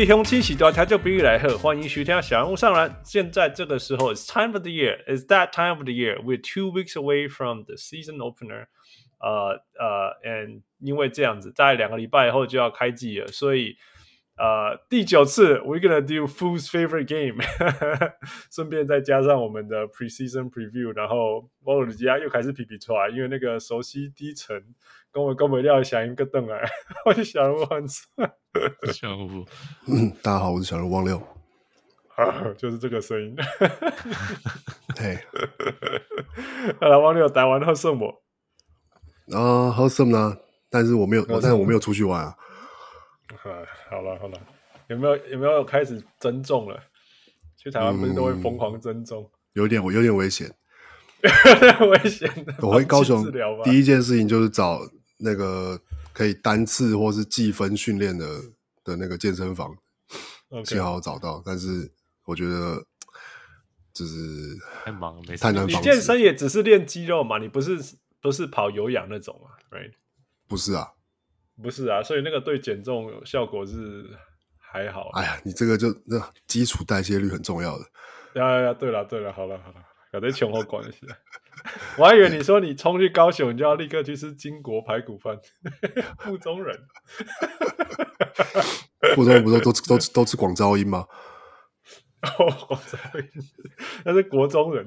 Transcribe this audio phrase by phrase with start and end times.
[0.00, 2.90] 位乡亲喜多，他就比喻来喝，欢迎徐天小人物上篮。
[3.04, 5.04] 现在这个时候，It's time of the year.
[5.04, 6.18] It's that time of the year.
[6.22, 8.68] We're two weeks away from the season opener.
[9.18, 13.76] 呃呃，and 因为这样子，大概两个礼拜以后就要开季了，所以
[14.38, 17.44] 呃第九次，we're gonna do Food's favorite game，
[18.50, 24.64] 顺便再加上我们的 preseason preview，然后我的家又开始皮皮出来，因为那个熟悉低沉，
[25.12, 26.60] 跟我跟我料想一个邓来，
[27.04, 27.88] 我就想问，
[28.94, 29.44] 小人物，
[29.88, 31.16] 嗯，大家好，我是小人物汪六，
[32.14, 33.36] 啊，就是这个声音，
[34.96, 35.18] 嘿，
[36.80, 38.22] 好了，汪六打完后剩我。
[39.36, 40.36] 啊，好什么呢？
[40.68, 42.36] 但是我没有，但是我没有出去玩啊。
[43.42, 43.50] 啊，
[43.90, 44.38] 好了好了，
[44.86, 46.80] 有没有有没有开始增重了？
[47.56, 49.24] 去台湾不是都会疯狂增重？
[49.24, 50.48] 嗯、有点我有点危险，
[51.22, 52.30] 有点危险。
[52.60, 53.28] 我回高雄
[53.64, 54.80] 第一件事情就是找
[55.20, 55.80] 那个
[56.12, 58.26] 可以单次或是计分训练的
[58.82, 59.76] 的那个健身房，
[60.64, 61.42] 幸.好找到。
[61.44, 61.90] 但是
[62.24, 62.84] 我觉得
[63.92, 65.66] 就是太忙，没太难。
[65.66, 67.78] 你健身也只是练肌肉嘛，你不是？
[68.22, 69.94] 不是跑有氧那种嘛，right？
[70.46, 70.92] 不是啊，
[71.62, 74.10] 不是啊，所以那个对减重效果是
[74.58, 75.08] 还好。
[75.14, 77.84] 哎呀，你这个就那基础代谢率很重要的。
[78.34, 79.82] 呀呀呀，对了对了，好了好了，
[80.12, 80.98] 搞得前后关系。
[81.98, 85.38] 我还以为你说你冲去高雄，你就要立刻去吃金国排骨饭。
[86.18, 86.78] 附中人，
[89.14, 91.06] 附中人不是都都都吃广招音吗？
[92.22, 93.26] 哦，广招音，
[94.04, 94.86] 那是国中人。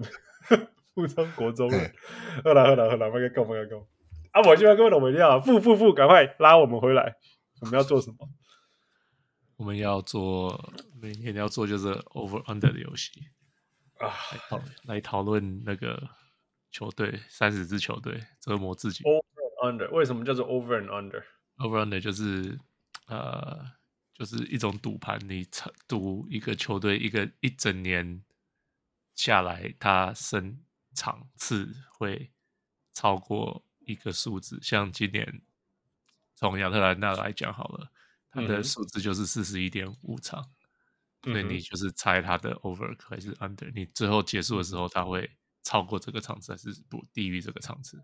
[0.93, 1.91] 附中国中人，
[2.43, 3.79] 好了好了好了，别讲别讲，
[4.31, 7.15] 啊，我这边根本都没料，付付付，赶快拉我们回来，
[7.61, 8.29] 我们要做什么？
[9.57, 13.09] 我们要做每天要做就是 over under 的游戏
[13.97, 15.97] 啊，来讨来讨论那个
[16.73, 19.01] 球队三十支球队折磨自己。
[19.05, 22.59] over and under 为什么叫做 over and under？over under 就是
[23.07, 23.65] 呃，
[24.13, 25.47] 就是一种赌盘，你
[25.87, 28.21] 赌一个球队一个一整年
[29.15, 30.59] 下来，他胜。
[30.95, 32.31] 场次会
[32.93, 35.41] 超过一个数字，像今年
[36.35, 37.91] 从亚特兰大来讲好了，
[38.29, 40.51] 它的数字就是四十一点五场，
[41.23, 45.27] 所以你就是猜它的 over 还是 under，你最后结束的时候，它会
[45.63, 47.97] 超过这个场次还是不低于这个场次？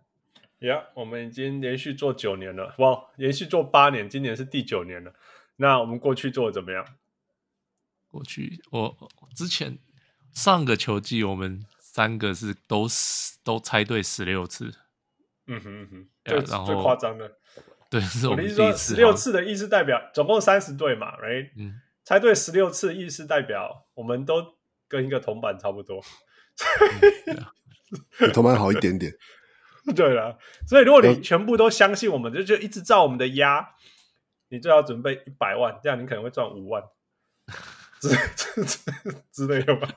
[0.60, 5.14] 呀、yeah，我们已经连续做九年了，哇，连续做八年，今年是第九年了。
[5.58, 6.86] 那我们过去做的怎么样？
[8.08, 8.98] 过去我
[9.36, 9.78] 之前
[10.34, 11.66] 上个球季我们。
[11.92, 12.88] 三个是都
[13.44, 14.72] 都猜对十六次，
[15.48, 17.38] 嗯哼嗯哼，最最夸张的，
[17.90, 21.50] 对，是我，我的意思说十六次的意思代表总共三十队嘛，right？
[21.58, 24.56] 嗯，猜对十六次意思代表我们都
[24.88, 26.00] 跟一个铜板差不多，
[27.28, 27.52] 嗯啊、
[28.18, 29.14] 比铜板好一点点，
[29.96, 30.38] 对了，
[30.68, 33.76] 所以如果你全部都相信我们，就就一直照我们的压，
[34.50, 36.84] 你最好准备一百万，这样你可能会赚五万
[38.00, 38.10] 之
[38.66, 38.80] 之
[39.32, 39.90] 之类的吧。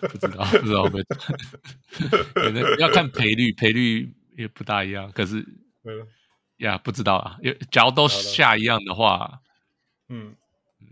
[0.00, 1.02] 不知道，不知道会
[2.32, 5.12] 可能要看赔率，赔率也不大一样。
[5.12, 5.44] 可是，
[6.56, 7.36] 呀，不知道啊。
[7.70, 9.42] 假如都下一样的话，
[10.08, 10.34] 嗯
[10.80, 10.86] 嗯，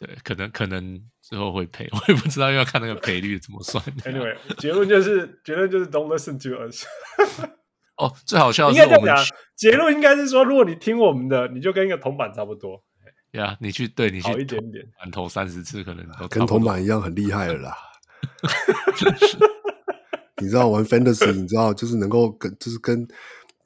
[0.00, 3.82] 对，可能可能之后会赔， 我也不知道要看那个赔率怎么算。
[4.04, 6.84] Anyway，结论就是结论就是 Don't listen to us。
[7.96, 12.84] 哦，最好笑的是我们应该这样讲，结论应该是说，如果你听我们的，你就跟一个铜板差不多。
[13.30, 17.74] 呀，你去对你去好一点点，满投三十次，可能都跟铜板一样很厉害了啦。
[20.36, 23.08] 你知道玩 Fantasy，你知道就是能够跟就是跟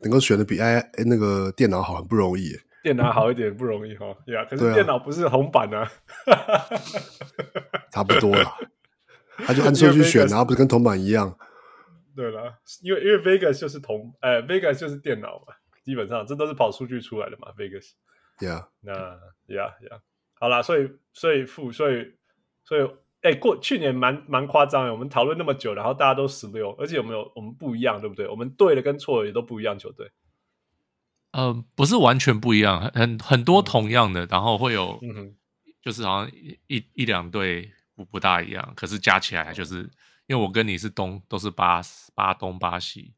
[0.03, 2.57] 能够选的比 i 那个电脑好很不容易。
[2.87, 4.45] 电脑好一点不容易哈，对啊。
[4.45, 5.91] 可是电脑不是红板啊，
[7.91, 8.45] 差不多了。
[9.39, 11.37] 他就按顺序选，然后不是跟铜板一样。
[12.15, 12.55] 对了，
[12.85, 17.95] 因为因为 Vegas 就是铜，呃，Vegas 就是电脑嘛，基本上这都是跑数据出来的嘛，Vegas。
[18.39, 18.93] Yeah，那
[19.49, 20.01] Yeah Yeah，
[20.39, 22.15] 好啦，所以所以负所以
[22.63, 22.89] 所以。
[23.23, 28.29] 哎、欸，过去年蛮蛮夸张的，我们讨论那么久，然后大家都十六，而且有没有我们不一样，对不对？
[28.29, 30.09] 我们对的跟错的也都不一样，球队。
[31.37, 35.35] 嗯、呃，不是完全不一样，很很多同样的，然后会有，嗯、
[35.83, 39.83] 就是好像一一一两对不不大一样，可是加起来就是，
[40.27, 41.83] 因为我跟你是东，都是八
[42.15, 43.13] 八东八西，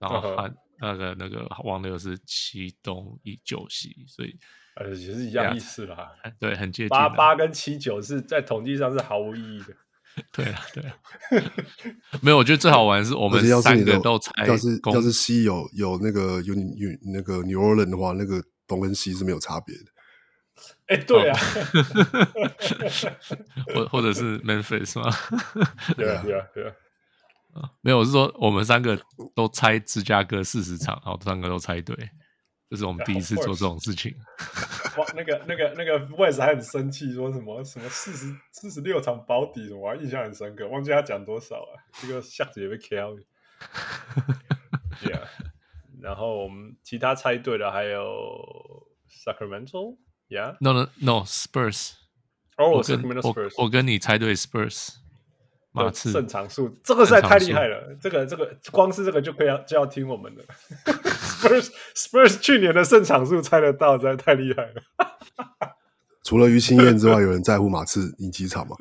[0.00, 4.36] 然后他、嗯、那个那个王六是七东一九西，所以
[4.74, 6.10] 呃，也是一样意思啦。
[6.40, 6.88] 对，很接近。
[6.88, 9.76] 八八跟七九是在统计上是毫无意义的。
[10.32, 10.94] 对啊，对啊。
[12.20, 14.46] 没有，我觉得最好玩的是我们三个都猜。
[14.46, 19.84] 要是要是西有有那个有有那个 New Orleans 的话，那个东跟西是没有差别的。
[20.86, 21.38] 哎，对啊。
[23.74, 25.14] 或或者是 Memphis 吗？
[25.96, 26.72] 对啊，对啊，对啊。
[27.82, 29.00] 没有，我是说我们三个
[29.34, 31.96] 都猜芝加哥四十场，然后三个都猜对。
[32.70, 34.14] 这是我们第一次做这种事情。
[34.96, 41.72] 哇，那个、那个、那个 West 还很生气，说什么什么四十四十六场保底，我还印象很深刻，忘记他讲多少啊。
[42.00, 43.18] 这个下子也被 kill。
[45.02, 45.22] Yeah，
[46.00, 48.06] 然后我们其他猜对的还有
[49.24, 51.94] Sacramento，Yeah，No No No，Spurs。
[52.56, 54.96] 哦，我跟我我跟你猜对 Spurs。
[55.72, 57.96] 马刺胜场数，这个实在太厉害了。
[58.00, 60.44] 这个这个光是这个就可以要就要听我们的。
[61.44, 64.82] Spurs Spurs 去年的胜场数猜得到，实在太厉害了。
[66.24, 68.76] 除了于心燕之外，有人在乎马刺赢几场吗？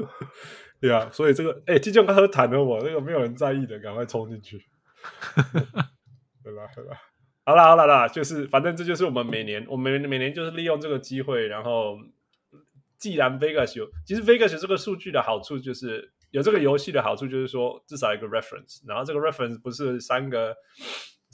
[0.80, 4.64] 对啊，所以这个哎，季中刚喝谈了我，这个没有人在意的，赶快冲进去。
[6.44, 6.62] 对吧？
[6.76, 6.98] 对吧？
[7.46, 11.98] 好啦好啦啦，就是反正这就是我们每年，我们每年就是利用这个机会，然后
[12.98, 16.12] 既然 Vegas 有，其实 Vegas 这个数据的好处就是。
[16.34, 20.56] 有这个游戏的好处就是说，至少一个 reference，然后这个 reference 不是三个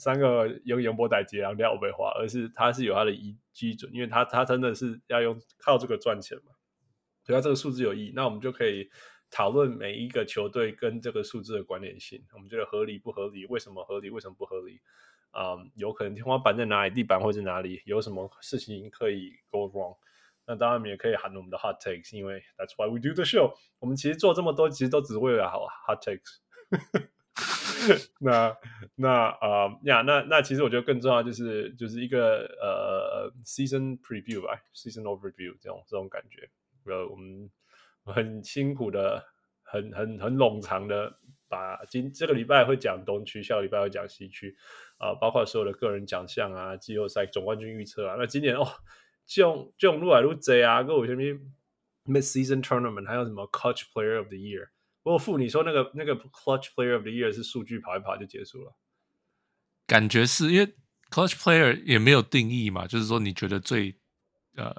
[0.00, 6.52] 三个用연보代接然后廖北华，而是它是有它的依基准，因为它它真的是要用靠这个赚钱嘛，
[7.22, 8.88] 所以他这个数字有意义，那我们就可以
[9.30, 14.80] 讨论每一个球队跟这个数字的关联性，我们觉得合理不合理，为什么合理，为什么不合理，
[15.32, 19.96] 啊、嗯，有可能天花板在哪里，地板会在哪里，有什么事情可以 go wrong。
[20.46, 23.54] 那当然，也可以喊我们的 hot takes，因为 that's why we do the show。
[23.78, 26.38] 我们其实做这么多，其实都只是为了好 hot takes
[28.20, 28.56] 那。
[28.96, 36.48] 那啊呀，那那其实我觉得更重要就是就是一个呃 season preview 吧，season overview 这种这种感觉。
[36.84, 37.50] 呃，我们
[38.04, 39.24] 很辛苦的，
[39.62, 41.18] 很很很冗长的，
[41.48, 44.56] 把今这个礼拜会讲东区，下个礼拜会讲西区
[44.98, 48.16] 啊、呃，包括所有的个人奖项啊，季后赛总冠军预测啊。
[48.18, 48.66] 那今年哦。
[49.32, 51.22] 这种这种越来越多啊，跟我什么
[52.04, 54.70] mid season tournament，还有什么 coach player of the year。
[55.10, 58.72] 不过付你说那个那个 clutch player of the year 是数据跑一跑就结束了，
[59.84, 60.72] 感觉是因为
[61.10, 63.98] clutch player 也没有定义嘛，就是说你觉得最
[64.54, 64.72] 呃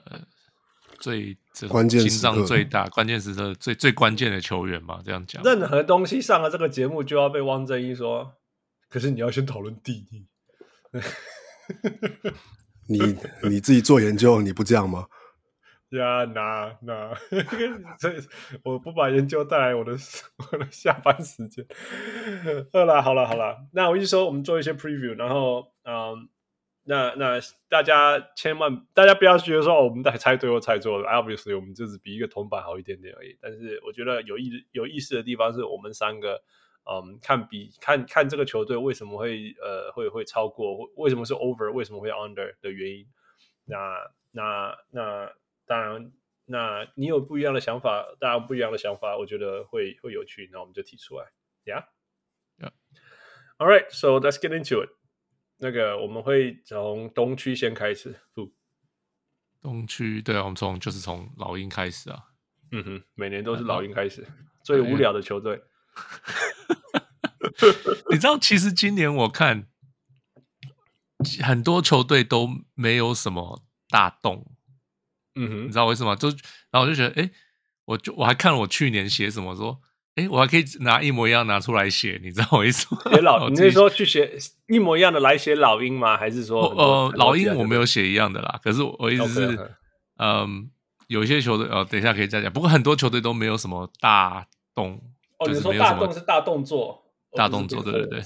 [1.01, 1.37] 最
[1.67, 5.43] 关键、心脏最大、关键时刻最最关键的球员嘛，这样讲。
[5.43, 8.37] 任何东西上了这个节目就要被汪正一说，
[8.87, 10.27] 可是你要先讨论定义。
[12.87, 13.17] 你
[13.49, 15.07] 你自己做研究，你不这样吗？
[15.97, 17.13] 呀， 那那，
[17.99, 18.09] 这
[18.63, 19.91] 我不把研究带来我的
[20.51, 21.65] 我的下班时间。
[22.71, 26.29] 好了好了好了，那我一说我们做一些 preview，然后嗯，
[26.83, 27.39] 那那
[27.69, 33.38] 大家千万大家不要觉得说我们在猜对或猜错了，obviously 我们就是比一个铜板好一点点而已。
[33.41, 36.41] 但是我觉得有意有意思的地方是我们三个。
[36.83, 43.05] 嗯，看比看看这个球队为什么会呃会会超过，为什么是 over，为什么会 under 的原因。
[43.65, 43.77] 那
[44.31, 45.31] 那那
[45.65, 46.11] 当然，
[46.45, 50.49] 那你有不一样的想法，大家不一样的想法，我觉得会会有趣。
[50.51, 51.27] 那我们就提出来
[51.65, 52.71] ，Yeah，Yeah。
[53.57, 54.89] All right, so let's get into it。
[55.57, 58.19] 那个我们会从东区先开始。
[58.33, 58.51] 不
[59.61, 62.29] 东区对啊，我们从就是从老鹰开始啊。
[62.71, 64.25] 嗯哼，每年都是老鹰开始，
[64.63, 65.62] 最无聊的球队。
[68.09, 69.67] 你知道，其实今年我看
[71.43, 74.45] 很多球队都没有什么大动，
[75.35, 76.15] 嗯哼，你知道为什么？
[76.15, 76.29] 就
[76.71, 77.29] 然后我就觉得，哎，
[77.85, 79.79] 我就我还看了我去年写什么，说，
[80.15, 83.01] 哎，我还可以拿一模一样拿出来写，你知道我意思吗？
[83.15, 86.17] 写老，你是说去写一模一样的来写老鹰吗？
[86.17, 89.71] 还是说，呃，老鹰我没有写一样的啦，可是我意思是，
[90.17, 90.69] 嗯，
[91.07, 92.51] 有一些球队，哦，等一下可以再讲。
[92.51, 94.45] 不过很多球队都没有什么大
[94.75, 95.01] 动，
[95.39, 97.01] 哦，就是没有什么，你说大动是大动作。
[97.33, 98.21] 大动作，对对对，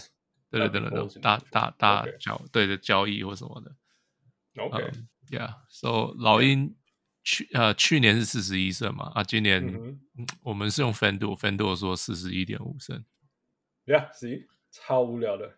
[0.50, 3.72] 对对对对，大大大交对的交易或什么的。
[4.64, 6.74] OK，Yeah，So 老鹰
[7.26, 10.00] 去呃去年是四十一胜嘛，啊，今年
[10.42, 13.04] 我们是用 FanDuel，FanDuel 说四十一点五胜。
[13.86, 15.58] Yeah，See，超无聊的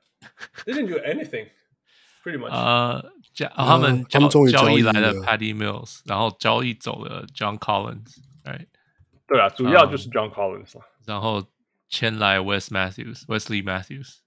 [0.66, 2.50] ，Didn't do anything，pretty much。
[2.50, 8.68] 啊，交他们交交易来了 Patty Mills，然后交易走了 John Collins，right？
[9.28, 10.74] 对啊，主要就是 John Collins
[11.06, 11.46] 然后。
[11.90, 14.18] 签来 Wes Matthews，Wesley Matthews，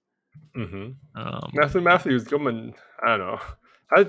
[0.55, 3.39] 嗯哼，啊 matthew Matthews 根本，I don't know，
[3.87, 4.03] 他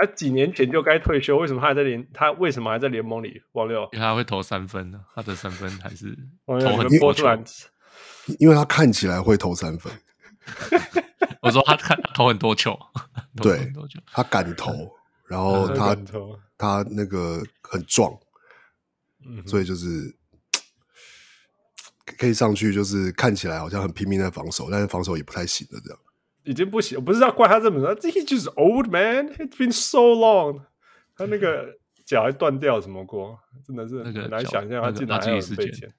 [0.00, 2.06] 他几年前就该退休，为什么他还在联？
[2.14, 3.42] 他为什么还在联盟里？
[3.52, 6.16] 王六，因为他会投三分呢，他的三分还是
[6.46, 7.38] 投很多出来，
[8.40, 9.92] 因为他看起来会投三分。
[11.42, 12.78] 我说他看投很多球，
[13.36, 13.70] 对，
[14.12, 14.72] 他敢投，
[15.26, 15.94] 然后他
[16.56, 18.10] 他那个很壮，
[19.26, 20.14] 嗯，所以就是
[22.18, 25.98] 可以上去，就是看起来好像很拼命在防守，但是防守也不太行的这样。
[26.44, 29.28] 已经不行，我不是要怪他这么说，He just old man.
[29.34, 30.62] It's been so long。
[31.16, 35.92] 他那个脚还断掉什么过，真的是很难想象他竟然还有费钱。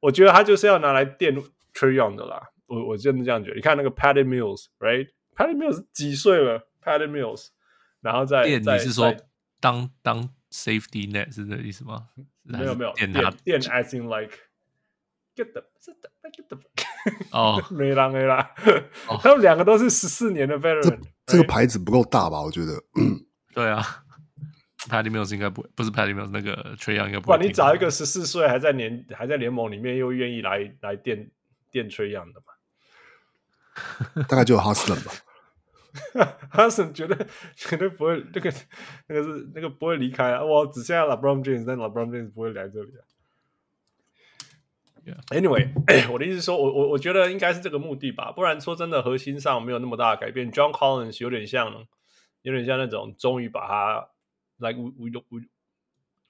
[0.00, 1.36] 我觉得他就是要拿来垫
[1.74, 2.50] Young 的啦。
[2.66, 3.56] 我我真的这样觉得。
[3.56, 7.48] 你看那个 Patty Mills，right？Patty Mills 几岁了？Patty Mills，
[8.00, 9.14] 然后再垫，你是说
[9.60, 12.08] 当当 safety net 是这个意思吗？
[12.42, 14.36] 没有没有，垫他垫 as in like
[15.34, 15.62] get the
[16.30, 16.58] get the
[17.32, 18.54] 哦， 没啦没啦，
[19.22, 21.00] 他们两个都是十四年的 veteran。
[21.26, 22.40] 这个牌子不够大吧？
[22.42, 22.82] 我觉得。
[23.54, 23.82] 对啊
[24.88, 27.26] ，Patty Mills 应该不不是 Patty Mills 那个 Trae Young 应该不。
[27.26, 31.30] 不然你找一个十四岁还在联还在联盟里面又愿意来来垫
[31.70, 34.22] 垫 Trae Young 的嘛？
[34.28, 35.12] 大概就有 Hustle 吧，
[36.52, 37.16] Hustle 绝对
[37.54, 38.52] 绝对不会，那个
[39.08, 40.42] 那个是那个不会离开啊！
[40.44, 43.04] 我只剩下 LeBron James，但 LeBron James 不会来这里啊。
[45.30, 45.68] Anyway，
[46.12, 50.52] 我的意思是说，我我我觉得应该是这个目的吧，不然说真的，核心上没有那么大的改变。
[50.52, 51.86] John Collins 有点像，
[52.42, 54.08] 有点像那种终于把他
[54.58, 55.40] 来，我我我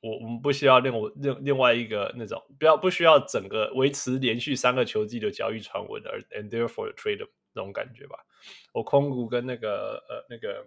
[0.01, 8.25] 我我们不需要另我另另外一个那种，不要不需要整个维持连续三个球季的交易传闻，而 and therefore trade 那种感觉吧。
[8.73, 10.67] 我空谷跟那个呃那个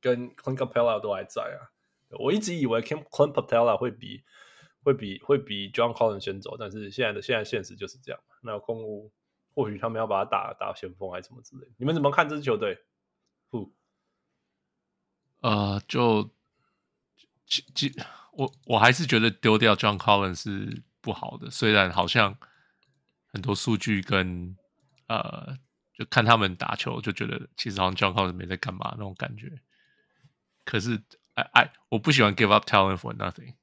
[0.00, 1.70] 跟 Clint Capela 都还在啊，
[2.18, 4.24] 我一直以为 Clint Capela 会比。
[4.86, 8.20] 会比会比 John Collins 先走，但是现在的现在现实就是这样。
[8.40, 9.12] 那公屋
[9.52, 11.66] 或许他们要把他打打先锋还是什么之类。
[11.76, 12.78] 你们怎么看这支球队？
[13.50, 13.74] 不，
[15.40, 16.30] 呃，就
[17.46, 17.92] 其其
[18.30, 21.50] 我我还是觉得丢掉 John Collins 是不好的。
[21.50, 22.38] 虽然好像
[23.32, 24.56] 很多数据跟
[25.08, 25.58] 呃，
[25.94, 29.60] 就看他们打球就觉得其实好像 John Collins 没在干嘛那种感觉。
[30.64, 31.02] 可是
[31.34, 33.54] 哎哎，我不喜欢 give up talent for nothing。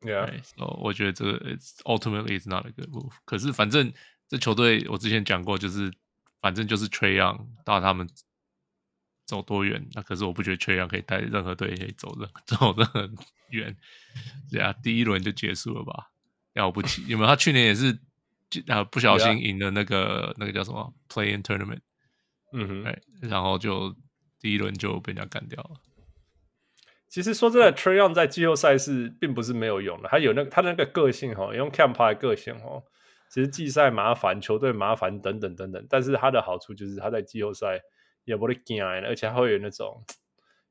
[0.00, 3.12] Yeah，所以我觉得这个 it's ultimately is not a good move。
[3.24, 3.92] 可是反正
[4.28, 5.92] 这球队我之前讲过，就是
[6.40, 8.08] 反正就是 Trae Young 到他们
[9.26, 13.16] 走多远，那可是我不觉得 Trae Young 可以带任何队可以走的 走得很
[13.50, 13.76] 远。
[14.50, 16.10] 对啊，第一轮就结束了吧？
[16.54, 17.28] 了不起，有没有？
[17.28, 17.98] 他去年也是
[18.68, 21.80] 啊不小心赢了那个.那个叫什么 Play-in Tournament，
[22.52, 23.94] 嗯哼，哎，然后就
[24.40, 25.80] 第一轮就被人家干掉了。
[27.08, 32.82] 其实说真的，Trae Young 在季后赛是并不是没有用的，他有那个、他的那个个性哈，用 Camp 的个性哈，
[33.30, 37.80] 其实季赛麻烦，球队麻烦等等等等，但是他的好处就是他在季后赛
[38.24, 40.04] 也不会惊，而且他会有那种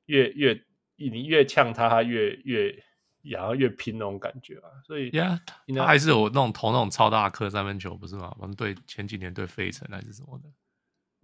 [0.06, 0.62] 越越
[0.96, 2.84] 你越呛他，他越越
[3.24, 8.36] 然后越拼那种感觉啊，所以呀，Yeah, 他还是有那种投那种超大颗三分球，不是吗？
[8.40, 10.50] 我们对前几年对费城还是什么的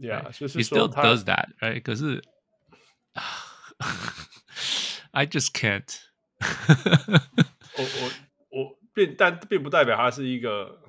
[0.07, 2.19] ，Yeah，就是 He still does that，right？，可是。
[5.11, 5.99] I just can't
[7.77, 7.83] 我。
[7.83, 10.79] 我我我并但并不代表他是一个，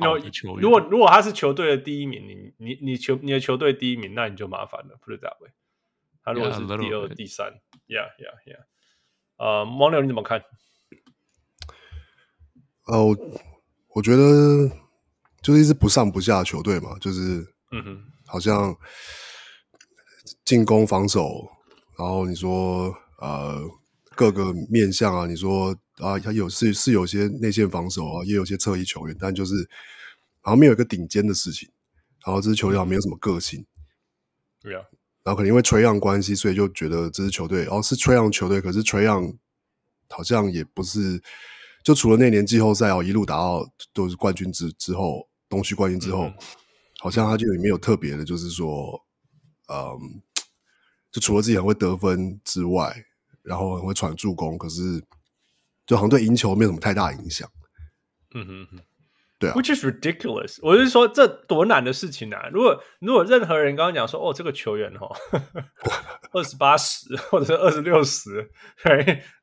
[0.00, 0.60] 好的球员。
[0.60, 4.96] 如果如果他是球队的第一名，你你你球你的球队第一名，那你就麻烦了。
[5.02, 5.50] Put it that way。
[6.22, 7.52] 他如果是第二、第三
[7.86, 8.64] ，Yeah Yeah Yeah。
[9.36, 10.42] 呃，王柳你怎么看？
[12.86, 13.16] 呃，我
[13.88, 14.68] 我觉得
[15.42, 18.76] 就是一支不上不下的球队嘛，就是嗯哼，好像
[20.44, 21.50] 进攻防守，
[21.96, 22.94] 然后你说。
[23.18, 23.62] 呃，
[24.16, 29.66] 各个面向啊，你说啊，他有是是有些内线防守啊，也有些侧翼球员，但就是
[30.42, 31.70] 好像没有一个顶尖的事情。
[32.26, 33.64] 然后这支球队好像没有什么个性，
[34.60, 34.82] 对啊。
[35.22, 39.36] 然后可能因为 Trae Young 关系，所以就觉得这支球队哦是 Trae Young 球队，可是 Trae Young
[40.10, 41.22] 好像也不是，
[41.82, 46.34] 就除了那年季后赛哦，一路打到都是冠军之之后，东区冠军之后，嗯、
[46.98, 49.00] 好像他就也没有特别的，就是说，
[49.68, 50.20] 嗯。
[51.14, 52.92] 就除了自己很会得分之外，
[53.42, 54.82] 然后很会传助攻，可是
[55.86, 57.48] 就好像对赢球没有什么太大影响。
[58.34, 58.80] 嗯哼哼，
[59.38, 59.54] 对啊。
[59.54, 60.58] Which is ridiculous！
[60.60, 62.48] 我是说，这多难的事情啊！
[62.52, 65.14] 如果如果任何人刚刚讲说，哦，这个球员哦，
[66.32, 68.50] 二十八十或者是二十六十，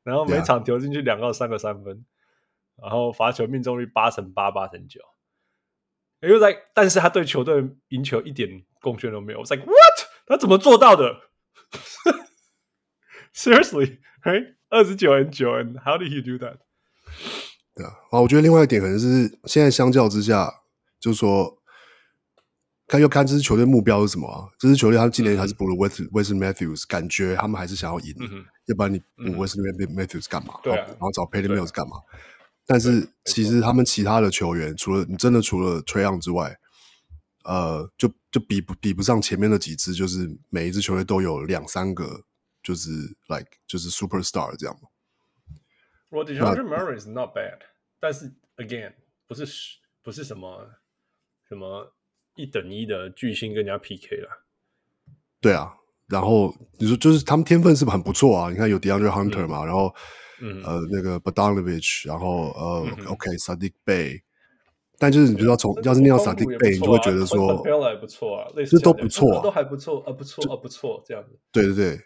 [0.02, 2.04] 然后每场投进去两到三个三分.
[2.82, 5.00] 然后罚球命中率八成八八成九，
[6.20, 9.38] 又在，但是他对球队赢球一点贡献都没有。
[9.38, 10.06] 我 like what？
[10.26, 11.31] 他怎么做到的？
[13.34, 14.54] Seriously, right?
[14.68, 16.58] 二十九 and 九 and how did he do that?
[17.74, 20.52] 对啊，啊，我觉得另外一点可能是现在相较之下，
[21.00, 21.58] 就是说，
[22.86, 24.48] 看又看这支球队目标是什么啊？
[24.58, 30.54] 这支球队他们今年还是补了 West w e s t Matthews，感觉他们还是想要赢，嗯、要不然你补 Wesley Matthews 干嘛？
[30.62, 31.96] 对、啊，然后找 Patty Mills 干嘛？
[32.66, 36.58] 但是其实他们其他的球员，除了你真的除了 Trae Young 之外，
[37.44, 42.24] 呃，就就比不比不上前面的几支，就是每一支球队都有两三个
[42.62, 42.90] 就是
[43.28, 44.88] like 就是 superstar 这样嘛。
[46.10, 47.58] Well, DeJounte Murray is not bad，
[47.98, 48.92] 但是 again
[49.26, 49.46] 不是
[50.02, 50.70] 不是什么
[51.48, 51.94] 什么
[52.36, 54.44] 一等一的巨星跟人家 PK 了。
[55.40, 55.74] 对啊，
[56.08, 58.50] 然后你说就是他们天分是很不错啊？
[58.50, 59.94] 你看有 DeAndre Hunter 嘛，嗯、然后、
[60.40, 64.22] 嗯、呃那个 Bogdanovic，然后呃、嗯、OK Saddiq Bey，
[65.02, 71.36] 但就是你知道从要是念到 Saddiq Bey，你就会觉得说 Bell 还不错啊，这都不错、啊，都还不错，啊不错啊不错这样子。
[71.50, 72.00] 对对对，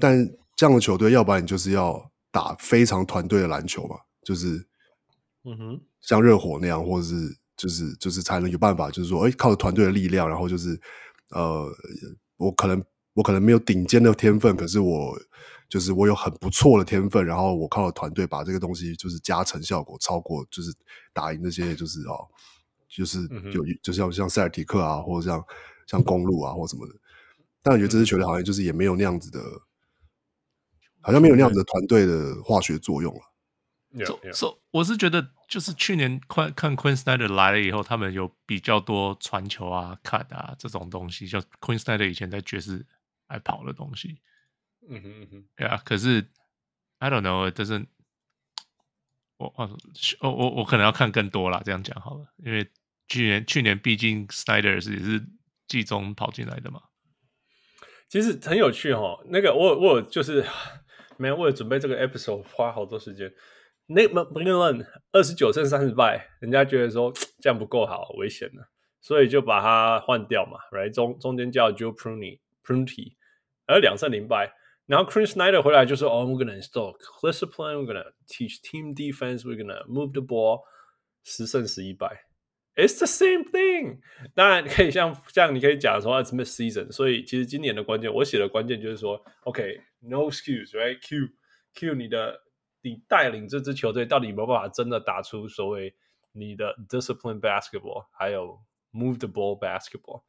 [0.00, 4.66] 但这样的球队，要不然你就是要打非常团队的篮球嘛，就是
[5.44, 7.14] 嗯哼，像热火那样，或者是
[7.56, 10.80] 就是就是才能有办法，就是说哎靠着团队的力量，然后就是
[11.30, 11.70] 呃。
[12.38, 12.80] 我可能
[13.14, 15.18] 我可能没有顶尖的天分，可是我
[15.68, 20.74] 就是我有很不错的天分，然后我靠团队把这个东西就是加成效果超过，就是
[21.12, 22.26] 打赢那些就是哦，
[22.88, 23.20] 就是
[23.52, 25.44] 有就像像塞尔提克啊，或者像
[25.86, 26.94] 像公路啊或什么的。
[27.60, 29.40] 但我觉得这支球队好像就是也没有那样子的，
[31.02, 33.20] 好像没有那样子的团队的化学作用了。
[34.06, 42.86] 所以，所以我是觉得，就是去年看看 Queen Snyder 来了以后，他们有比较多传球啊、cut 啊这种东西，就 Queen Snyder 以前在爵士
[43.26, 44.20] 爱跑的东西。
[44.88, 45.80] 嗯哼嗯哼，对啊。
[45.84, 46.26] 可是
[46.98, 47.86] I don't know，就是
[49.36, 49.54] 我
[50.20, 52.68] 我我我可能要看更多啦，这样讲好了，因为
[53.06, 55.24] 去年去年毕竟 Snyder 是也是
[55.66, 56.82] 季中跑进来的嘛。
[58.08, 60.44] 其实很有趣哈，那个我我就是
[61.18, 63.32] 没有为了准备这个 episode 花好多时间。
[63.86, 70.58] Nate McMillan 二十九胜三十败，人家觉得说 这样不够好，危险了，所以就把他换掉嘛。
[70.72, 70.92] 来、right?
[70.92, 73.16] 中中间叫 Joe Prunty Prunty，
[73.66, 74.52] 而两胜零败。
[74.87, 80.21] 然后 Quin Snyder 回来就说：“哦、oh,，we're gonna install discipline, we're gonna teach team defense, we're gonna move the
[80.21, 80.61] ball。”
[81.23, 82.25] 十胜十一败，
[82.75, 83.99] It's the same thing。
[84.33, 86.91] 当然可以像这样，你可以讲说 It's mid season。
[86.91, 91.29] 所以其实今年的关键，我写的关键就是说：“OK，no、okay, excuse，right？Q
[91.75, 92.41] Q 你的。”
[92.85, 95.95] 你带领这支球队到底有没有办法真的打出所谓
[96.33, 98.59] 你的 discipline basketball，还有
[98.91, 100.23] move the ball basketball？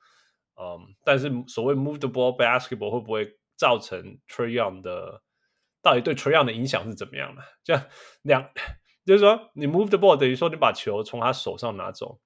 [0.55, 5.22] 嗯，但是所谓 move the ball basketball 会不会 造成 Troyon 的
[5.82, 7.44] 到底对 Troyon 的影响是怎么样的？
[7.64, 7.86] 这样
[8.24, 8.50] 两
[9.06, 12.20] 就是说，你 move the ball 等于说你把球从他手上拿走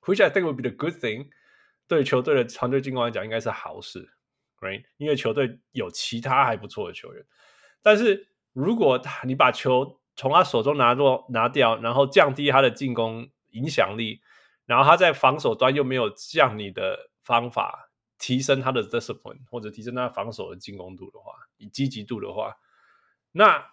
[0.00, 1.28] ，which I think would be the good thing。
[1.86, 4.14] 对球队的团队进攻来讲，应该是好事
[4.60, 4.84] ，right？
[4.96, 7.24] 因为球队有其他还不错的球员，
[7.82, 8.30] 但是。
[8.54, 14.20] 如果他你把球从他手中拿落拿掉，然后降低他的进攻影响力，
[14.64, 17.83] 然后他在防守端又没有降你的方法
[18.18, 22.56] 提升他的 discipline 或者提升他防守的进攻度的话，以积极度的话，
[23.32, 23.70] 那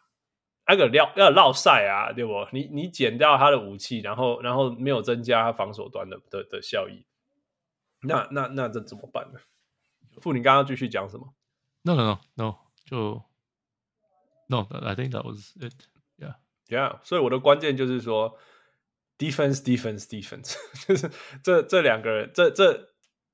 [0.68, 2.48] 那个要要绕赛啊，对不？
[2.52, 7.06] 你你减掉他的武器，然后然后没有增加他防守端的的的效益，
[8.02, 9.40] 那那那这怎么办呢？
[10.22, 11.34] 傅，你刚刚继续讲什么
[11.84, 13.24] ？No no no no 就。
[14.48, 15.72] No, I think that was it.
[16.18, 16.36] Yeah,
[16.68, 17.00] yeah.
[17.06, 18.38] 所以我的关键就是说
[19.18, 21.10] ，defense, defense, defense，就是
[21.42, 22.91] 这这两个人，这这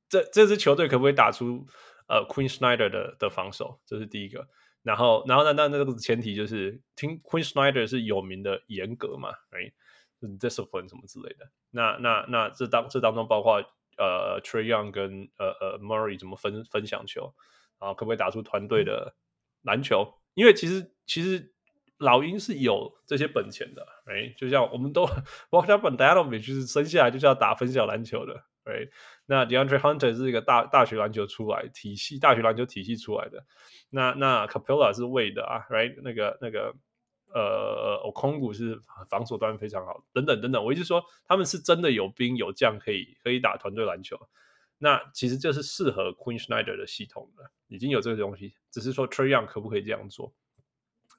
[0.10, 1.66] 这这支球队可不可以打出
[2.08, 3.80] 呃 Queen Schneider 的的防守？
[3.86, 4.48] 这是第一个。
[4.84, 11.50] 然后，然后那那那个前提就是，听 Queen Schneider 是有名的严格嘛，right？discipline 什么之类的。
[11.72, 13.56] 那那那这当这当中包括
[13.98, 17.34] 呃 Trae Young 跟呃呃 Murray 怎么分分享球，
[17.80, 19.14] 然后可不可以打出团队的
[19.64, 20.14] 篮球？
[20.36, 21.54] 因为其实其实
[21.98, 25.06] 老鹰是有这些本钱的，哎，就像我们都，
[25.52, 28.90] 包括他本 Bogdanovic 就是生下来就是要打分享篮球的，，right？，
[29.26, 33.46] 那 DeAndre Hunter 是一个大大学篮球出来体系，大学篮球体系出来的，
[33.90, 35.96] 那那 Capela 是为的啊，right？
[36.04, 36.76] 那个那个
[37.34, 44.20] 呃，Okongwu 是防守端非常好，等等等等，我一直说他们是真的有兵有将可以可以打团队篮球。
[44.80, 50.32] 那其实这是适合 Queen Schneider 的系统的，已经有这个东西，只是说 t r e y o n 可不可以这样做？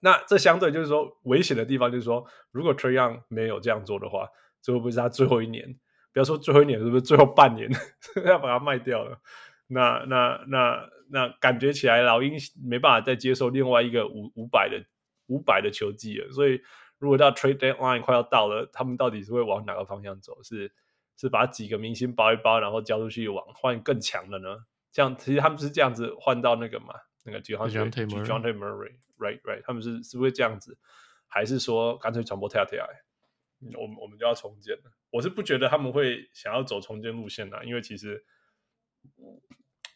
[0.00, 4.28] 那这相对就是说危险的地方，就是说如果 t r e y o n 没有这样做的话，
[4.62, 5.76] 这会不会是他最后一年？
[6.12, 7.70] 不要说最后一年，是不是最后半年
[8.26, 9.20] 要把它卖掉了？
[9.66, 14.84] 那那那那感觉起来老鹰没办法再接受另外一个五五百的
[15.26, 16.30] 五百的球技了。
[16.32, 16.60] 所以
[16.98, 20.42] 如果到 Trade Deadline 快要到了，他们到底是会往哪个方向走？
[20.42, 20.72] 是？
[21.20, 24.64] 是把几个明星包一包，然后交出去往换更强的呢？
[24.92, 26.94] 这样其实他们是这样子换到那个嘛，
[27.24, 30.78] 那个 DeJounte Murray，right right，他们是是不是这样子？
[31.26, 32.86] 还是说干脆传播跳跳？
[33.76, 34.92] 我们我们就要重建了。
[35.10, 38.24] 我是不觉得他们会想要走重建路线的，因为其实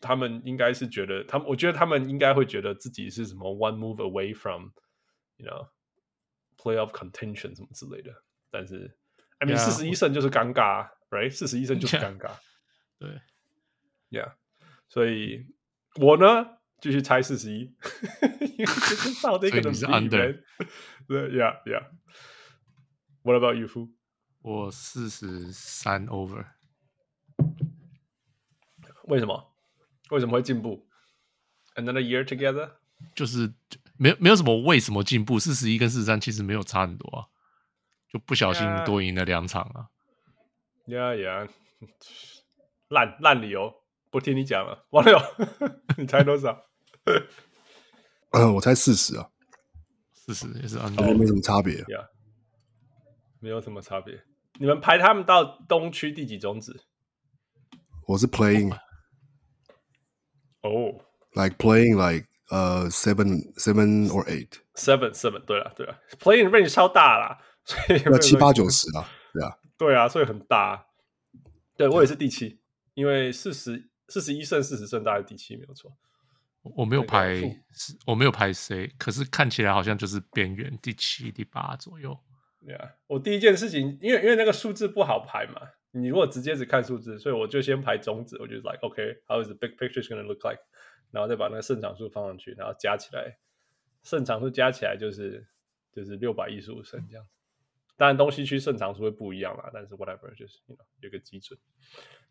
[0.00, 5.68] 他们应该是觉得，他们我觉得他们应该会觉得自己是什么 one move away from，you know
[6.56, 8.24] playoff contention 什么之类的。
[8.50, 8.96] 但是
[9.38, 10.90] ，I mean 四十一胜就是尴尬。
[11.10, 12.38] Right，四十一胜就是尴尬，
[12.98, 13.20] 对
[14.08, 14.32] ，，yeah，
[14.88, 15.46] 所以
[16.00, 17.70] 我呢继续猜四十一，
[19.22, 20.42] 到底可能是 under？
[21.06, 21.90] 对，Yeah Yeah。
[23.24, 23.90] What about you, Fu？
[24.42, 26.44] 我四十三 over。
[29.04, 29.54] 为什么？
[30.10, 30.86] 为什么会进步
[31.74, 32.72] ？Another year together？
[33.14, 33.52] 就是
[33.96, 37.26] 没有没有什么为什么进步，四十一跟四十三其实没有差很多啊，
[38.08, 39.88] 就不小心多赢了两场啊。
[40.86, 41.48] Yeah Yeah，
[42.88, 43.72] 烂烂理由，
[44.10, 44.86] 不听你讲了。
[44.90, 45.18] 王六，
[45.98, 46.64] 你猜多少？
[48.30, 49.30] 嗯， 我猜四十啊，
[50.12, 51.74] 四十也是 under，没什么差别。
[51.84, 52.08] Yeah，
[53.40, 54.22] 没有什么差别。
[54.62, 56.84] 你们排他们到东区第几种子？
[58.06, 58.72] 我是 playing。
[60.60, 70.86] 哦、oh.，like playing like 呃、uh, seven seven or eight seven seven 对了对了，playing range 超大啦， 所以要七八九十啊，对啊，对啊，所以很大。
[71.76, 72.60] 对我也是第七，
[72.94, 75.92] 因为四十四十一胜四十胜大概第七没有错。
[76.76, 77.60] 我没有排，
[78.06, 82.16] 我没有排谁，可是看起来好像就是边缘第七、第八左右。
[82.64, 85.60] 对啊，我第一件事情，因为因为那个数字不好排嘛。
[85.94, 90.62] 你如果直接只看数字，所以我就先排种子，我就 like OK，how is the big picture going to look like？
[91.10, 93.36] 然后再把那个胜场数放上去，然后加起来，
[94.02, 95.46] 胜场数加起来就是
[95.92, 97.30] 就是六百一十五胜这样子。
[97.98, 100.60] 当然东西区胜场数会不一样啦，但是 whatever 就是
[101.00, 101.58] 有个基准。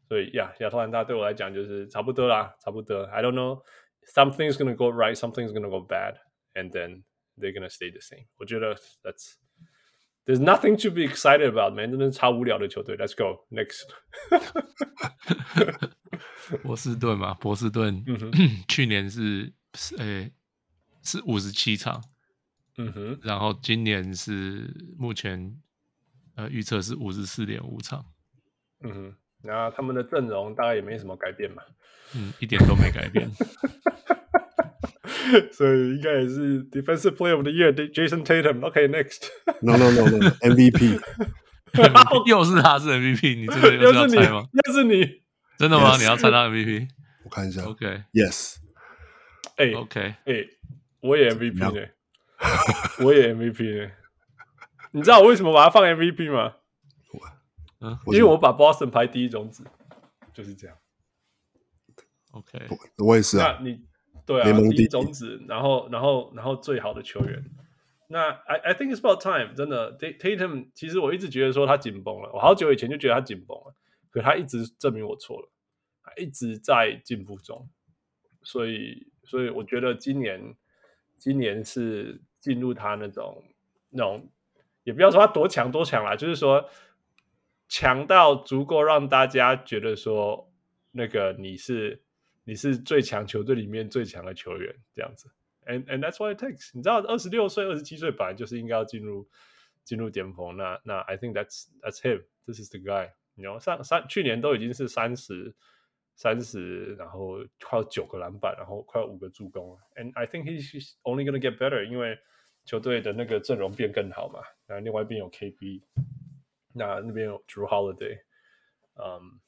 [0.08, 3.04] 所以呀，亚特兰大对我来讲就是差不多啦，差不多。
[3.04, 7.04] I don't know，something's going to go right，something's going to go bad，and then
[7.38, 8.26] they're going to stay the same。
[8.38, 9.36] 我觉得 that's
[10.26, 11.90] There's nothing to be excited about, man！
[11.90, 12.96] 真的是超无聊的球队。
[12.96, 13.88] Let's go next。
[16.62, 18.32] 波士顿嘛，波士顿，嗯、
[18.68, 19.52] 去年是
[19.98, 20.32] 呃、欸、
[21.02, 22.04] 是五十七场，
[22.78, 25.56] 嗯哼，然后今年是目前
[26.36, 28.06] 呃预测是五十四点五场，
[28.84, 31.64] 嗯哼，然后他们的阵容大概也没什么改变嘛，
[32.16, 33.30] 嗯，一点都没改变。
[35.52, 38.66] 所以应该也是 Defensive Player of the Year Jason Tatum。
[38.66, 39.30] OK，next。
[39.62, 41.00] No no no no，MVP。
[42.26, 44.44] 又是他是 MVP，你真的又是要猜吗？
[44.66, 45.22] 又是你，
[45.58, 45.96] 真的吗？
[45.98, 46.88] 你要猜他 MVP？
[47.24, 47.64] 我看一下。
[47.64, 48.58] OK，Yes。
[49.56, 50.46] 哎，OK，哎，
[51.02, 51.88] 我也 MVP 呢，
[53.00, 53.92] 我也 MVP 呢。
[54.92, 56.56] 你知道我为什么把他放 MVP 吗？
[57.80, 59.64] 嗯，因为我把 Boston 排第一种子，
[60.34, 60.76] 就是这样。
[62.32, 63.58] OK，我也是啊。
[63.60, 63.80] 那你？
[64.32, 67.44] 对啊，第一种子，然后，然后，然后最好的球员。
[68.08, 73.74] 那 I I think it's about time，真的，Tatum，其实我一直觉得说他紧绷了，我好久以前就觉得他紧绷了，
[74.10, 75.50] 可他一直证明我错了，
[76.04, 77.70] 他一直在进步中。
[78.44, 80.56] 所以，所以我觉得今年，
[81.17, 83.44] 今年是进入他那种
[83.91, 84.30] 那种，
[84.84, 86.70] 也不要说他多强多强啦，就是说
[87.70, 90.52] 强到足够让大家觉得说
[90.91, 92.02] 那个你是。
[92.52, 95.32] 你是最强球队里面最强的球员，这样子
[95.68, 96.70] ，and and that's what it takes。
[96.74, 99.26] 你知道，二十六岁、二十七岁本来就是应该要进入
[99.86, 100.58] 进入巅峰。
[100.58, 102.26] 那那 I think that's that's him.
[102.46, 103.10] This is the guy。
[103.36, 105.56] 你知道，上三去年都已经是三十
[106.18, 109.80] 三十，然后快要九个篮板，然后快要五个助攻了。
[109.96, 112.20] And I think he's only gonna get better，因为
[112.66, 114.42] 球队的那个阵容变更好嘛。
[114.66, 115.84] 然后另外一边有 KB，
[116.74, 118.20] 那那边有 Drew Holiday，
[118.96, 119.40] 嗯、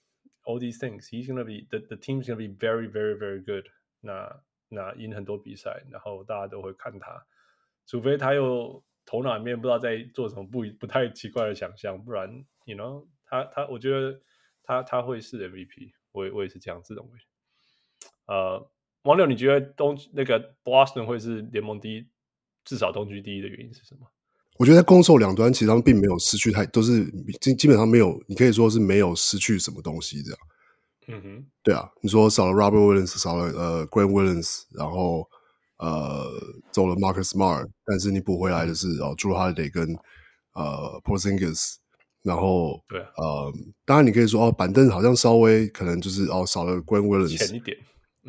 [0.44, 3.66] All these things, he's gonna be the the team's gonna be very, very, very good
[4.02, 4.42] 那。
[4.76, 7.24] 那赢很多比赛，然后大家都会看他，
[7.86, 14.20] 除非他又头脑里面不知道在做什么不不太奇怪的想象，不然，you know，他他，我觉得
[14.64, 17.12] 他他会是 MVP，我我也是这样子认为。
[18.26, 18.68] 呃，
[19.04, 22.10] 王六，你觉得东那个 Boston 会是联盟第一，
[22.64, 24.12] 至少东区第一的原因是什么？
[24.58, 27.06] 我觉得在攻守两端，其实他们并没有失去太，都是
[27.42, 30.40] 基基本上没有，你可以说是没有失去什么东西这样。
[31.08, 35.28] 嗯哼，对啊，你说少了 Robert Williams，少了呃 Grant Williams，然后
[35.78, 36.32] 呃
[36.72, 39.98] 走了 Marcus Smart，但是你补回来的是哦 Jrue Holiday 跟
[40.54, 41.74] 呃 Porzingis，
[42.22, 43.54] 然后对啊，呃
[43.86, 47.76] 当然你可以说哦板凳好像稍微可能就是哦少了 Grant Williams 浅一点，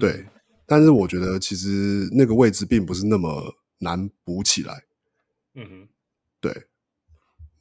[0.00, 0.26] 对，嗯、
[0.66, 4.82] 但是我觉得其实那个位置并不是那么难补起来。
[5.54, 5.88] 嗯哼。
[6.44, 6.52] 对，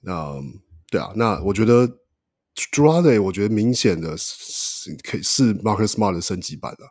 [0.01, 0.33] 那
[0.91, 1.87] 对啊，那我觉得
[2.53, 6.83] Jrue Holiday 我觉得明显的是可以是 Marcus Smart 的升级版的，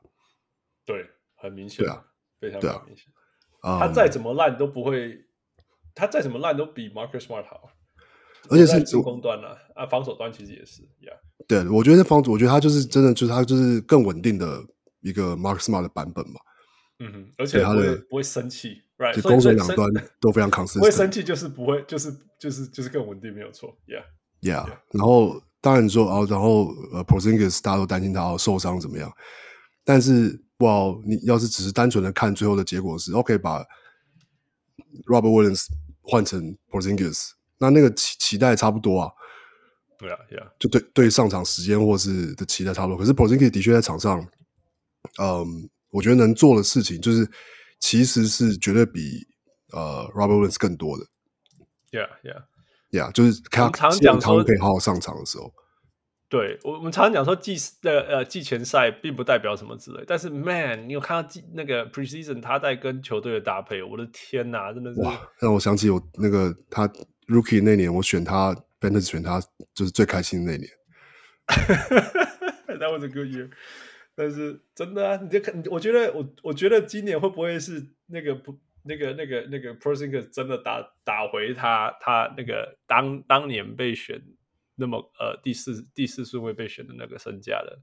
[0.86, 2.04] 对，很明显，对啊，
[2.40, 3.04] 非常明显。
[3.60, 5.22] 啊，他再怎么烂都不会，
[5.94, 7.68] 他再怎么烂都比 Marcus Smart 好，
[8.48, 11.14] 而且是进攻端了啊，防守端其实也是一样。
[11.46, 14.64] 对，我觉得防守，我觉得他就是真的，就是他就是更稳定的
[15.02, 16.40] 一个 Marcus Smart 的版本嘛。
[17.04, 18.82] 嗯哼，而且他的不会生气。
[18.98, 19.88] Right, 就攻守两端
[20.20, 23.76] 都非常抗势，不会生气就是不会，就是就是就是更稳定，没有错。
[23.88, 24.64] Yeah，Yeah。
[24.92, 29.12] 然后当然说哦，然后呃，Porzingis 大家都担心他受伤怎么样，
[29.82, 33.64] 但是哇，你要是只是单纯的看最后的结果是 OK，把
[35.06, 35.66] Robert Williams
[36.02, 39.10] 换成 Porzingis，那那个期期待差不多啊。
[39.98, 42.96] 对啊，对啊，就对对上场时间或是的期待差不多。
[42.96, 44.20] 可是 Porzingis 的确在场上，
[45.20, 47.30] 嗯，我觉得能做的事情就是
[47.78, 49.00] 其实是绝对比
[49.72, 51.04] 呃 Robert Williams 更多的。
[51.92, 52.42] Yeah, yeah,
[52.90, 55.52] yeah，就是他常讲说可以好好上场的时候。
[56.28, 65.20] 对我，我们常常讲说季的呃季前赛并不代表什么之类，但是 Man，你有看到季那个 Preseason 他在跟球队的搭配，我的天哪，真的是哇！
[65.38, 66.88] 让我想起我那个他
[67.26, 69.38] Rookie 那年，我选他 Fantasy 选他
[69.74, 70.70] 就是最开心的那年。
[72.78, 73.50] That was a good year。
[74.22, 84.22] 但是真的啊，你就看，我觉得我我觉得今年会不会是那个不那个那个那个 Porzingis 真的打打回他他那个当当年被选。
[84.74, 87.78] 那么呃，第四第四顺位被选的那个身价的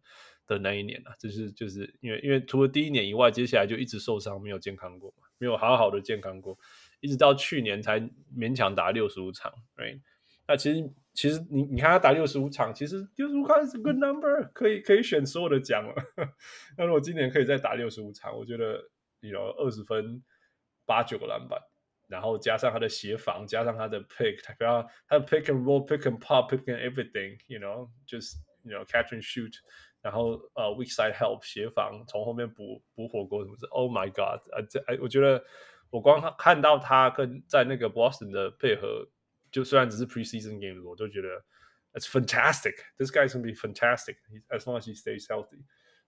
[0.47, 6.57] 的那一年啊，就是就是因为因为除了第一年以外，接下来就一直受伤，没有健康过，没有好好的健康过，
[6.99, 8.01] 一直到去年才
[8.35, 10.01] 勉强打六十五场，right？
[10.47, 15.95] 那其实其实你你看他打六十五场，其实六十五场是 good number，可以可以选所有的奖了。
[16.77, 18.81] 那如果今年可以再打六十五场，我觉得
[19.21, 20.23] 有二十分
[20.85, 21.59] 八九个篮板。
[22.07, 29.53] 然后加上他的协防，加上他的 pick，他不要他的 pick and roll，pick and pop，pick and everything，you know，just you know catch and shoot，
[30.01, 33.67] 然后呃、uh, weak side help 协防，从后面补补火锅什么的。
[33.67, 34.41] Oh my god！
[34.51, 35.43] 呃，这哎，我觉得
[35.91, 39.07] 我光看到他跟在那个 Boston 的配合，
[39.51, 41.27] 就虽然只是 preseason game，我都觉得
[41.93, 42.75] it's fantastic。
[42.97, 44.17] This guy is gonna be fantastic
[44.49, 45.63] as long as he stays healthy。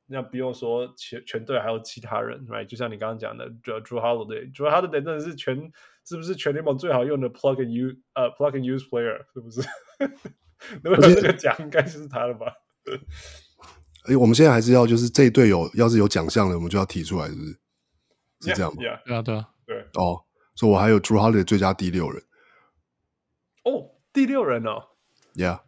[0.07, 2.65] 那不用说全全队还有其他人，right？
[2.65, 5.71] 就像你刚刚讲的，Drew Holiday，Drew Holiday 真的是全
[6.03, 9.61] 是不是全联盟最好用的 plug and use 呃、uh, plug and use player 是不是？
[10.83, 12.53] 如果这个奖应该就是他了吧？
[14.05, 17.51] 哎，我们现在还是要就是这一队有要是有奖项的，我们就要提出来，是不是？
[18.41, 18.81] 是这样吗？
[18.81, 19.81] 对啊，对啊，对啊，对。
[19.93, 20.25] 哦，
[20.55, 22.21] 所以我还有 Drew Holiday 最佳第六人。
[24.11, 24.83] 哦，第六人哦。
[25.35, 25.61] Yeah。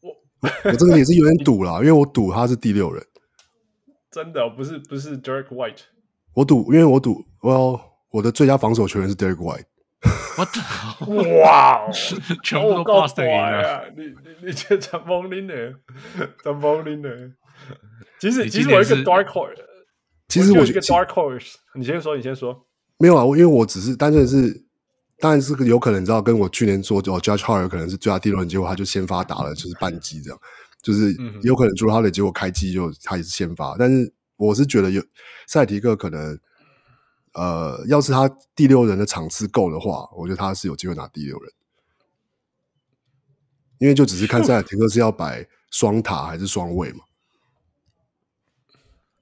[0.00, 0.16] 我
[0.64, 3.04] 我这个也是有点 赌啦，因为我赌他是第六人。
[4.10, 5.82] 真的不是不是 Derek White。
[6.34, 9.64] 我赌，因为我赌，Well，我的最佳防守球员是 Derek White。
[11.42, 11.90] 哇哦，
[12.42, 13.90] 全部都 Boston 赢了。
[13.96, 15.74] 你你你这怎么拎的？
[16.42, 17.10] 怎么拎的？
[18.20, 19.58] 其实其实我一个 Dark Horse，
[20.28, 21.54] 其实我一个 Dark Horse。
[21.74, 22.66] 你先说，你先说。
[22.98, 24.67] 没有啊，因为我只是单纯是。
[25.20, 30.40] 当然是有可能，你知道，跟我去年说哦，Judge Hart 有可能是最佳第六人，结果他就先发打了，就是半季这样，
[30.80, 35.02] 就是有可能 Jrue Holiday 结果开机就他也是先发，但是我是觉得有
[35.48, 36.38] 赛提克可能，
[37.32, 41.52] 呃，要是他第六人的场次够的话，我觉得他是有机会拿第六人，
[43.78, 47.00] 因为就只是看赛提克是要摆双塔还是双位嘛。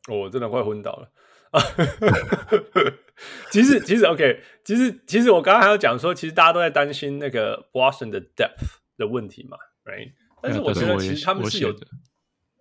[0.09, 1.11] 我真的快昏倒了。
[3.52, 10.13] 其实，其实 OK，其实，其实我刚刚还要讲说，其实大家都在担心那个 Boston 的 depth 的问题嘛，right？
[10.41, 11.71] 但是我觉得其实他们是有，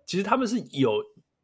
[0.05, 1.03] 其实他们是有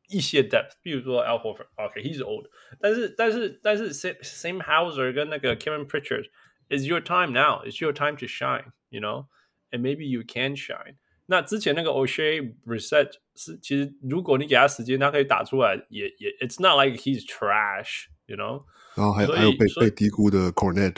[0.10, 2.46] 一些 depth，比如说 Al Horford，OK，he's、okay, old，
[2.80, 10.22] 但是，但是，但是 Sam Hauser 跟那个 Kevin Pritchard，is your time now，it's your time to shine，you know，and maybe you
[10.28, 10.98] can shine。
[11.26, 18.64] 那之前那个 Oshae Brissett 是，其实如果你给他时间，他可以打出来也，也也，It's not like he's trash，you know。
[18.95, 20.97] 然后还有还有被被低估的 Cornet。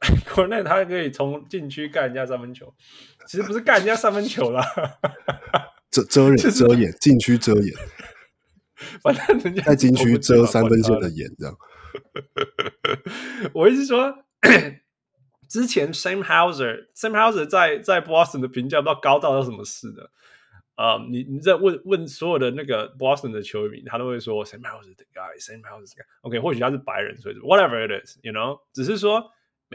[0.28, 2.74] Cornet 他可以从禁区干人家三分球，
[3.26, 4.64] 其实不是干人家三分球啦，
[5.90, 7.74] 遮遮掩遮掩禁区遮掩，
[9.02, 11.56] 反正人家在禁区遮三分线的眼这样。
[13.52, 14.24] 我意思说。
[15.48, 20.10] 之前 Sam Hauser，Sam Hauser 在在 Boston 的评价不知道高到到什么似的
[20.78, 26.06] 啊你你在问问所有的那个 Boston 的球迷，他都会说 Sam Hauser the guy，Sam Hauser the guy。
[26.22, 29.32] OK，或许他是白人，所以 whatever it is，you know，只是说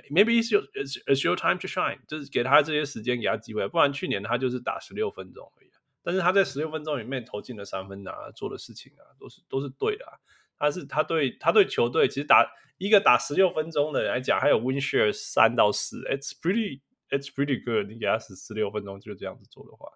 [0.09, 3.67] maybe it's your it's your time to shine，就是给他这些时间，给他机会。
[3.67, 5.69] 不然去年他就是打十六分钟而已，
[6.01, 10.13] 但是他在十六分钟里面投进了三分啊，做的事情啊，都是都是对的啊。
[10.57, 12.49] 他是他对他对球队其实打。
[12.79, 17.87] 一个打十六分钟的来讲，还有 win share 三到四，it's pretty it's pretty good。
[17.87, 19.87] 你给他十十六分钟就这样子做的话，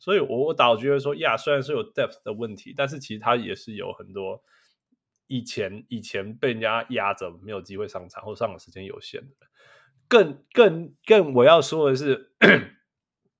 [0.00, 4.42] 所以我我倒觉得说，呀，虽然是有 depth 的问题，但是其实他也是有很多
[5.28, 9.46] 以前以前被人家压着没有机会上场或上场时间有限的。
[10.08, 12.32] 更更更我要说的是，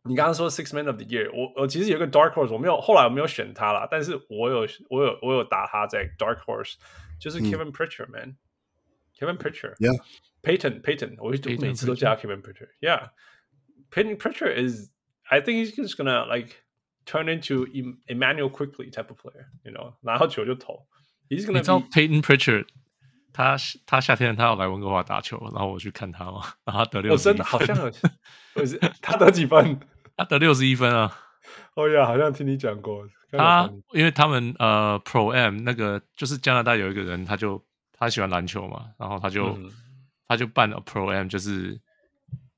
[0.05, 6.75] 你刚刚说 six man of the year，我我其实有个 dark horse，我没有后来我没有选他啦，但是我有我有我有打他在 dark horse，
[7.19, 8.29] 就是 Kevin Pritchard man。
[8.29, 8.37] 嗯
[9.21, 14.55] Kevin Pritchard，Yeah，Payton Payton，我每次都叫 Kevin Pritchard，Yeah，Payton Pritchard
[15.31, 16.57] is，I think he's just gonna like
[17.07, 17.67] turn into
[18.09, 20.87] Immanuel Quickley type of player，you know， 拿到球就投。
[21.29, 22.67] He's gonna 你知道 Payton Pritchard，
[23.33, 27.93] 他他夏天他要来温哥华打球，然后我去看他嘛， 然后他得六十一分，哦，真的好像有，
[28.55, 29.79] 不是他得几分？
[30.17, 31.17] 他得六十一分啊！
[31.75, 33.09] 哦呀，好像听你讲过。
[33.33, 39.71] 他因为他们呃 Pro M 那个就是加拿大有一个人，他就他喜欢篮球嘛，然后他就、嗯、
[40.27, 41.81] 他就办了 Pro M，就是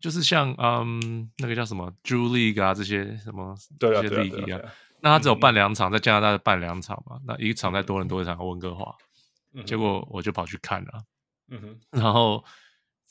[0.02, 8.94] 就是像嗯那个叫什么 Drew League 啊这些什么这些 League 啊，那他只有办两场，嗯、在加拿大办两场嘛，那一场在多伦多，一场在温哥华，
[9.54, 11.04] 嗯、结果我就跑去看了，
[11.48, 12.44] 嗯哼，然后。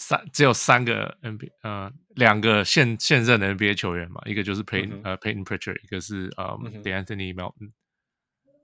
[0.04, 7.72] 三只有三个 NBA，呃，两个现现任的 NBA 球员嘛，一个就是 Payton、嗯、呃 Payton Pritchard，一个是呃、嗯、De'Anthony Melton，、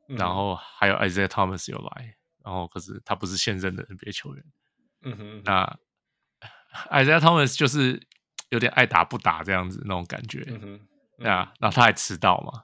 [0.10, 4.44] 嗯、然后还有 Isaiah Thomas 有来，然后可是他不是现任的 NBA 球员。
[5.04, 5.78] 嗯哼，那
[6.90, 8.02] Isaiah Thomas 就是
[8.49, 10.43] 有点爱打不打这样子那种感觉。
[10.47, 10.79] 嗯哼，
[11.19, 11.29] 那
[11.60, 12.63] 然后他还迟到嘛。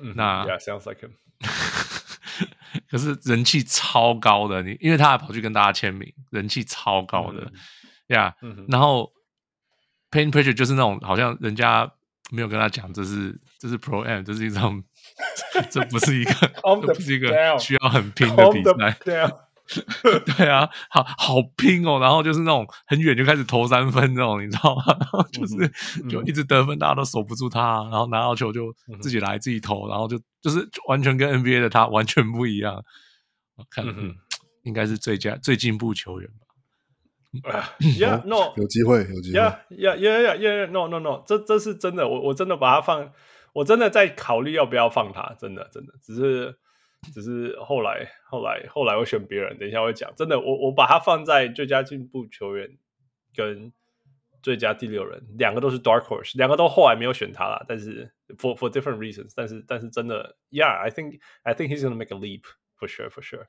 [0.00, 1.12] 嗯，那 Yeah, sounds like him。
[2.90, 7.42] 可是人气超高的，你因为他还跑去跟大家签名，人气超高的。
[7.42, 7.52] 嗯
[8.08, 8.34] 呀
[8.68, 9.10] 然后
[10.10, 11.90] Payton Pritchard 就是那种好像人家
[12.30, 14.84] 没有跟他讲，这是这是 Pro M，这是一场，
[15.70, 16.32] 这不是一个，
[16.62, 18.98] 这不是一个需要很拼的比赛。
[20.36, 24.82] 对啊，好好拼哦，然后就是那种很远就开始投三分那种，你知道吗？
[25.00, 25.56] 然后就是、
[26.02, 32.84] 嗯、就一直得分，大家都守不住他，然后拿到球就自己来自己投，然后就就是完全跟 NBA 的他完全不一样。
[33.56, 33.86] 我看，
[34.64, 36.44] 应该是最佳最进步球员吧。
[37.50, 43.10] 啊，Yeah，No， 有机会，有机会，Yeah，Yeah，Yeah，Yeah，Yeah，No，No，No，这这是真的，我我真的把他放，
[43.54, 46.56] 我真的在考虑要不要放他，真的，真的，只是，
[47.12, 52.78] 只是后来，后来，后来我选别人，等一下会讲，真的，我我把它放在最佳进步球员
[53.34, 53.72] 跟
[54.42, 62.42] 最佳第六人，两个都是 Dark Horse，两个都后来没有选他了，但是 For for different reasons，但是但是真的，Yeah，I think I think he's gonna make a leap
[62.78, 63.46] for sure for sure。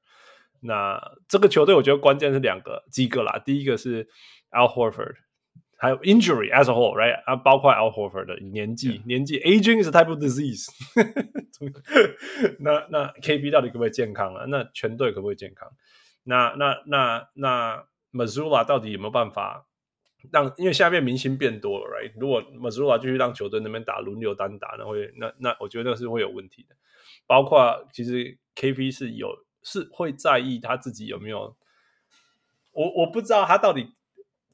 [0.61, 3.41] 那这个球队，我觉得关键是两个几个啦。
[3.43, 4.05] 第一个是
[4.51, 5.15] Al Horford，
[5.77, 7.21] 还有 injury as a whole，right？
[7.25, 10.67] 啊，包括 Al Horford 的年纪.年纪 aging is a type of disease
[12.59, 12.71] 那。
[12.71, 14.45] 那那 KP 到底可不可以健康啊？
[14.47, 15.69] 那全队可不可以健康？
[16.23, 19.67] 那那那那 Mazzulla 到底有没有办法
[20.31, 20.51] 让？
[20.57, 22.11] 因为下面明星变多了，right？
[22.19, 26.75] 如果 Mazzulla 继续让球队那边打轮流单打，那会那那我觉得那是会有问题的。
[27.27, 29.43] 包括其实 KP 是有。
[29.67, 31.57] 是会在意他自己有没有，
[32.71, 33.95] 我我不知道他到底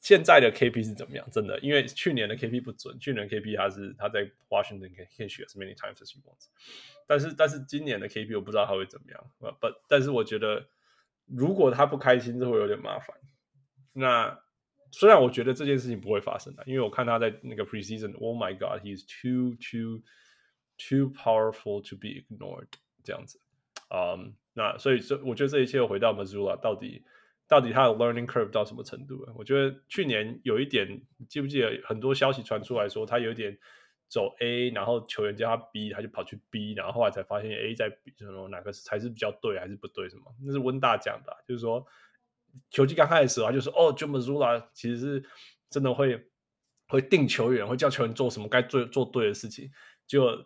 [0.02, 6.18] 现在的 KP 是怎么样，真的，因为去年的 KP 不准，去年 KP 他是他在 Washington can shoot as many times as he
[6.24, 6.48] wants，
[7.08, 10.68] 但是但是今年的 KP 我不知道他会怎么样，不，但是我觉得
[11.28, 13.16] 如果他不开心，就会有点麻烦。
[13.94, 14.40] 那
[14.90, 20.02] 虽然我觉得这件事情不会发生的，因为我看他在那个 preseason，Oh my God，he's too too
[20.78, 22.68] too powerful to be ignored，
[23.04, 23.40] 这样子，
[23.94, 27.04] 嗯、那所以这我觉得这一切回到 Mazzulla 到底
[27.52, 29.34] 到底他的 learning curve 到什么程度啊？
[29.36, 33.58] 我觉得去年有一点，记不记得很多消息传出来说他有点
[34.08, 40.34] 走 A，然后球员叫他 B，他就跑去 B，然后后来才发现 A 在 B，什么哪个才是比较对还是不对什么？
[40.46, 41.86] 那是温大讲的，就是说
[42.70, 45.26] 球季刚开始的时候就说哦，Joe Mazzulla 其实是
[45.70, 46.26] 真的会
[46.88, 49.70] 会定球员，会叫球员做什么该做做对的事情，
[50.08, 50.46] 就。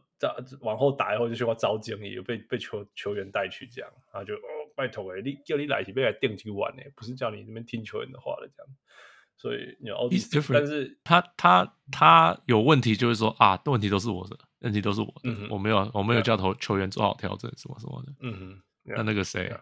[0.61, 4.33] 往后打以后就需要招经理，被被球球员带去这样，然后就
[4.75, 8.71] 拜托诶，你叫你来是被来定去玩诶，不是叫你那边听球员的话了这样。
[9.37, 18.13] 所以你 all these 但是他他他有问题，就是说啊，问题都是我的， 问题都是我的，嗯、我没有我没有叫头球员做好调整什么什么的。
[18.21, 19.53] 嗯哼，那那个谁.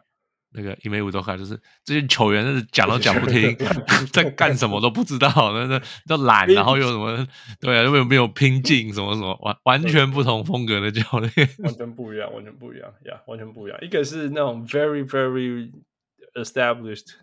[0.55, 3.57] 那个伊梅乌多卡就是这些球员，是讲都讲不听，
[4.13, 7.27] 在干什么都不知道，那那都懒，然后又什么
[7.59, 13.79] 对啊，又没有没有拼劲，什么什么完完全不同风格的教练， 完全不一样，完全不一样呀，yeah, 完全不一样。
[13.81, 15.71] 一个是那种 very very
[16.35, 17.13] established，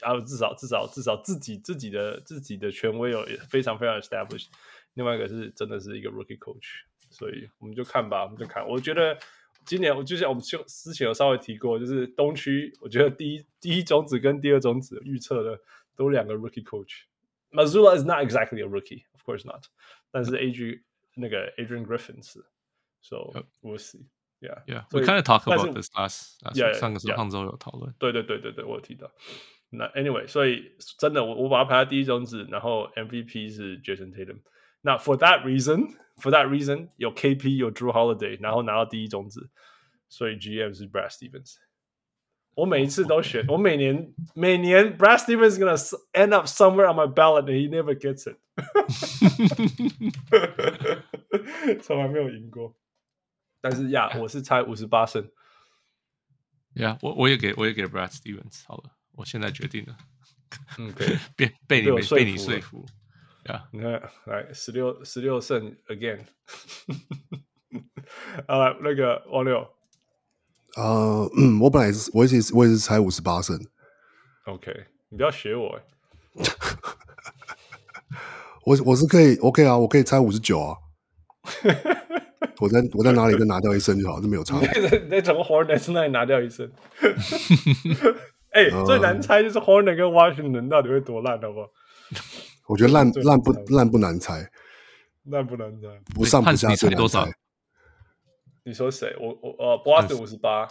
[0.00, 4.46] 啊，至少至少至少自己自己的自己的权威有非常非常 established。
[4.94, 9.16] 另外一个是真的是一个 rookie coach，所以我们就看吧，我们就看，我觉得。
[9.64, 15.58] 今年我就像我们就之前有稍微提过，就是东区，我觉得第一第一种子跟第二种子预测的
[15.96, 17.02] 都两个 rookie coach。
[17.50, 19.64] Mazzulla is not exactly a rookie, of course not，
[20.10, 20.80] 但是 Adrian
[21.14, 22.44] 那个 Adrian Griffin 是
[23.00, 23.32] ，so
[23.62, 24.06] we'll see.
[24.40, 24.84] Yeah, yeah.
[24.90, 27.94] We kind of talk about this last, last 上个上周有讨论。
[27.98, 29.12] 对对对对对，我有提到。
[29.70, 34.40] 那 anyway，所以真的我我把它排在第一种子，然后 MVP 是 Jason Tatum。
[34.81, 39.51] 那 for that reason。For that reason，有 KP 有 Drew Holiday，然后拿到第一种子，
[40.09, 41.57] 所以 GM 是 Brad Stevens。
[42.55, 45.77] 我每一次都选，我每年每年 Brad Stevens is gonna
[46.13, 48.39] end up somewhere on my ballot and he never gets it，
[51.83, 52.75] 从来没有赢过。
[53.61, 55.29] 但是呀，我 是猜五十八胜。
[56.77, 59.95] 呀，我我也给我也给 Brad Stevens 好了，我现在决定了。
[60.79, 62.83] 嗯，可以被被你们被你说服。
[63.46, 66.20] 呀，你看，来十六十六胜 again。
[68.46, 69.66] 啊，那个王六。
[70.76, 73.58] 呃，嗯，我本来是，我也是，我也是猜五十八胜。
[74.46, 74.72] OK，
[75.08, 75.82] 你不要学我 哎。
[78.64, 80.76] 我我是可以 OK 啊，我可以猜五十九啊。
[82.60, 84.56] 我在我在哪里再拿掉一胜就好，这没有差。
[84.60, 86.70] 你在整个 Hornets 那里拿掉一胜。
[88.50, 91.68] 哎、欸，最难猜就是 Hornets 跟 Washington 到底会多烂，好不好？
[92.72, 94.50] 我觉得烂 烂不烂不难猜，
[95.28, 97.30] 烂不难猜，不上不下最难猜。
[98.64, 99.14] 你说谁？
[99.20, 100.66] 我我呃，波士顿五十八。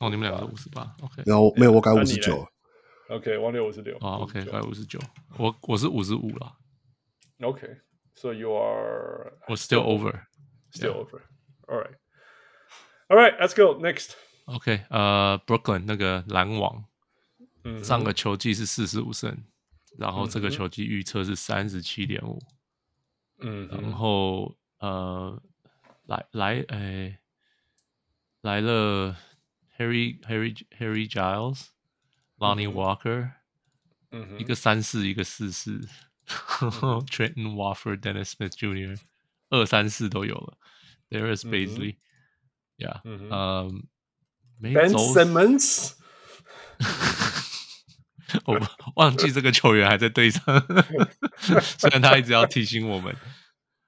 [0.00, 1.22] 哦，你们两个五十八，OK。
[1.24, 2.46] 然后没有，我改五十九。
[3.08, 3.96] OK，王六五十六。
[3.98, 4.98] 啊，OK，改五十九。
[5.38, 6.52] 我我是五十五了。
[7.40, 9.32] OK，so you are。
[9.48, 10.20] 我 still over。
[10.72, 11.22] Still over.
[11.66, 11.96] All right.
[13.08, 13.34] All right.
[13.40, 14.10] Let's go next.
[14.46, 16.84] OK，呃，Brooklyn 那个篮网，
[17.64, 19.36] 嗯上个球季是四十五胜，
[19.99, 22.41] 然后这个球季预测是三十七点五。
[23.39, 25.41] 嗯，然后呃。
[26.07, 27.17] 来来，诶，
[28.41, 29.17] 来了，
[29.75, 33.31] Harry Harry Harry Giles，Lonnie Walker，
[34.11, 35.81] 嗯，一个三四，一个四四，
[36.27, 38.99] Trendon Watford，Dennis Smith Jr.，
[39.49, 40.59] 二三四都有了，
[41.09, 43.87] There is Bazley，Yeah，嗯，
[44.61, 45.93] Ben Simmons，
[48.46, 48.58] 我
[48.96, 50.42] 忘记这个球员还在队上，
[51.78, 53.14] 虽然他一直要提醒我们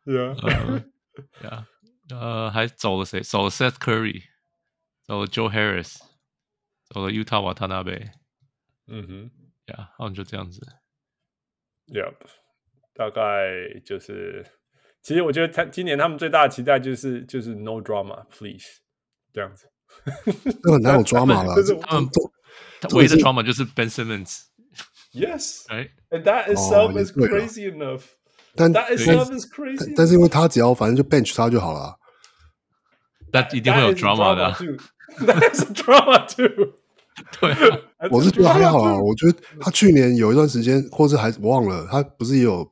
[0.05, 1.65] ，Yeah，Yeah。
[2.11, 3.21] 呃，还走了谁？
[3.23, 4.25] 走了 Seth Curry，
[5.05, 5.97] 走了 Joe Harris，
[6.85, 8.11] 走了 Yuta Watanabe。
[8.89, 9.31] 嗯哼，
[9.67, 10.61] 呀，好像就这样子。
[11.87, 12.17] Yep，
[12.93, 14.45] 大概就是，
[15.01, 18.83] 其实我觉得他今年他们最大的期待就是就是 No drama，please，
[19.33, 19.72] 这样子。
[20.65, 21.55] 那哪有 drama 了？
[22.81, 24.41] 他们唯一的 drama 就是 Ben Simmons。
[25.13, 28.03] Yes，and that itself is crazy enough。
[28.55, 28.85] 但但
[29.97, 31.97] 但是因为他只要反正就 bench 他就好了
[33.33, 34.53] ，That 一定会有 drama 的。
[35.21, 36.79] That's drama too。
[37.39, 37.55] 对，
[38.11, 38.99] 我是觉得还好啊。
[38.99, 42.67] 我觉得他去年有一段时间，或是还我忘了，他不是也有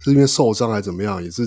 [0.00, 1.42] 是因为受伤还是怎么样，也是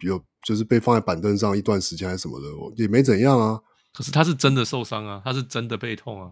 [0.00, 3.58] 有就是被放在板凳上一段时间还是什么的，也没怎样啊。
[3.96, 6.30] 可是他是真的受伤啊，他是真的背痛啊。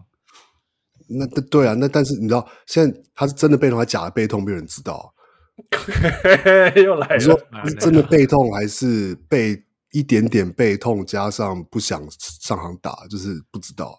[1.09, 5.11] 那对啊，那但是你知道，现在他是真的背痛还是假的背痛，没有人知道。
[6.75, 13.97] 又来了，你说是真的背痛还是背一点点背痛加上不想上场打，就是不知道。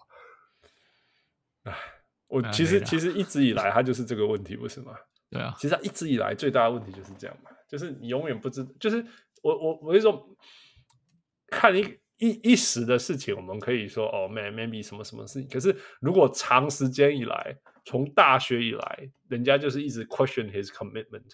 [1.63, 1.73] 唉，
[2.27, 4.93] 我其实其实一直以来他就是这个问题，不是吗？
[5.29, 9.05] 对啊，其实他一直以来最大的问题就是这样嘛，就是你永远不知，就是
[9.41, 10.23] 我我我一种
[11.47, 11.83] 看一
[12.17, 17.55] 一一时的事情，我们可以说哦，maybe 什么什么事情，可是如果长时间以来，
[17.85, 21.33] 从大学以来，人家就是一直 question his commitment。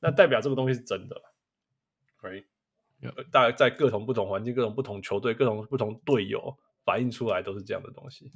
[0.00, 1.22] 那代表这个东西是真的
[2.22, 2.44] ，right？
[3.30, 8.32] 大概在各种不同环境、各种不同球队、各种不同队友反映出来都是这样的东西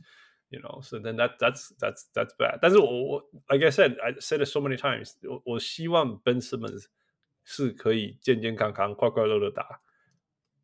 [0.50, 2.58] ，you know？So then that that's that's that's bad。
[2.62, 6.86] 但是我我，like I said, I said it so many times，我我希望 Ben Simmons
[7.42, 9.80] 是可以健健康康、快快乐乐打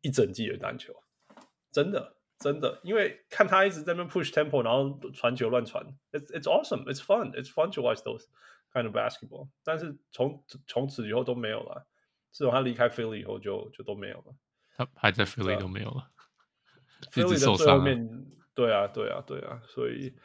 [0.01, 1.00] 一整季的篮球，
[1.71, 8.25] 真的真的，因为看他一直在那边 push tempo，然后传球乱传，it's it's awesome, it's fun, it's fun to watch those。
[8.73, 11.85] Kind of basketball，但是从从此以后都没有了。
[12.31, 14.33] 自从他离开 Philly 以后就，就就都没有了。
[14.77, 16.09] 他还在 Philly 都没有了。
[17.11, 19.61] Philly 的最后面，对啊，对啊，对啊。
[19.67, 20.15] 所以，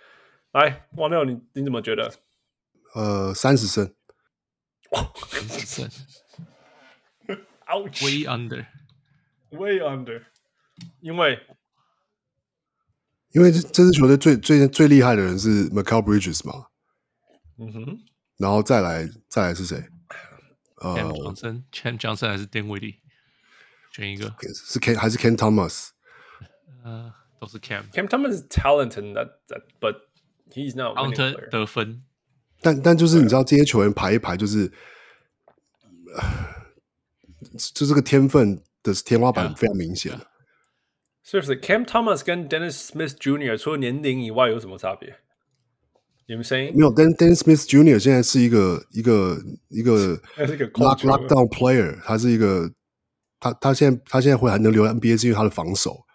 [0.53, 2.09] 来，王六，你你怎么觉得？
[2.95, 3.93] 呃，三十胜。
[4.93, 5.91] 三十胜。
[7.67, 8.05] Ouch.
[8.05, 8.67] Way under.
[9.51, 10.27] Way under.
[11.01, 11.39] 因为，
[13.33, 16.67] 因为这这支球队最最最厉害的人是 Mikal Bridges 嘛。
[17.59, 18.01] 嗯哼。
[18.39, 19.83] 然后再来，再来是谁？
[20.83, 22.97] 呃，Cam Johnson，Cam Johnson 还是 Dinwiddie？
[23.93, 25.89] 选一个，是 Ken 还是 Cam Thomas？
[26.85, 27.91] 呃，都是 Cam。
[27.93, 30.03] Cam Thomas is talented that that but
[30.51, 31.49] he's not winning player。
[31.49, 32.03] 得分，
[32.61, 34.71] 但但就是你知道这些球员排一排，就是，
[37.73, 40.13] 就这个天分的天花板非常明显。
[41.26, 41.60] 是不是？
[41.62, 43.58] Cam Thomas 跟 Dennis Smith Jr.
[43.58, 45.18] 除了年龄以外有什么差别？
[46.28, 48.00] 你们声音没有，Dennis Smith Jr.
[48.00, 49.38] 现在是一个一个
[49.70, 52.72] 一个 lock lockdown player，他是一个
[53.40, 56.06] 他他现在他现在会还能留在 NBA 是因为他的防守。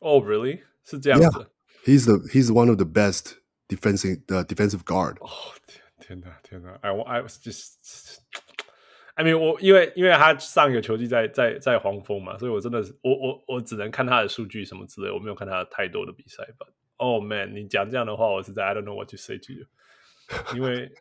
[0.00, 1.50] 哦、oh,，really 是这样子？
[1.84, 3.36] He's the he's one of the best
[3.68, 5.16] defensive 的、uh, defensive guard。
[5.20, 5.28] 哦
[5.66, 6.70] 天天哪天哪！
[6.82, 7.76] I I was just
[9.15, 16.43] I mean 我因为因为他上一个球季在在在黄蜂嘛，所以我真的是我我我只能看他的数据什么之类，我没有看他太多的比赛。
[16.57, 19.65] But oh man，你讲这样的话，我实在 I don't know what to say to you。
[20.55, 20.91] 因为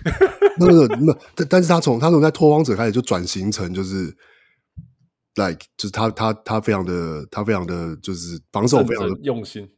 [0.58, 4.16] 那个那但但是他从他从在拓荒者开始就转型成就是。
[5.36, 9.68] like 就是他他他非常的他非常的就是防守非常的用心，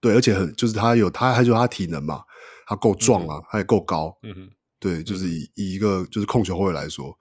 [0.00, 2.24] 对，而且很就是他有他还有他体能嘛，
[2.66, 7.16] 他够壮啊，嗯、他也够高，嗯哼，对，就是以、嗯、以一个就是控球后卫来说，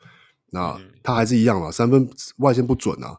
[0.52, 3.18] 那、嗯、他还是一样嘛，三分外线不准啊，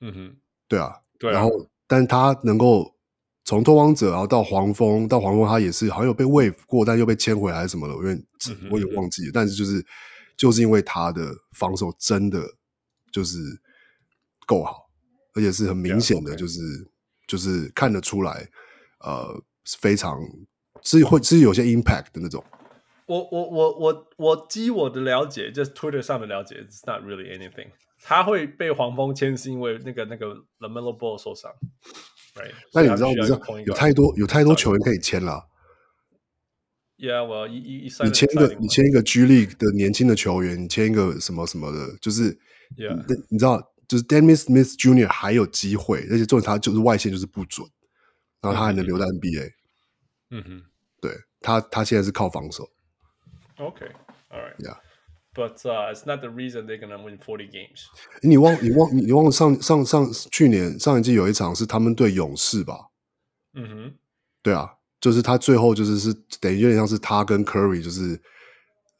[0.00, 0.36] 嗯哼，
[0.68, 1.50] 对啊，对啊，然后
[1.86, 2.94] 但他能够
[3.44, 8.26] 从拓荒者然后到黄蜂到黄蜂，他也是好像有被 wave 过，但又被签回来什么的，我有点
[8.70, 9.84] 我也忘记了，嗯、但是就是
[10.36, 12.40] 就是因为他的防守真的
[13.12, 13.38] 就是。
[14.46, 14.90] 够好，
[15.32, 16.88] 而且是很明显的，就是 yeah.
[17.26, 18.46] 就是看得出来，
[19.00, 19.42] 呃，
[19.80, 20.20] 非常
[20.82, 22.44] 是会是有些 impact 的那种。
[23.06, 27.68] 我我我我我基我的了解，就是 Twitter 上的了解，It's not really anything。
[28.02, 31.50] 他会被黄蜂签，是因为那个那个 LaMelo Ball 受伤
[32.34, 32.52] ，right？
[32.72, 35.48] 那你知道你知道有太多有太多球员可以签了。
[36.96, 42.38] Yeah，我一一一你签一个你签一个 G League 的年轻的球员，你签一个什么什么的，就是
[42.76, 43.70] ，Yeah，你知道。
[43.86, 45.06] 就是 Dennis Smith Jr.
[45.08, 47.68] 还有机会，而且重点他就是外线就是不准，
[48.40, 49.52] 然后他还能留在 NBA。
[50.30, 50.62] 嗯哼，
[51.02, 52.66] 对他，他现在是靠防守。
[53.58, 57.84] OK，All right，Yeah，But it's not the reason they're gonna win forty games。
[58.22, 62.88] 你忘你忘你忘了上上上去年上一季有一场是他们对勇士吧？
[63.54, 63.94] 嗯哼，
[64.42, 68.20] 对啊，就是他最后就是是等于有点像是他跟 Curry 就是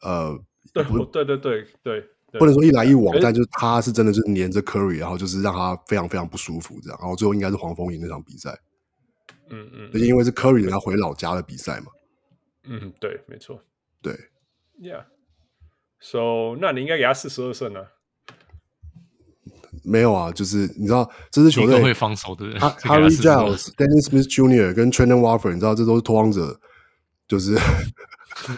[0.02, 0.38] 呃，
[0.72, 2.10] 对对对对对。
[2.36, 8.58] 不能说一来一往，但就是他是真的就是黏着 Curry，然后就是让他非常非常不舒服这样，然后最后应该是黄蜂赢那场比赛。
[9.50, 11.92] 嗯嗯，而且因为是 Curry 人家回老家的比赛嘛。
[12.64, 13.62] 嗯，对，没错。
[14.02, 14.18] 对
[14.80, 15.04] ，Yeah。
[16.00, 17.90] So，那你应该给他四十二胜啊？
[19.84, 24.74] 没有啊，就是你知道这支球队会防守的人， Harry Giles、Dennis Smith Jr.
[24.74, 26.58] 跟 t r e n t o n Watford，你知道这都是拓荒者，
[27.26, 27.58] 就是。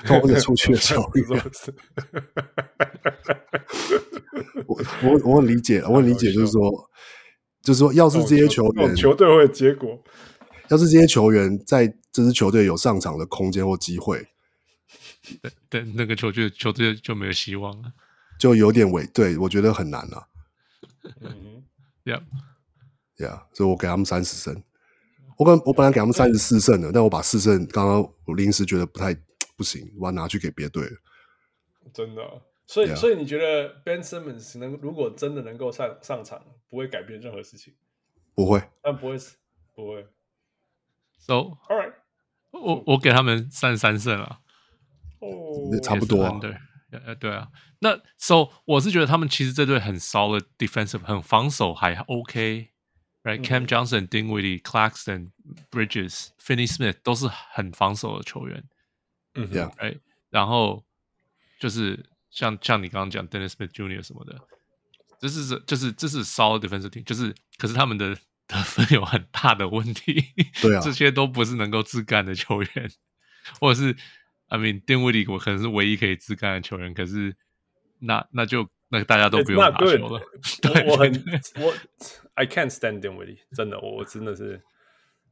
[0.07, 1.27] 拖着出去的球员，
[4.67, 6.63] 我我我很理解，我很理解，就是说，
[7.63, 10.03] 就是说，要是这些球员球队会结果，
[10.69, 14.27] 要是这些球员在这支球队有上场的空间或机会，
[15.43, 17.93] 对对，那个球队球队就没有希望了，
[18.39, 20.29] 就有点委，对我觉得很难了。
[21.21, 21.65] 嗯
[22.05, 24.63] ，Yeah，Yeah，所以我给他们三十胜，
[25.37, 29.17] 我本我本来给他们三十四胜的，但我把四胜刚刚我临时觉得不太。
[29.59, 30.97] 不行，我要拿去给别队了。
[31.95, 32.97] 真的，所以 Yeah.
[32.97, 37.73] 所以你觉得 Ben Simmons 能如果真的能够上上场，不会改变任何事情？
[38.35, 39.17] 不会，但不会，
[39.75, 40.07] 不会。
[41.19, 41.95] So all right，
[42.51, 44.41] 我我给他们三十三胜啊。
[45.21, 46.39] 哦、oh，差不多啊。
[46.41, 46.57] 对，
[47.05, 47.49] 呃，对啊。
[47.81, 52.71] 那 So 我是觉得他们其实这队很 solid defensive，很防守还 OK。
[53.23, 55.33] Right，Cam、嗯、Johnson、Dinwiddie、Claxton、
[55.73, 58.63] Bridges、Finney Smith 都是很防守的球员。
[59.35, 59.97] 嗯，对啊，哎，
[60.31, 60.85] 然后
[61.59, 64.01] 就是像像你刚刚讲 Dennis Smith Jr.
[64.01, 64.41] 什么的，
[65.19, 70.25] 这是这就是这是 solid defensive team，就是可是他们的得分有很大的问题，
[70.63, 72.91] 对啊，这些都不是能够自干的球员，
[73.61, 73.97] 或者是
[74.49, 77.37] I mean Dinwiddie 我可能是唯一可以自干的球员，可是
[78.01, 80.21] 那那就那大家都不用打球了，
[80.63, 81.13] 对，我很
[81.57, 81.75] 我
[82.35, 84.63] I can't stand Dinwiddie，真的，我我真的是。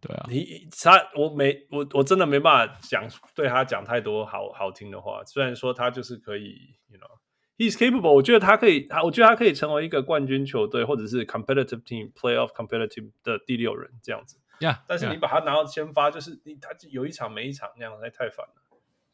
[0.00, 5.24] 对啊，你他我没我我真的没办法讲对他讲太多好好听的话。
[5.24, 8.12] 虽然说他就是可以，you know，he's capable。
[8.12, 14.36] 我觉得他可以，他我觉得他可以成为一个冠军球队或者是 competitive team playoff competitive 的第六人这样子。
[14.60, 18.54] Yeah, 但是你把他拿到先发，就是你他有一场没一场那样，那太烦了，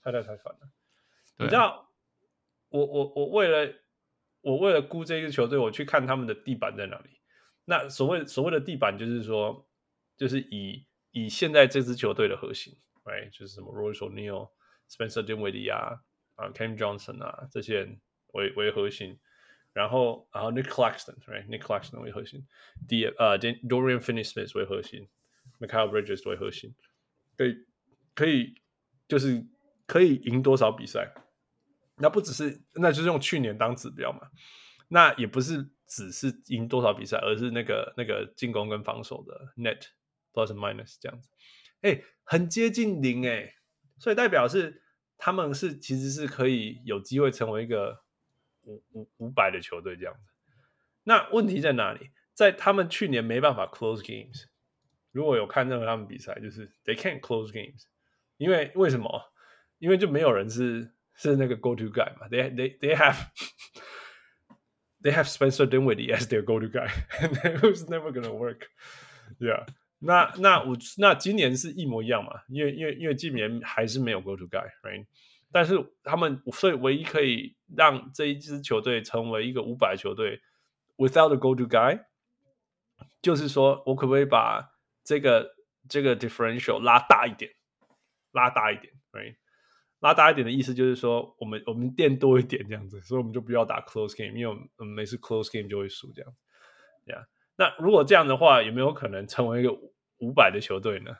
[0.03, 0.71] 太太太烦了。
[1.39, 1.91] 你知道，
[2.69, 3.75] 我我我为了
[4.41, 7.21] 我为了估这支球队，我去看他们的地板在哪里。
[7.65, 9.67] 那所谓所谓的地板，就是说。
[10.17, 14.51] 就是以以现在这支球队的核心，right，就是什么 Royce O'Neal、
[14.87, 16.03] Spencer Dinwiddie 啊，
[16.35, 17.99] 啊 Cam Johnson 啊这些人
[18.35, 19.19] 为为核心，
[19.73, 22.47] 然后然后 Nick Claxton，right，Nick Claxton 为核心
[22.87, 25.09] ，D 呃 Dorian Finney-Smith 为核心
[25.59, 26.75] ，Michael Bridges 为核心，
[27.39, 27.65] 可以
[28.15, 28.61] 可以
[29.09, 29.43] 就是
[29.91, 31.13] 可以赢多少比赛？
[31.97, 34.31] 那不只是，那就是用去年当指标嘛？
[34.89, 39.89] 那也不是只是赢多少比赛，而是那个那个进攻跟防守的 Net。
[40.33, 41.29] plus minus 这样子，
[41.81, 43.53] 哎、很接近零哎、
[43.99, 44.81] 所以代表是
[45.19, 48.05] 他们是其实是可以有机会成为一个
[48.63, 50.31] 五五五百的球队这样子。
[51.03, 52.11] 那问题在哪里？
[52.33, 54.45] 在他们去年没办法 close games，
[55.11, 57.87] 如果有看任何他们比赛，就是 they can't close games，
[58.37, 59.33] 因为为什么？
[59.80, 63.16] 因为就没有人是是那个 go to guy 嘛，they they they have
[65.02, 69.66] they have Spencer Dinwiddie as their go to guy，and it was never gonna work，yeah。
[70.00, 72.42] 那那我那今年是一模一样嘛？
[72.48, 75.06] 因为因为因为今年还是没有 go to guy，right？
[75.52, 80.42] 但是他们所以唯一可以让这一支球队成为一个五百球队，
[80.98, 82.04] without a go to guy，
[83.22, 85.56] 就是说我可不可以把这个
[85.88, 87.52] 这个 differential 拉大一点，
[88.32, 89.38] 拉大一点，right？
[90.01, 96.33] 拉大一点的意思就是说我们我们垫多一点这样子，所以我们就不要打 close game，因为我们每次 close game 就会输这样。
[97.57, 99.71] 那如果这样的话，有没有可能成为一个
[100.19, 101.11] 五百的球队呢？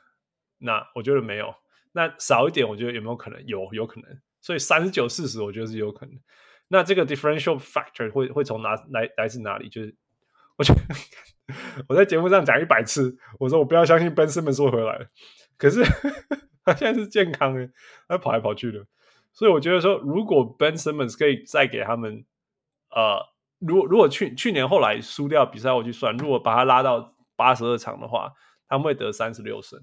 [0.57, 1.53] 那我觉得没有。
[1.91, 3.45] 那少一点，我觉得有没有可能？
[3.45, 4.09] 有，有可能。
[4.39, 6.19] 所以三十九四十，我觉得是有可能。
[6.69, 9.69] 那这个 differential factor 会会从哪来来自哪里？
[9.69, 9.95] 就是
[10.57, 10.81] 我觉得
[11.87, 15.09] 我在节目上讲一百次，我说我不要相信 Ben Simmons 会回来，
[15.57, 15.83] 可是
[16.63, 17.69] 他现在是健康的，
[18.07, 18.85] 他跑来跑去的。
[19.33, 22.25] 所以我觉得说，如果 Ben Simmons 可以再给他们
[22.89, 23.31] 呃。
[23.63, 28.33] 如果如果去去年后来输掉比赛，我去算，如果把他拉到八十二场的话，
[28.67, 29.79] 他们会得三十六胜。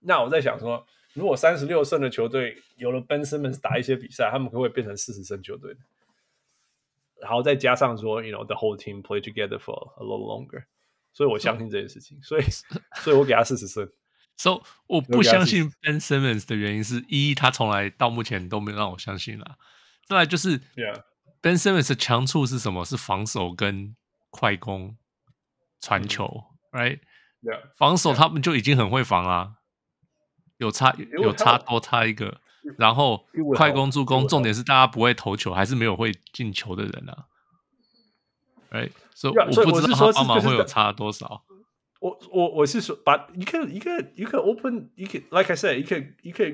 [0.00, 5.74] 那我在想说，如果三十六胜的球队有了 Ben Simmons 打一些比赛，他们可不可以变成四十胜球队？
[7.18, 10.64] 然后再加上说，you know the whole team play together for a little longer，
[11.14, 12.42] 所以我相信这件事情，所以
[12.96, 13.90] 所以我给他四十胜。
[14.40, 19.56] 所以我不相信 Ben Simmons 的原因是一，他从来到目前都没有让我相信了。
[20.06, 20.60] 再来就是。
[21.42, 22.84] Ben Simmons 的强处是什么？
[22.84, 23.96] 是防守跟
[24.28, 24.98] 快攻、
[25.80, 27.70] 传球、嗯、，right？Yeah.
[27.78, 29.52] 防守他们就已经很会防啊，
[30.58, 32.42] 有差有差多差一个，
[32.76, 33.24] 然后
[33.56, 37.24] 快攻助攻，重点是大家不会投球，还是没有会进球的人啊
[38.70, 38.92] ，right？
[39.14, 41.42] 所以我不知道他帮忙会有差多少。
[41.99, 46.45] 我我我是说，把一个一个一个 open，一个 like I said，一个一个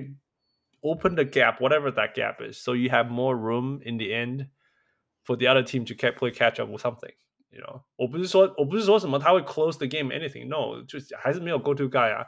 [0.82, 5.62] open the gap，whatever that gap is，so you have more room in the end。For the other
[5.62, 7.14] team to play catch up or something,
[7.52, 12.26] you know，我不是说我不是说什么他会 close the game anything, no，就还是没有 go to guy 啊，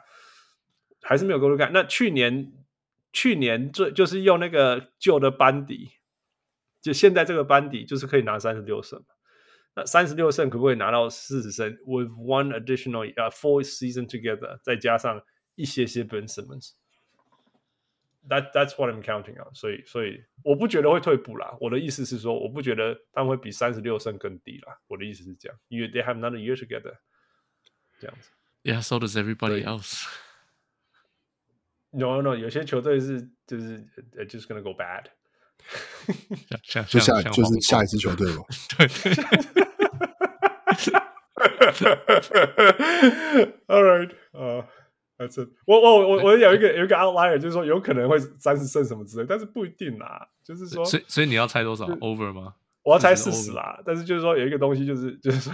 [1.02, 1.68] 还是没有 go to guy。
[1.72, 2.52] 那去年
[3.12, 5.90] 去年最就是用那个旧的班底，
[6.80, 9.04] 就现在这个班底就是可以拿三十六胜。
[9.76, 11.70] 那三十六胜可不可以拿到四十胜？
[11.84, 15.22] With one additional 呃、uh, four season together，再加上
[15.56, 19.54] 一些些 Ben Simmons。That that's what I'm counting on。
[19.54, 21.56] 所以所以我不觉得会退步啦。
[21.60, 24.78] 我的意思是说，我不觉得他们会比三十六胜更低啦。
[24.86, 26.96] 我的意思是这样，因为 they have another year together。
[27.98, 28.30] 这样子。
[28.62, 30.06] Yeah, so does everybody else.
[31.90, 33.84] No, no，有些球队是就是
[34.26, 35.08] just gonna go bad。
[36.63, 38.43] 像就下就是下一支球队嘛。
[38.77, 38.87] 对。
[43.67, 44.65] All right，啊、
[45.19, 45.49] uh。
[45.65, 50.29] 我我我我有一个有一个 outlier，就是说有可能会三十胜什么之类，但是不一定啦。
[50.41, 52.53] 就是说，所以所以你要猜多少 over 吗？
[52.83, 53.81] 我要猜四十啦。
[53.85, 55.53] 但是就是说有一个东西，就是就是说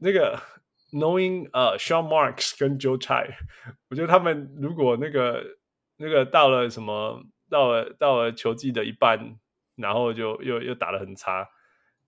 [0.00, 0.38] 那个
[0.92, 3.30] knowing 呃、uh, Sean Marks 跟 Joe Chai，
[3.88, 5.42] 我觉得他们如果那个
[5.96, 9.38] 那个到了什么到了到了球季的一半，
[9.74, 11.50] 然后就又又打得很差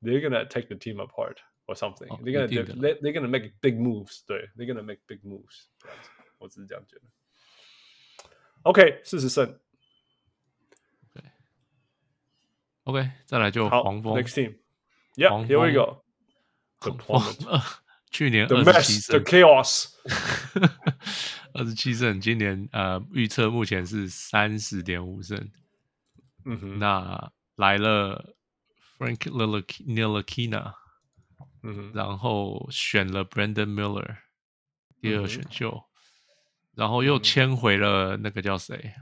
[0.01, 1.37] ，they're gonna take the team apart
[1.67, 2.19] or something、哦。
[2.23, 4.21] They're gonna they they're gonna make big moves。
[4.27, 5.65] 对，they're gonna make big moves。
[6.39, 7.03] 我只是这样觉得。
[8.63, 9.59] OK，四十胜。
[12.85, 14.15] OK，再来就黄蜂。
[14.21, 16.03] Next team，Yeah，here we go。
[18.11, 19.95] 去年二十七胜，The Chaos。
[21.55, 25.51] 二十七胜，今年呃预测目前是三十点五胜。
[26.45, 28.35] 嗯哼，那来了
[28.99, 30.75] Frank Ntilikina，
[31.63, 34.17] 嗯哼，然后选了 Brandon Miller，
[35.01, 35.85] 第二选秀。
[36.75, 38.95] 然后又签回了那个叫谁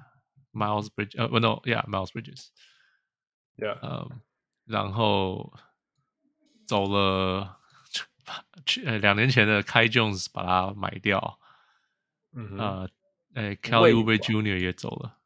[0.53, 4.21] ，Miles Bridges，呃，不，no，yeah，Miles Bridges，yeah，嗯，
[4.65, 5.53] 然后
[6.67, 7.61] 走了，
[8.67, 11.39] 去呃两年前的 Kai Jones 把它买掉，
[12.33, 12.89] 嗯啊，
[13.35, 14.59] 哎，Kelly Oubre Jr.
[14.59, 15.19] 也走了，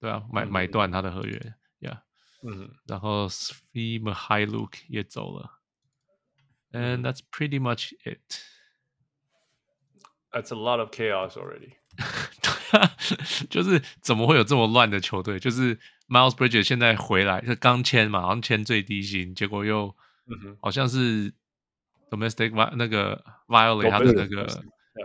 [0.00, 2.00] 对啊，买买断他的合约，yeah，
[2.42, 5.58] 嗯，然后 Svi Mykhailiuk 也走了
[6.72, 8.20] ，and that's pretty much it。
[10.32, 11.74] That's a lot of chaos already。
[12.40, 12.96] 对啊，
[13.50, 15.40] 就是怎么会有这么乱的球队？
[15.40, 15.76] 就是
[16.08, 19.94] Miles Bridges 现在回来，是刚签嘛，好像签最低薪，结果又
[20.60, 21.32] 好像是
[22.10, 24.46] domestic 那个 violate 他的那个，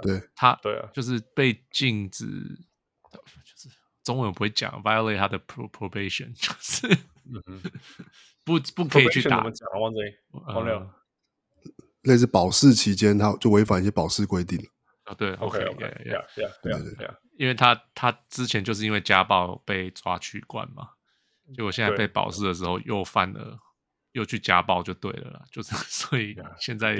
[0.01, 2.25] 对，他对啊，就是被禁止，
[3.11, 3.69] 就是
[4.03, 6.87] 中文我不会讲 violate 他的 probation， 就是
[8.43, 9.41] 不不可以去打。
[9.49, 9.99] 讲忘记
[10.31, 10.95] 忘了，
[12.03, 14.65] 类似保释期间，他就违反一些保释规定了。
[15.05, 15.89] 啊，对，OK，OK，对
[16.35, 16.95] 对对对。
[16.95, 20.89] 对，因为他他之前就是因为家暴被抓去关嘛，
[21.55, 23.59] 结果现在被保释的时候又犯了，
[24.13, 26.95] 又去家暴就对了啦，就是 所以现在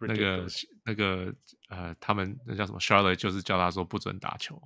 [0.00, 0.46] 那个
[0.84, 1.34] 那个
[1.68, 4.60] 呃，他们那叫什么 Charlotte 就是叫他说不准打球，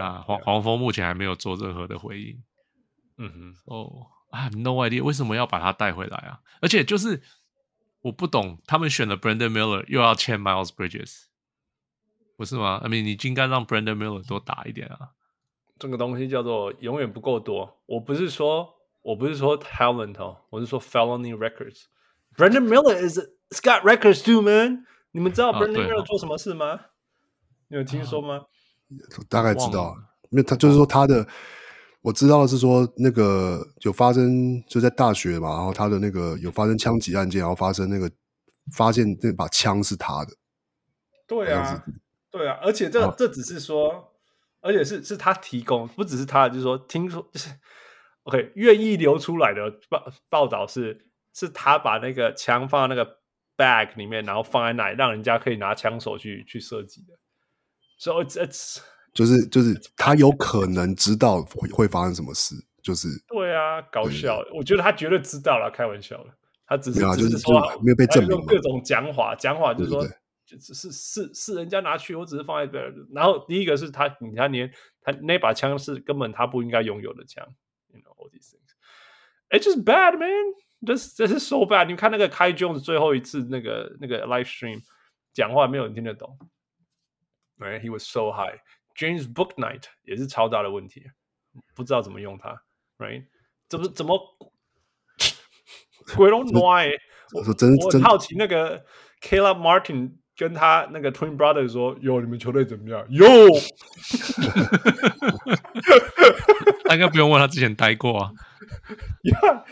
[0.00, 2.42] 啊，黄黄蜂目前还没有做任何的回应，
[3.18, 6.40] 嗯哼，哦，I have no idea 为什么要把他带回来啊？
[6.60, 7.22] 而且就是
[8.02, 11.24] 我不懂，他们选了 Brandon Miller 又要签 Miles Bridges。
[12.36, 15.12] 不是吗？I mean，你应该让 Brandon Miller 多打一点啊。
[15.78, 17.82] 这个东西叫做永远不够多。
[17.86, 21.84] 我不是说，我不是说 talent 哦，我是说 felony records。
[22.36, 24.84] Brandon Miller is it's got records too, man。
[25.16, 26.74] 你们知道 Brandon Miller 做什么事吗？
[26.74, 26.80] 哦、
[27.68, 28.42] 你有听说吗？
[29.30, 29.96] 大概知道，
[30.28, 31.26] 因为他就是说他的，
[32.02, 38.10] 我知道的是说那个有发生就在大学嘛，然后他的那个有发生枪击案件，然后发生那个
[38.74, 40.32] 发现那把枪是他的。
[41.26, 41.82] 对啊。
[42.30, 44.08] 对啊，而且这这只是说，哦、
[44.60, 47.48] 而且是是他提供，不只是他，就是说，听说 就是
[48.24, 53.16] ，OK，愿意流出来的报报道是，是他把那个枪放在那个
[53.56, 57.14] bag 里面，然后放在那里，让人家可以拿枪手去去射击的。
[57.98, 58.78] So it's it's
[59.12, 66.30] 就是就是他有可能知道会会发生什么事，就是对啊，搞笑，我觉得他绝对知道了，开玩笑的，
[66.66, 70.00] 他只是啊、只是说就没有被证明，用各种讲法讲法，就是说。
[70.00, 72.94] 对对对就只是是是人家拿去，我只是放在这儿。
[73.12, 77.44] 然后第一个是他，你看连他那把枪是根本他不应该拥有的枪。
[77.92, 78.70] You know all these things.
[79.50, 80.54] It's just bad, man.
[80.80, 81.86] This this is so bad.
[81.86, 84.80] 你看那个 Kai Jones 最后一次那个那个 live stream
[85.32, 86.38] 讲话，没有人听得懂。
[87.58, 87.80] Right?
[87.80, 88.60] He was so high.
[88.96, 91.04] James Booknight 也是超大的问题，
[91.74, 92.62] 不知道怎么用它。
[92.98, 93.26] Right?
[93.68, 94.18] 怎么怎么
[96.16, 96.90] 鬼都歪？
[97.34, 98.84] 我说真我很好奇那个。
[99.22, 103.04] Caleb Martin 跟他那个 Twin Brothers 说：“哟，你们球队怎么样？
[103.10, 103.24] 哟，
[106.84, 108.30] 他应该不用问，他之前待过啊。
[109.24, 109.64] 呀，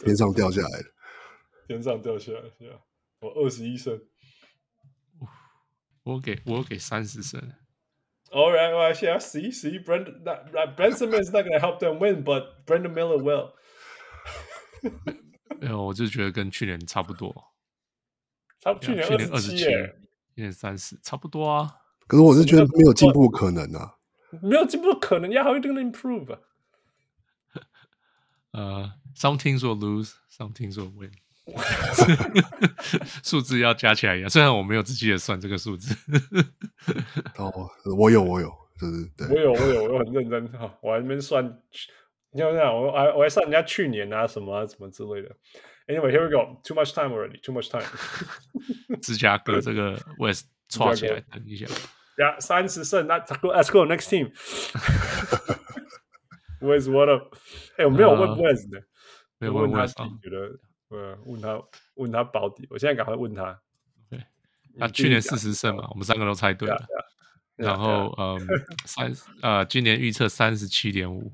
[0.00, 0.84] 天上掉下来的，
[1.68, 2.40] 天上掉下来，
[3.20, 4.00] 我二十一胜，
[6.02, 7.40] 我给我给三十胜。
[8.32, 10.22] All right, well, see, see, Brandon,
[10.92, 13.52] Simmons is not going to help them win, but Brandon Miller will.
[15.60, 17.34] 没有，我就觉得跟去年差不多，
[18.60, 19.64] 差不多去年二十七。
[20.34, 23.96] 一点三十差不多啊，可是我是觉得没有进步可能啊，
[24.40, 26.38] 没有进步可能呀，How are you gonna improve？
[28.51, 31.11] 呃，some teams will lose，some teams will win，
[33.23, 35.95] 数字要加起来一样，虽然我没有仔细的算这个数字。
[37.37, 37.51] 哦，
[37.97, 41.43] 我有，我有，就是对，我有，我有，我很认真哈，我还没算，
[42.31, 45.35] 你看，我我还我还算人家去年啊什么啊什么之类的。
[45.87, 46.59] Anyway, here we go.
[46.63, 47.39] Too much time already.
[47.41, 47.85] Too much time.
[49.03, 51.67] 芝加哥这个 West 刷起来，等一下。
[52.17, 53.53] 呀，三十胜，那 Let's go.
[53.53, 53.85] Let's go.
[53.85, 54.31] Next team.
[56.60, 57.34] West what up？
[57.76, 58.82] 哎，我没有问 West 的，
[59.38, 60.58] 没有问他，觉得
[60.88, 61.62] 呃，问他
[61.94, 62.66] 问他保底。
[62.70, 63.60] 我现在赶快问他。
[64.08, 64.24] 对，
[64.74, 66.86] 那去年四十胜嘛，我们三个都猜对了。
[67.56, 68.46] 然后，嗯，
[68.84, 71.32] 三呃，今年预测三十七点五。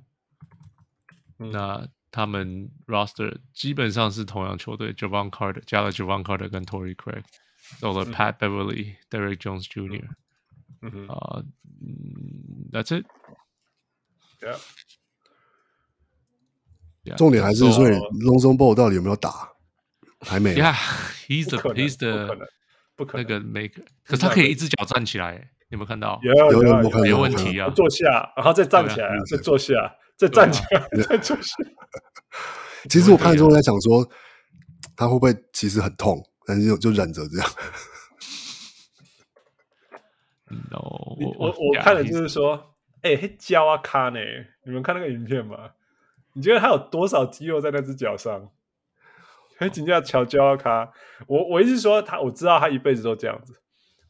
[1.37, 1.89] 那。
[2.12, 7.22] 他们 roster 基本上是同样球队，Jevon Carter 加了 Jevon Carter 跟 Torrey Craig，
[7.79, 10.09] 走了 Pat Beverly、嗯、Derrick Jones Jr.
[11.12, 11.45] 啊，
[11.83, 13.05] 嗯，That's it。
[14.41, 14.59] Yeah。
[17.07, 19.31] Yeah, 重点还是所以 So- Lonzo Ball 到底有没有打？
[20.21, 20.55] 还没。
[20.57, 22.49] Yeah，he's the 可能 he's 不可 the 能，
[22.97, 23.23] 不可能。
[23.23, 25.35] 那个 make，可是他可以一只脚站起来，
[25.71, 26.19] 你有没有看到？
[26.23, 27.71] 有有有有问题啊。
[27.71, 29.75] 坐下，然后再站起来再坐下，
[30.17, 31.55] 再站起来，再坐下。
[32.91, 34.09] 其实我看之后在想说，
[34.97, 37.49] 他会不会其实很痛，但是就就忍着这样。
[40.49, 44.19] No，我我我看的就是说，哎、欸，教啊卡呢？
[44.65, 45.71] 你们看那个影片吗？
[46.37, 48.51] 你觉得他有多少肌肉在那只脚上？
[49.59, 50.93] 还请教乔教卡，
[51.26, 53.59] 我我一直说他，我知道他一辈子都这样子。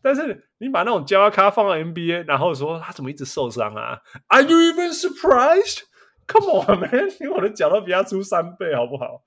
[0.02, 5.82] 但是你把那种教卡放到 NBA，然后说他怎么一直受伤啊？Are you even surprised?
[6.26, 7.08] Come on, man！
[7.20, 9.22] 因为我的脚都比他粗三倍，好不好？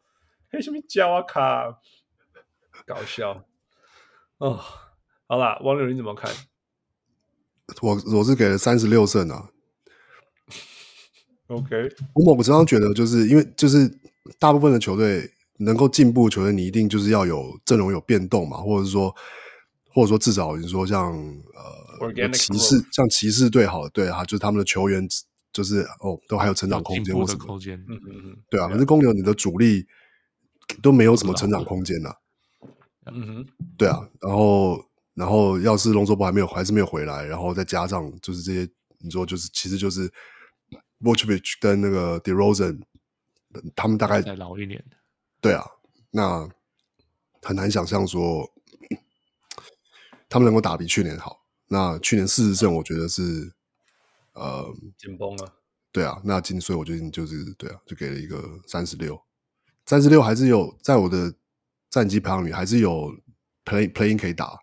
[0.52, 1.80] 还什么教卡？
[2.86, 3.46] 搞笑
[4.40, 4.60] 哦！
[5.26, 6.30] 好啦，王柳你怎么看？
[7.82, 9.52] 我我是给了三十六胜啊。
[11.50, 13.92] OK，我某个程度上觉得，就是因为就是
[14.38, 19.14] 大部分的球队能够进步，球队你一定就是要有阵容有变动嘛，或者是说，
[19.92, 25.08] 或者说至少你说像呃骑士像骑士队好的队哈，就是他们的球员
[25.52, 27.78] 就是哦都还有成长空间或什么，空间。
[27.90, 28.68] 嗯嗯嗯，对啊。
[28.68, 29.88] 可是公牛你的主力
[30.84, 33.46] 都没有什么成长空间呐、啊，嗯哼，
[33.76, 34.08] 对啊。
[34.22, 34.86] 然后
[35.16, 38.70] 然后要是龙舟波还没有还是没有回来，然后再加上就是这些
[39.00, 40.08] 你说就是其实就是
[41.02, 42.82] Vucevic 跟那个 DeRozan
[43.76, 44.98] 他们大概再老一年的，
[45.42, 45.66] 对啊，
[46.12, 46.48] 那
[47.42, 48.52] 很难想象说
[50.28, 51.46] 他们能够打比去年好。
[51.68, 53.54] 那去年四十胜，我觉得是
[54.34, 55.54] 呃，紧绷了。
[55.92, 56.20] 对啊。
[56.24, 59.20] 那今所以我决定就是对啊，就给了一个三十六，
[59.86, 61.34] 三十六还是有在我的
[61.90, 63.12] 战绩排行里还是有
[63.66, 64.60] play playing 可以打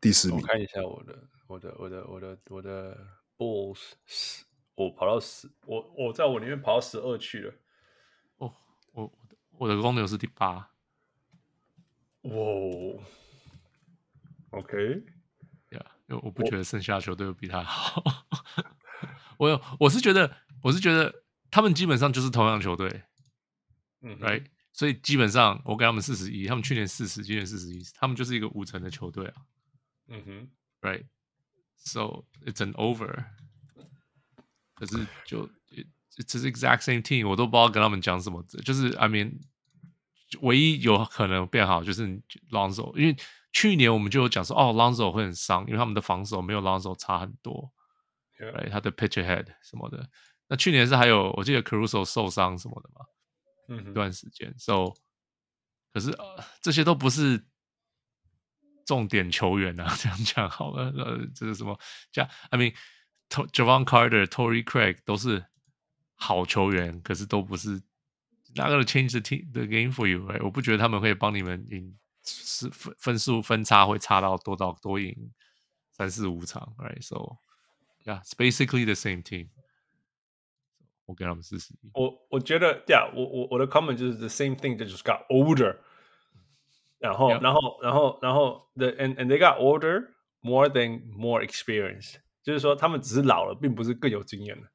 [0.00, 0.36] 第十名。
[0.38, 3.78] 我看一下我的，我的，我的，我的，我的 Bulls，
[4.76, 7.54] 我跑到十，我我在我里面跑到十二去了。
[8.38, 8.54] 哦，
[8.92, 9.12] 我
[9.58, 10.70] 我的公牛是第八。
[12.22, 12.32] 哇
[14.50, 15.04] ，OK，
[15.70, 18.02] 呀、yeah,，因为我不觉得剩下的球队有比他好。
[19.36, 23.02] 我有，我是觉得，我是觉得他们基本上就是同样球队，
[24.00, 29.46] 嗯，right，所以基本上我给他们四十一，他们去年四十，今年四十一，他们就是一个五成的球队啊，
[30.08, 30.50] 嗯哼
[30.80, 33.26] ，right，so it's an over。
[34.86, 39.40] 可是就 it, it's the exact same team，我都不知道跟他们讲什么，就是 I mean，
[40.40, 42.06] 唯一有可能变好就是
[42.50, 43.16] Lonzo，因为
[43.52, 47.72] 去年我们就有讲说，哦，Lonzo 会很伤，因为他们的防守没有 Lonzo 差很多。
[48.36, 50.10] Right, 他的 pitcher head 什么的，
[50.48, 53.06] 那去年是还有我记得 Caruso 受伤什么的嘛，
[53.68, 54.92] 嗯哼，一段时间，so
[55.92, 57.46] 可是、呃、这些都不是
[58.84, 61.78] 重点球员啊， 这样讲好了，呃，这是什么？
[62.10, 62.74] 加 I mean
[63.29, 65.45] Javon Carter、Torrey Craig 都是
[66.15, 67.81] 好球员，可是都不是
[68.55, 70.43] not gonna change the team the game for you，、right?
[70.43, 75.31] 我不觉得他们会帮你们赢，是分分数分差会差到多到多赢
[75.91, 77.37] 三四五场，right？So
[78.05, 79.49] Yeah, it's basically the same team.
[81.05, 81.91] 我给他们四十一。
[81.93, 85.77] 我我觉得，Yeah，我我我的 comment 就是 the same thing that just got older。
[86.97, 87.41] 然后 Yep.
[87.41, 94.68] 然后然后然后 the and and they got older more than more experience， 就是说他们只是老了，并不是更有经验了。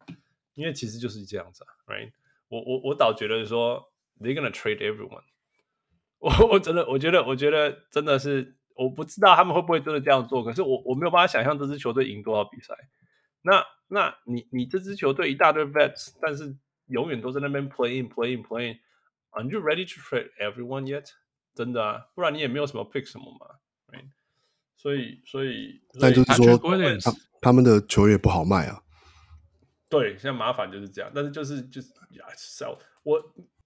[0.56, 2.12] 因为其实就是这样子啊，right？
[2.50, 5.24] 我我我倒觉得说，they gonna trade everyone。
[6.20, 12.74] 我我真的我觉得我觉得真的是我不知道他们会不会真的这样做，可是我我没有办法想象这支球队赢多少比赛。
[13.42, 16.58] 那那你你这支球队一大堆 vets，但是
[16.88, 21.12] 永远都在那边 playing playing play in，Are you ready to trade everyone yet？
[21.54, 23.60] 真的啊，不然你也没有什么 pick 什么嘛
[24.82, 27.12] 所以所以，但就是说他
[27.42, 28.82] 他们的球也不好卖啊。
[29.90, 33.22] 对，现在麻烦就是这样，但是就是就是呀，so 我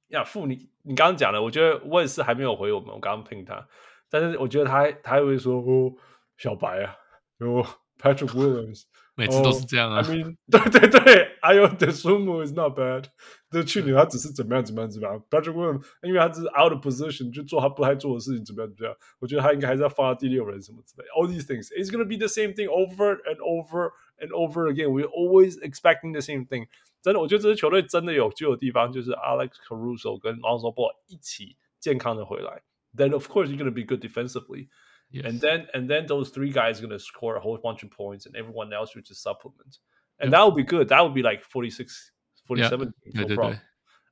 [0.07, 3.68] 呀，付你你刚刚讲了，我觉得我也是还没有回我们，我刚刚拼他，
[4.09, 5.93] 但是我觉得他他还会说哦，
[6.38, 6.95] 小白啊，
[7.41, 7.64] 哦
[8.03, 8.85] ，Patrick Williams。
[9.14, 9.99] 每次都是这样啊。
[9.99, 13.07] Oh, I mean, 对对对，还有 The Sumo is not bad。
[13.51, 18.97] 这去年他只是怎么样怎么样怎么样，Patrick Williams，因为他只是 out of position，就做他不该做的事情，怎么样怎么样。
[19.19, 21.05] 我觉得他应该还是要放到第六人什么之类。
[21.09, 23.91] All these things, it's gonna be the same thing over and over
[24.21, 24.93] and over again.
[24.93, 26.69] We're always expecting the same thing。
[27.03, 32.62] 真的，我觉得这支球队真的有救的地方，就是 Alex Caruso 跟 Lonzo Ball 一起健康的回来。
[32.97, 34.69] Then of course you're gonna be good defensively。
[35.12, 35.25] Yes.
[35.25, 37.91] And then and then those three guys are going to score a whole bunch of
[37.91, 39.79] points and everyone else will just supplement.
[40.19, 40.89] And that would be good.
[40.89, 42.12] That would be like 46,
[42.47, 42.93] 47.
[43.05, 43.12] Yeah.
[43.12, 43.61] 对对 no 对 problem.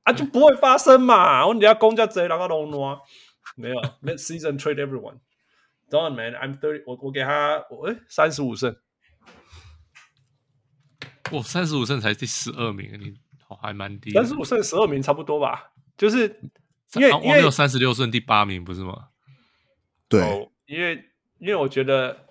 [0.03, 1.45] 啊，就不会发生嘛！
[1.45, 2.97] 我人家公家贼，然后弄弄，
[3.55, 5.19] 没有 mid season trade everyone.
[5.89, 6.33] Done, man.
[6.33, 6.81] I'm thirty.
[6.87, 8.75] 我我给他，我诶三十五胜。
[11.31, 15.73] 我三十五胜才第十二名，你哇 还蛮低，三十五胜十二名差不多吧？
[15.97, 16.39] 就是
[16.95, 19.09] 因为因为有三十六胜第八名不是吗？
[20.07, 21.04] 对，哦、 因为
[21.38, 22.26] 因为我觉得，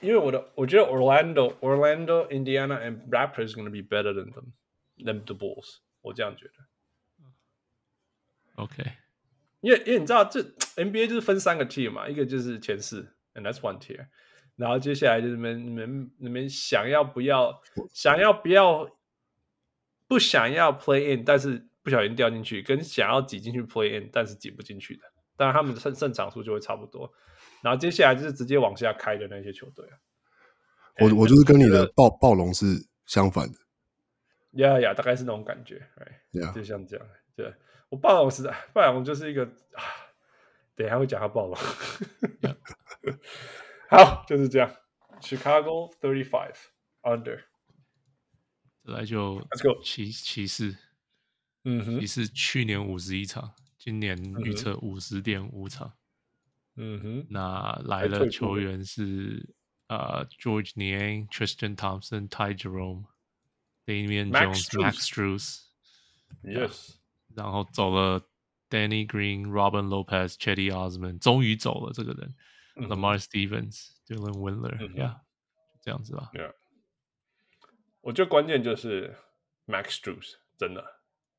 [0.00, 4.52] 因为我的我觉得 Orlando Orlando Indiana and Raptors gonna be better than them
[4.98, 6.52] than the Bulls，我这样觉得。
[8.56, 8.84] OK，
[9.60, 10.40] 因为因为你知道这
[10.76, 14.08] NBA 就是分三个 tier 嘛，一个就是前四，and that's one tier，
[14.56, 17.62] 然后接下来就是你们你们你们想要不要
[17.94, 18.94] 想要不要
[20.06, 25.02] 不想要 play in，但是不小心掉进去，跟想要挤进去 play in，但是挤不进去的，
[25.34, 27.10] 当然他们的胜胜场数就会差不多。
[27.66, 29.98] 然后接下来就是直接往下开的那些球队啊，
[31.00, 33.58] 我我就是跟你的暴暴龙是相反的，
[34.52, 37.04] 呀呀，大概是那种感觉，哎.就像这样，
[37.34, 37.52] 对。
[37.88, 39.82] 我暴龙是的，暴龙就是一个啊，
[40.76, 41.56] 等一下会讲他暴龙。
[43.90, 44.72] 好，就是这样。
[45.20, 46.54] Chicago thirty five
[47.02, 47.40] under，
[48.82, 50.76] 来就，Let's go 骑骑士，
[51.64, 55.94] 嗯哼，骑士去年五十一场，今年预测五十点五场，
[56.75, 57.27] 嗯哼。
[57.29, 59.53] 那来的球员是
[59.87, 66.95] 啊、呃、，George Niang、Tristan Thompson、Ty Jerome、Damian Jones、Max Strus，Yes。
[67.35, 68.21] 然后走了，
[68.69, 72.35] Danny Green、Robin Lopez、Cedi Osman，终于走了这个人、
[72.75, 75.19] 嗯、，Lamar Stevens、Dylan Windler，Yeah，、嗯、
[75.81, 76.31] 这样子吧。
[76.33, 76.53] Yeah.
[78.01, 79.15] 我觉得关键就是
[79.67, 80.83] Max Strus 真的。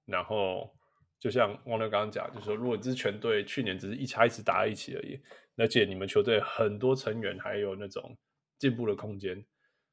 [0.05, 0.75] 然后
[1.20, 5.20] 就像汪六刚刚讲，就是说，如果这支全队去年只是一起一直打在一起而已，
[5.58, 8.18] 而且你们球队很多成员还有那种
[8.58, 9.46] 进步的空间，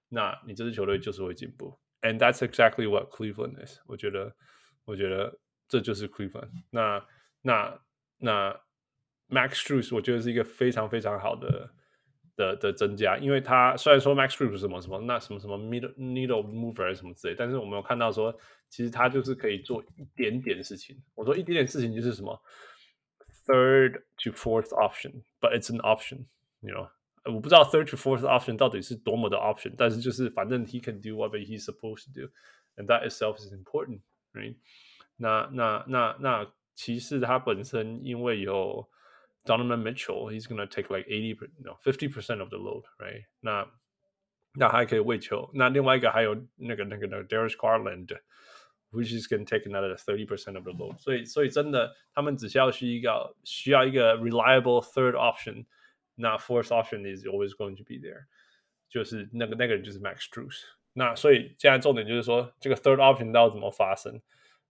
[0.09, 1.79] 那你这支球队就是会进步。
[2.03, 3.79] And that's exactly what Cleveland is。
[3.87, 4.35] 我觉得，
[4.85, 5.39] 我觉得。
[5.67, 6.51] 这就是 Cleveland。
[6.71, 7.05] 那
[7.41, 7.81] 那
[8.19, 8.61] 那
[9.31, 11.71] Max Strus 我觉得是一个非常非常好的
[12.37, 18.39] 的的增加，因为他虽然说 Max Strus 是什么什么那什么什么 middle needle mover 什么之类，但是我们有看到说，
[18.74, 21.02] 其实他就是可以做一点点事情。
[21.16, 22.42] 我说一点点事情就是什么
[23.46, 26.90] third to fourth option，but it's an option，you know。
[27.26, 33.08] 我不知道 third to fourth option 到底是多么的 option，但是就是反正 he can do whatever he's supposed to do，and that
[33.08, 34.56] itself is important，right？
[35.18, 38.90] 那那那那骑士他本身因为有
[39.44, 43.26] Donovan Mitchell，he's gonna take like eighty no fifty percent of the load，right？
[43.42, 43.70] 那
[44.54, 45.52] 那还可以喂球。
[45.54, 47.56] 那另外一个还有那个那个那个 Darius
[48.94, 50.98] Garland，which is gonna take another thirty percent of the load。
[50.98, 55.66] 所以所以真的，他们只需要需一个需要一个 reliable third option，
[56.16, 58.26] 那 fourth option is always going to be there。
[58.90, 60.64] 就是那个那个人就是 Max Strus。
[60.94, 64.20] 那所以现在重点就是说，这个 third option 到底怎么发生？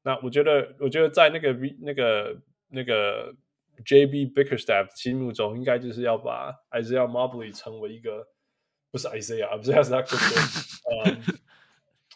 [0.01, 3.33] 那我觉得，我觉得在那个那个那个
[3.85, 8.27] JB Bickerstaff 心目中，应该就是要把 Isaiah Mobley 成为一个
[8.91, 10.03] 不是 Isaiah，不是 Isaiah，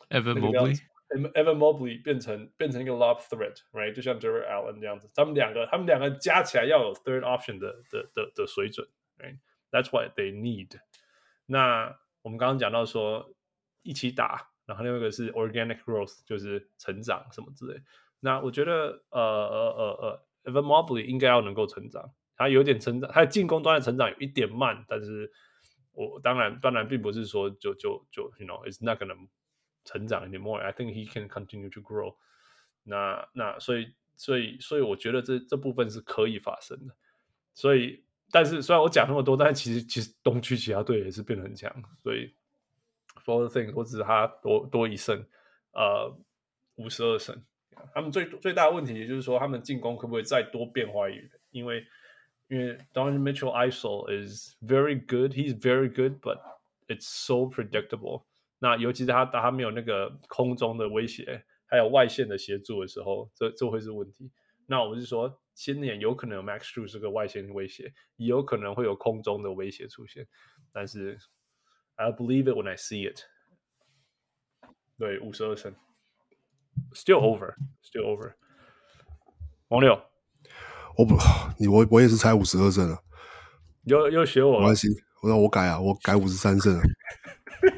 [0.10, 0.76] 呃，Evan
[1.09, 3.93] Mobley，Evan Mobley 变成变成一个 lob threat，right？
[3.93, 8.87] 就像 Jarrett Allen 这样子，他们两个，他们两个加起来要有 third option 的的的的水准
[9.19, 10.79] ，right？That's what they need。
[11.47, 13.35] 那我们刚刚讲到说
[13.83, 14.51] 一起打。
[14.69, 17.81] 然后另外一个是 organic growth，就是成长什么之类。
[18.21, 25.33] 那我觉得，呃呃呃呃，Evan Mobley 应该要能够成长，他有点成长，他的进攻端的成长有一点慢，但是
[25.93, 29.17] 我当然当然并不是说就就就，you know，it's not gonna
[29.89, 30.59] 成长 anymore。
[30.59, 32.15] I think he can continue to grow
[32.83, 33.29] 那。
[33.33, 36.95] 那那所以所以所以我觉得这这部分是可以发生的。
[37.55, 41.73] 所以，但是虽然我讲那么多，但是其实其实东区其他队也是变得很强，
[42.03, 42.35] 所以。
[43.25, 45.23] For the thing，我只是他多多一胜，
[45.73, 46.17] 呃，
[46.77, 47.37] 五十二胜。
[47.93, 51.31] 他们最最大的问题，也就是说，他们进攻可不可以再多变化一点？
[51.51, 51.85] 因为
[52.49, 56.41] 因为 Don Mitchell ISO is very good，he's very good，but
[56.87, 58.23] it's so predictable。
[58.59, 64.31] 那尤其是他当他没有那个空中的威胁，还有外线的协助的时候，这这会是问题。
[64.67, 70.27] 那我是说，今年有可能有 Max Strus 是个外线威胁，也有可能会有空中的威胁出现，
[70.73, 71.19] 但是。
[72.01, 73.23] I believe it when I see it。
[74.97, 75.75] 对，五十二胜
[76.93, 78.35] ，still over，still over。
[79.67, 80.01] 王六，
[80.97, 81.17] 我不，
[81.59, 83.03] 你我我也是猜五十二胜了。
[83.83, 84.87] 又又学我，没关系，
[85.23, 86.83] 我让我改啊，我改五十三胜了。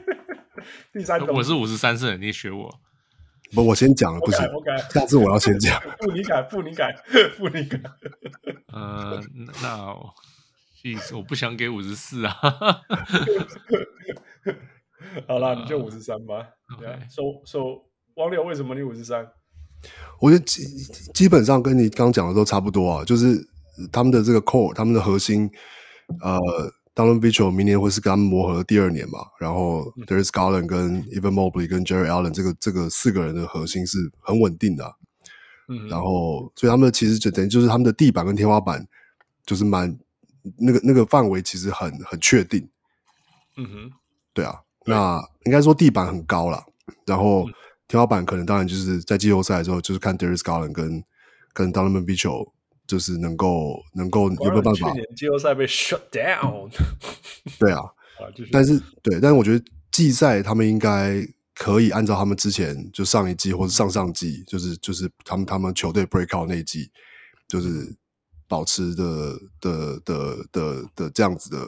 [0.92, 2.80] 第三，我是五十三胜，你学我。
[3.54, 5.80] 不，我先讲了，不行，我改，下次我要先讲。
[5.98, 6.94] 不，你改，不，你改，
[7.36, 7.80] 不，你改。
[8.72, 9.20] 呃，
[9.62, 9.94] 那。
[11.14, 12.34] 我不想给五十四啊。
[15.28, 16.42] 好啦，你就五十三吧。
[17.10, 17.58] So so，
[18.14, 19.28] 王柳为什么你五十三？
[20.20, 20.64] 我觉得基
[21.12, 23.46] 基本上跟你刚讲的都差不多啊，就是
[23.92, 25.50] 他们的这个 core，他们的核心，
[26.22, 26.38] 呃，
[26.94, 34.92] Donovan Mitchell 明年会是跟他们磨合的第二年嘛，然后 Darius Garland 跟 Evan Mobley 跟 Jarrett Allen 这个这个四个人的核心是很稳定的、啊，
[35.68, 38.86] 嗯，然后所以他们其实就等于就是他们的地板跟天花板
[39.46, 39.96] 就是蛮
[40.58, 42.68] 那个那个范围其实很很确定，
[43.56, 43.90] 嗯哼，
[44.34, 46.64] 对啊，那应该说地板很高了，
[47.06, 47.46] 然后
[47.86, 51.04] 天花板可能当然就是在季后赛的时候就是看 Darius Garland 跟
[51.52, 52.50] 跟 Donovan Mitchell。
[52.90, 54.90] 就是能够能够有没有办法？
[54.90, 56.68] 去年季后赛被 shut down。
[57.56, 57.82] 对啊，
[58.50, 61.24] 但是对，但是我觉得季赛他们应该
[61.54, 66.90] 可以按照他们之前就上一季或者上上季，就是就是他们他们球队 break out 那一季，
[67.46, 67.94] 就是
[68.48, 71.58] 保持的的的的的这样子的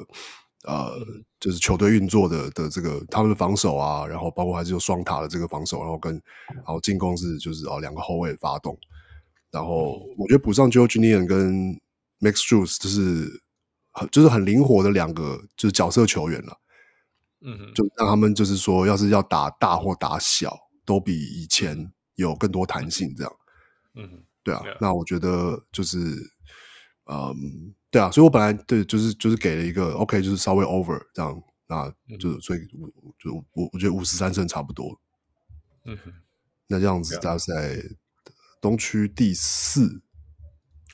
[0.64, 0.98] 呃，
[1.38, 6.20] 就是球队运作的的这个他们的防守啊，然后包括还是有双塔的这个防守，然后跟
[6.52, 8.76] 然后进攻是就是哦两个后卫发动。
[9.52, 11.78] 然后我觉得补上 Georges Niang 跟
[12.20, 13.42] Max Juice 就是
[13.90, 16.58] 很就是很灵活的两个就是角色球员了，
[17.42, 23.32] 嗯哼，就让他们就是说，要是要打大或打小，都比以前有更多弹性，这样，
[23.94, 25.98] 嗯哼，对啊，那我觉得就是，
[27.04, 32.60] 嗯，对啊，所以我本来对就是就是给了一个 OK，就是稍微 over 这样，那就所以
[33.18, 34.98] 就我我觉得五十三胜差不多，
[35.84, 36.12] 嗯哼，
[36.68, 37.82] 那这样子大概。
[38.62, 40.02] 东区第四，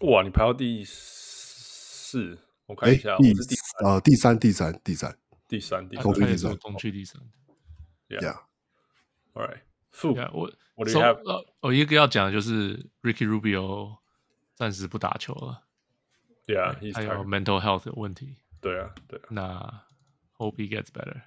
[0.01, 0.23] 哇！
[0.23, 3.55] 你排到第四，我看一下，第第
[3.85, 5.19] 呃第三第三第三。
[5.47, 6.57] 第三第东区第三。
[6.57, 7.21] 东区第三
[8.09, 8.43] ，Yeah，All
[9.35, 9.61] right，
[9.91, 13.99] 负我我呃我一个要讲的就是 Ricky Rubio
[14.55, 15.65] 暂时不打球了
[16.47, 19.85] ，Yeah，还有 mental health 的问题，对啊对，那
[20.39, 21.21] Hope he gets better，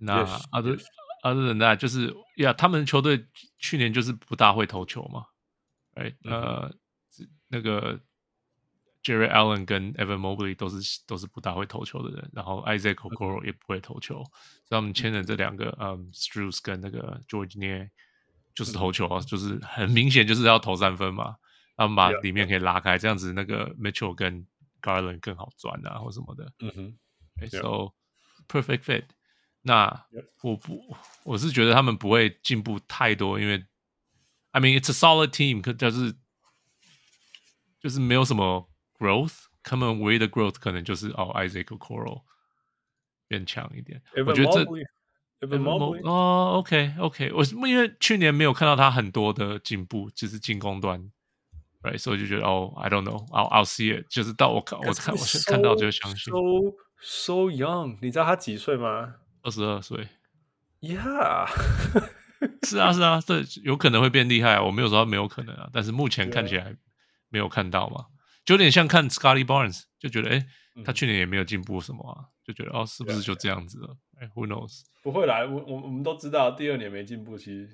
[0.00, 0.60] 那啊
[1.24, 1.30] 对。
[1.30, 3.26] 啊，等等，就是呀，他们球队
[3.58, 5.24] 去年就是不大会投球嘛，
[5.94, 6.14] 哎、right?
[6.24, 6.74] 嗯，呃，
[7.48, 7.98] 那个
[9.02, 14.28] Jarrett Allen 跟 Evan Mobley 都是都是不大会投球的人，然后 Isaac Okoro 也不会投球，嗯、
[14.66, 17.88] 所以他们签的这两个，嗯，Strus 跟那个 Georges Niang
[18.54, 21.36] 就是投球就是很明显就是要投三分嘛，
[21.76, 24.46] 他们把里面可以拉开，嗯、这样子那个 Mitchell 跟
[24.82, 26.98] Garland 更好钻啊，或什么的，嗯哼、
[27.40, 27.94] right?，So
[28.46, 29.04] perfect fit。
[29.66, 30.06] 那
[30.42, 30.94] 我不，
[31.24, 33.64] 我是觉得他们不会进步太多，因为
[34.50, 36.14] ，I mean it's a solid team，可就是
[37.80, 42.24] 就是没有什么 growth，他们唯一的 growth 可能就是哦，Isaac Coral
[43.26, 44.02] 变强一点。
[44.26, 44.64] 我觉得这
[46.04, 51.10] 哦，OK OK，我因为去年没有看到他很多的进步，就是进攻端
[51.82, 56.32] ，right，所以就觉得哦，I don't know，I'll I'll see it，就是到我看我看我看到就相信。
[56.32, 56.38] So
[57.00, 59.14] so young，你知道他几岁吗？
[59.44, 60.08] 二十二岁
[60.80, 61.46] ，Yeah，
[62.66, 64.62] 是啊是啊，这有可能会变厉害啊！
[64.62, 66.74] 我没有说他没有可能啊，但是目前看起来
[67.28, 68.06] 没有看到嘛，
[68.44, 70.46] 就有点像看 Scotty Barnes，就觉得哎，
[70.84, 73.96] 他去年也没有进步什么啊，就觉得哦，是不是就这样子了？
[74.18, 74.80] 哎，Who knows？
[75.02, 77.68] 不会来，我我我们都知道，第二年没进步，其实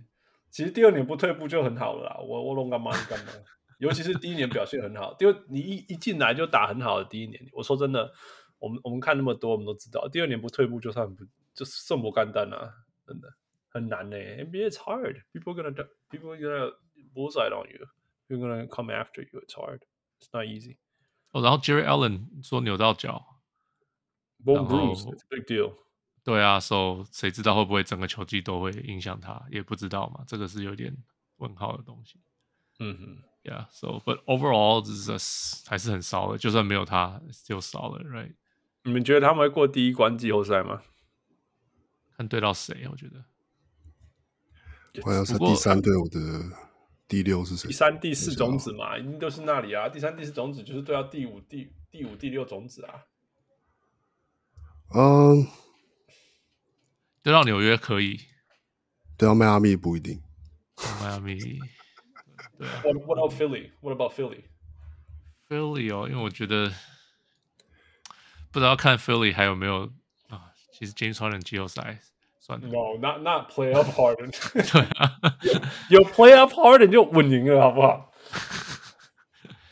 [0.50, 2.16] 其实第二年不退步就很好了啦。
[2.18, 3.32] 我我弄干嘛干嘛？
[3.78, 8.12] 尤其是第一年表现很好，因为你一一进来就打很好的第一年，我说真的，
[8.58, 11.24] 我们我们看那么多，我们都知道，第二年不退步就算不。
[11.59, 12.73] 就是这么简单啊，
[13.05, 13.33] 真的
[13.69, 14.17] 很难呢。
[14.17, 15.21] NBA is hard.
[15.33, 15.73] People gonna
[16.09, 16.73] people gonna
[17.13, 17.87] bullseye on you.
[18.27, 19.39] People gonna come after you.
[19.41, 19.81] It's hard.
[20.19, 20.77] It's not easy.
[21.31, 23.41] 哦，然后 Jarrett Allen 说扭到脚，
[24.43, 25.03] bone bruise.
[25.03, 25.73] It's a big deal.
[26.23, 29.45] 对啊，So 谁知道会不会整个球季都会影响他？
[29.51, 30.95] 也不知道嘛，这个是有点
[31.37, 32.19] 问号的东西。
[32.79, 33.67] 嗯哼，Yeah.
[33.69, 38.33] So but overall 这是还是很少的，就算没有他就少了，Right？
[38.83, 40.81] 你们觉得他们会过第一关季后赛吗？
[42.20, 42.86] 看对到谁？
[42.90, 43.24] 我觉得，
[45.04, 46.18] 我要是第三队，我的
[47.08, 47.68] 第六是谁？
[47.68, 49.88] 第三、第四种子嘛，一定都是那里啊。
[49.88, 53.06] 第三、第四种子就是对到第五、第第五、第六种子啊。
[54.92, 55.46] 嗯，
[57.22, 58.20] 对到纽约可以，
[59.16, 60.20] 对到迈阿密不一定。
[61.00, 61.38] 迈阿密，
[62.58, 62.82] 对啊。
[62.82, 63.70] What What about Philly?
[63.80, 64.42] What about Philly?
[65.48, 66.70] Philly 哦，因为我觉得
[68.52, 69.90] 不知道看 Philly 还有没有
[70.28, 70.52] 啊。
[70.70, 72.02] 其实 James Harden 季后赛。
[72.49, 74.29] No, not not playoff Harden。
[74.53, 75.17] 对啊，
[75.89, 78.13] 有 playoff Harden 就稳赢了，好不好？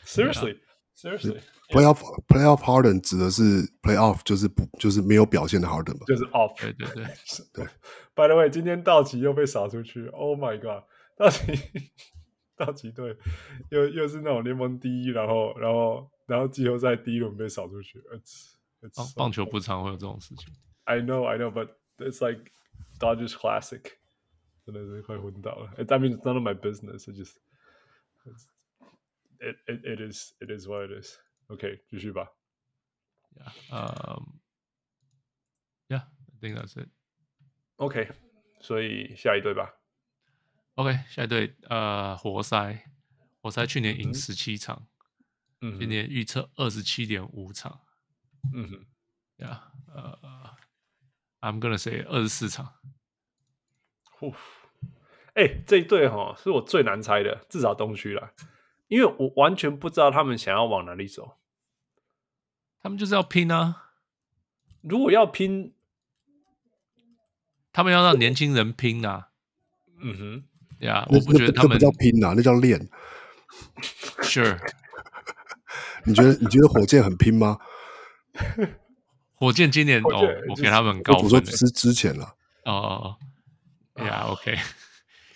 [0.04, 0.58] Seriously,
[0.96, 1.40] seriously.
[1.68, 6.04] Playoff playoff Harden 指的是 playoff，就是不就是没有表现的 Harden 嘛？
[6.06, 6.60] 就是 off。
[6.60, 7.04] 对对对
[7.52, 7.64] 对。
[8.16, 10.08] By the way，今天道奇又被扫出去。
[10.08, 10.82] Oh my god！
[11.16, 11.52] 道奇
[12.56, 13.16] 道奇队
[13.70, 18.02] 又又是那种联盟第一，然后然后然后季后赛第一轮被扫出去。
[18.96, 20.52] 棒棒球不常会有这种事情。
[20.86, 22.50] I know, I know, but it's like.
[22.98, 23.82] Dodgers Classic，
[24.64, 25.72] 真的是快昏倒了。
[25.76, 27.06] I mean, it's none of my business.
[27.08, 27.38] It just,
[29.40, 31.18] it, it, it is, it is what it is.
[31.48, 32.30] OK，继续吧。
[33.68, 34.16] 呃、
[35.88, 36.88] um,，Yeah，I think that's it.
[37.76, 38.08] OK，
[38.60, 39.74] 所以下一队吧。
[40.76, 42.84] OK，下一队呃，活塞，
[43.42, 44.86] 活塞去年赢十七场，
[45.60, 47.80] 嗯，今年预测二十七点五场，
[48.52, 48.86] 嗯哼，
[49.36, 49.60] Yeah，
[49.92, 50.56] 呃、
[51.41, 52.73] uh,，I'm gonna say 二十四场。
[54.11, 54.33] 呼，
[55.33, 58.31] 哎、欸，这一队哈是我最难猜的，至少东区啦，
[58.87, 61.37] 因为我完全不知道他们想要往哪里走。
[62.81, 63.91] 他们就是要拼啊！
[64.81, 65.73] 如果要拼。
[67.71, 69.29] 他们要让年轻人拼啊！
[70.01, 70.43] 嗯哼，
[70.79, 72.89] 呀，我不觉得他们叫拼啊，那叫练。
[74.21, 74.59] Sure，
[76.03, 77.59] 你觉得你觉得火箭很拼吗？
[79.39, 81.23] 火箭今年哦，我给他们很高分。
[81.23, 82.35] 我说之之前了。
[82.65, 83.15] 哦哦
[83.95, 84.55] 哦，呀，OK。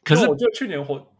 [0.04, 1.12] 可是我觉得去年火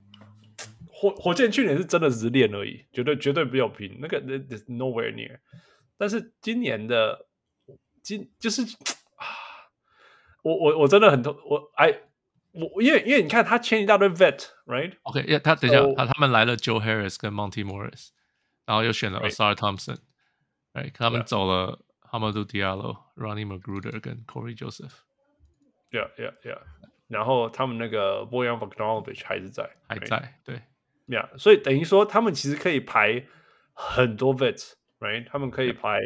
[0.88, 5.39] 火火箭去年是真的只是练而已，绝对绝对没有拼，那个 nowhere near。
[5.97, 7.26] 但是今年的
[8.01, 8.61] 今就是
[9.15, 9.27] 啊。
[10.43, 11.88] 我我我真的很痛，我哎，
[12.51, 18.10] 我因为因为你看他签一大堆 vet，right？OK，、okay, yeah, 他等一下，so, 他他们来了 Joe Harris 跟 Monty Morris，
[18.65, 20.91] 然后又选了 Ausar Thompson，right？
[20.93, 21.80] 他们走了
[22.12, 26.60] Hamidou Diallo、Ronnie Magruder 跟 Corey Joseph，yeah yeah yeah，
[27.09, 30.62] 然后他们那个 Bojan Bogdanovic 还是在，还在，对，
[31.06, 33.26] yeah，所以等于说他们其实可以排
[33.72, 35.26] 很多 vets，right？
[35.28, 36.00] 他们可以排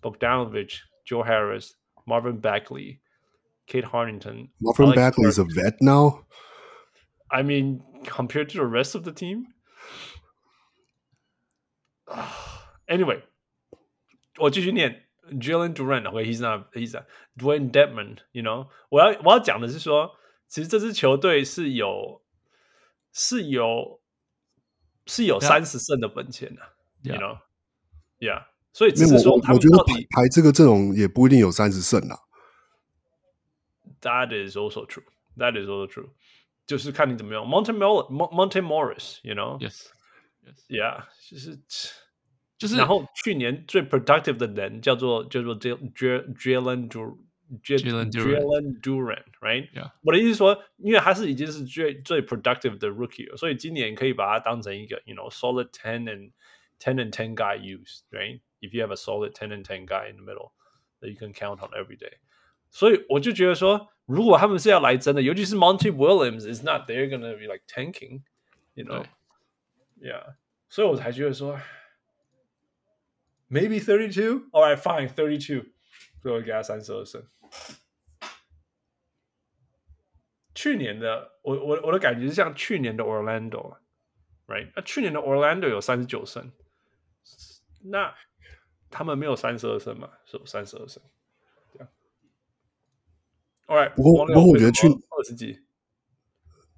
[0.00, 4.48] Bogdanovic、Joe Harris、Marvin Bagley。Kate Harrington.
[4.62, 6.24] Marvin Bagley is a vet now.
[7.30, 9.44] I mean, compared to the rest of the team.
[12.86, 13.20] Anyway，
[14.38, 17.06] 我继续念 Jalen Duren。OK，he's not he's not
[17.36, 20.16] Dwayne Dedmon。You know，我要我要讲的是说，
[20.48, 22.22] 其实这支球队是有
[23.12, 24.00] 是有
[25.06, 26.62] 是有三十胜的本钱的。
[27.02, 28.46] You know，Yeah。
[28.72, 32.18] 所以只是说，我觉得排排这个阵容也不一定有三十胜啊。
[34.02, 35.04] That is also true.
[35.36, 36.10] That is also true.
[36.66, 37.44] 就是看你怎么用。
[37.46, 41.58] Monte Monte Morris，you know？Yes，Yeah，就是
[42.62, 42.76] 就是。
[42.76, 48.10] 然后去年最 productive 的人叫做叫做 Jalen Duren，Jalen
[48.80, 49.68] Duren，right？
[50.02, 56.32] 我的意思是说，因为他是已经是最最 productive 的 rookie 了，所以今年可以把它当成一个，you know，solid ten and
[56.78, 60.24] ten and ten guy use，right？If you have a solid ten and ten guy in the
[60.24, 60.52] middle
[61.00, 62.18] that you can count on every day，
[62.70, 63.88] 所以我就觉得说。
[64.08, 70.36] 如果他们是要来真的，尤其是 Monty Williams is not they're gonna be like tanking，you know，yeah，
[70.70, 71.60] 所以我才觉得说
[73.53, 75.67] ，maybe thirty two，all right fine，thirty two，
[76.21, 77.23] 最后给他三十二胜。
[80.55, 84.71] 去年的我我我的感觉是像去年的 Orlando，right？
[84.75, 86.51] 那去年的 Orlando 有三十九胜，
[87.83, 88.15] 那
[88.89, 90.09] 他们没有三十二胜嘛？
[90.25, 91.03] 是有三十二胜。
[93.65, 95.63] Right, 不过，不过我觉得去二十几，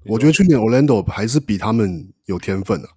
[0.05, 2.93] 我觉得去年 Orlando 还是比他们有天分的、啊。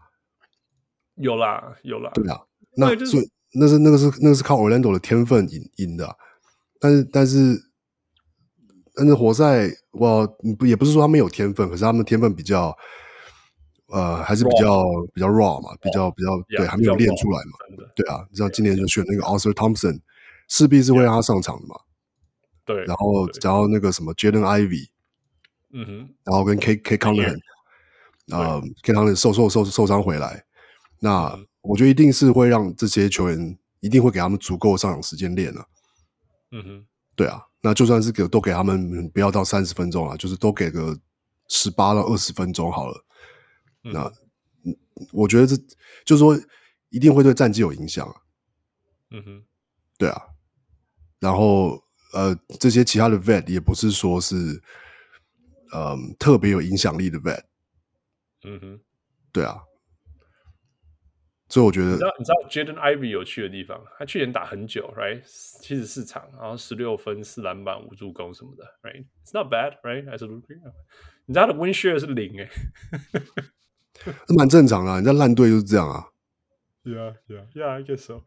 [1.15, 2.47] 有啦，有啦，对啊，
[2.77, 6.15] 那所以那是那个是那个是靠 Orlando 的天分赢赢的、啊。
[6.81, 7.61] 但是，但是，
[8.95, 10.27] 但是活塞，我
[10.59, 12.77] 不也不是说他们有天分，可是他们天分比较，
[13.89, 14.85] 呃，还是比较.
[15.15, 17.87] 比较 raw 嘛，比较比较对，还没有练出来嘛。
[17.97, 20.01] 对啊，你知道今年就选那个 Ausar Thompson，
[20.47, 21.75] 势必是会让他上场的嘛。
[22.65, 24.87] 对，然后然后那个什么 Jaden Ivey，
[25.73, 27.41] 嗯哼，然后跟 K K Cunningham，
[28.31, 30.45] 呃，K Cunningham 受受受受伤回来，
[31.01, 35.69] 那、嗯、我觉得一定是会让这些球员一定会给他们足够上场时间练了。
[36.51, 40.99] 嗯哼，对啊，那就算是给都给他们不要到三十分钟啊，就是都给个
[41.49, 43.05] 十八到二十分钟好了。
[43.85, 44.13] 嗯、那
[45.13, 45.57] 我觉得这
[46.05, 46.39] 就是说
[46.91, 48.09] 一定会对战绩有影响。
[49.11, 49.45] 嗯哼，
[49.99, 50.23] 对啊，
[51.19, 51.83] 然后。
[52.15, 54.35] 呃，这些其他的 vet 也不是说是，
[55.75, 57.43] 嗯、呃，特别有影响力的 vet。
[58.45, 58.81] 嗯哼，
[59.31, 59.59] 对啊，
[61.49, 70.61] 所以我觉得，你知道，你知道 Jaden Ivey 有趣的地方，他去年打很久，right，七十四场，然后十六分、四篮板、五助攻什么的，right，it's not bad，right，as a rookie。
[71.25, 72.51] 你知道他的 win share 是零诶，
[74.29, 76.09] 那蛮正常的，人家烂队就是这样啊。
[76.85, 78.25] Yeah，yeah，yeah，I guess so。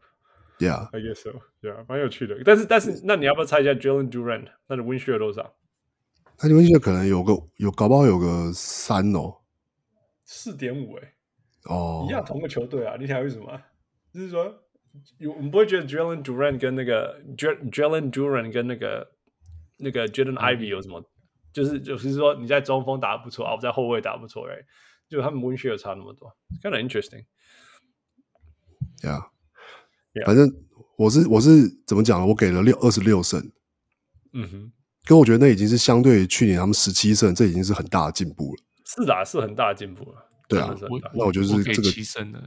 [0.58, 1.40] Yeah, I guess so.
[1.60, 2.40] Yeah，蛮有趣的。
[2.44, 5.54] 但是，但是，那你要不要猜一下 Jalen Durant 他的 win share 多少？
[6.36, 9.38] 他的 win share 可能有个有，搞不好有个三哦，
[10.24, 11.14] 四点五哎。
[11.64, 12.96] 哦，一样同个球队啊？
[12.98, 13.60] 你想为什么？
[14.12, 14.52] 就是说，
[15.18, 19.12] 有你不会觉得 Jalen Duran 跟那个 Jalen Duran 跟那个
[19.78, 21.00] 那个 Jalen Ivey 有什么？
[21.00, 21.06] 嗯、
[21.52, 24.56] 就是就是说你在中锋打得不错啊，我在后卫打得不错哎，
[25.08, 27.24] 就他们 win share 差那么多，kind of interesting。
[29.02, 29.30] Yeah。
[30.14, 30.26] Yeah.
[30.26, 30.46] 反正
[30.96, 32.26] 我是我是怎么讲呢？
[32.26, 33.40] 我给了六二十六胜，
[34.34, 34.72] 嗯哼，
[35.06, 38.62] 可我觉得那已经是相对于去年他们十七胜，这已经是很大的进步了。
[38.84, 40.31] 是的，是很大的进步了。
[40.52, 40.74] 对啊
[41.14, 42.42] 那我就是给这个七胜的，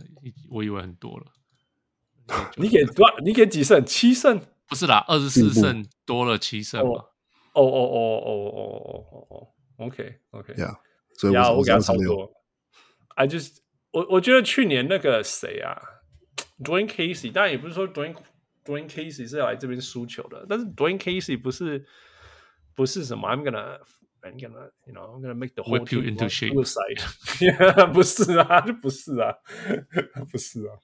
[0.49, 1.25] 我以为很多了。
[2.57, 3.17] 你给多少？
[3.19, 3.85] 你给几胜？
[3.85, 4.41] 七胜？
[4.67, 7.05] 不是啦，二十四胜多了七胜嘛。
[7.53, 10.77] 哦哦哦哦哦哦哦哦，OK OK，呀，
[11.17, 12.09] 所以，我我给他是二十六。
[12.09, 12.31] 超多。
[13.15, 13.57] I just
[13.91, 15.79] 我我觉得去年那个谁啊
[16.63, 18.15] ，Dwayne Casey，当然也不是说 Dwayne
[18.65, 21.85] Dwayne Casey 是要来这边输球的，但是 Dwayne Casey 不是
[22.73, 23.79] 不是什么 I'm gonna
[24.24, 26.52] I'm gonna you know I'm gonna make the whole Whip you team into shape.
[26.52, 29.34] suicide， 不是啊，就不是啊，
[30.30, 30.74] 不是啊，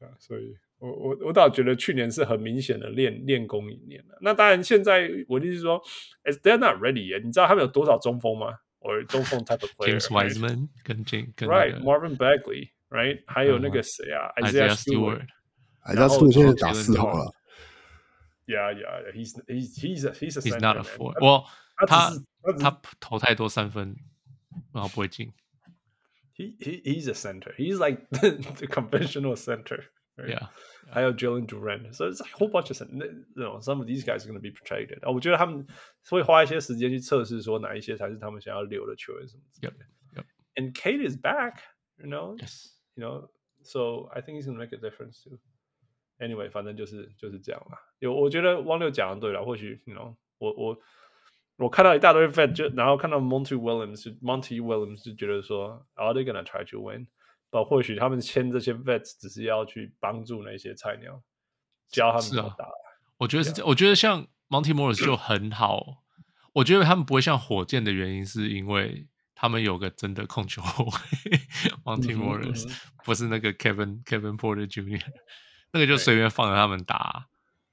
[0.00, 0.56] 啊，所以。
[0.78, 4.18] 我我我倒觉得去年是很明显的练练功一年了。
[4.20, 5.82] 那当然，现在我的意思是说，
[6.24, 7.24] Is they're not ready yet？
[7.24, 8.52] 你知道他们有多少中锋吗？
[8.78, 9.98] 或者中锋 type of player？
[9.98, 13.22] James Wiseman 跟 James 跟 Right Marvin Bagley，Right？
[13.26, 14.28] 还有那个谁啊？
[14.36, 15.26] Isaiah Stewart。
[15.80, 17.32] 哎，他是不是现在打四号了
[18.46, 21.14] Yeah, yeah, he's he's he's a he's a He's not a center, four。
[21.14, 21.42] man.
[21.80, 23.96] 我他他只是他只是他投太多三分，
[24.72, 25.32] 然后不会进。
[26.34, 27.54] he he he's a center.
[27.56, 29.84] He's like the conventional center.
[30.16, 30.30] right?
[30.30, 30.48] Yeah，
[30.90, 34.24] 还有 Jalen Duran, so it's a whole bunch of some, you know, some of these guys
[34.24, 35.00] are going to be protected.
[35.02, 35.66] 啊，我觉得他们
[36.08, 39.84] 会花一些时间去测试，说哪一些才是他们想要留的球员什么之类的。
[40.14, 40.26] Yep, yep.
[40.54, 41.60] And Kate is back,
[41.98, 43.28] you know, Yes， you know,
[43.62, 45.38] so I think he's going to make a difference too.
[46.18, 47.78] Anyway，反正就是就是这样啦。
[47.98, 50.78] 有，我觉得汪六讲的对了，或许，you know，我我
[51.61, 57.07] 我看到一大堆 vet，就然后看到 Monty Williams，就 Monty Williams 就觉得说，Are they gonna try to win？
[57.51, 61.21] 但或许他们签这些 vets 只是要去帮助那些菜鸟，
[61.89, 62.65] 教他们怎么打。
[63.17, 66.03] 我觉得是这，我觉得像 Monty Morris 就很好。
[66.53, 70.91] 我觉得他们不会像火箭的原因，是因为他们有个真的控球后卫
[71.83, 75.01] Monty Morris，、嗯、不是那个 Kevin Kevin Porter Jr.，
[75.73, 77.27] 那个就随便放着他们打。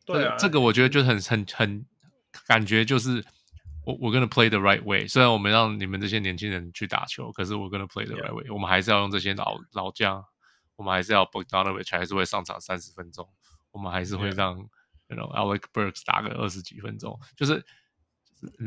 [0.05, 1.87] 对啊，这个我觉得就很很很
[2.47, 3.25] 感觉就是
[3.89, 5.09] 我我 gonna play the right way。
[5.09, 8.51] 虽然我们让你们这些年轻人去打球，可是我 gonna play the right way。
[8.51, 10.23] 我们还是要用这些老老将，
[10.77, 13.27] 我们还是要 Bogdanovich 还是会上场三十分钟，
[13.71, 17.65] 我们还是会让 you know Alec Burks 打个二十几分钟，就是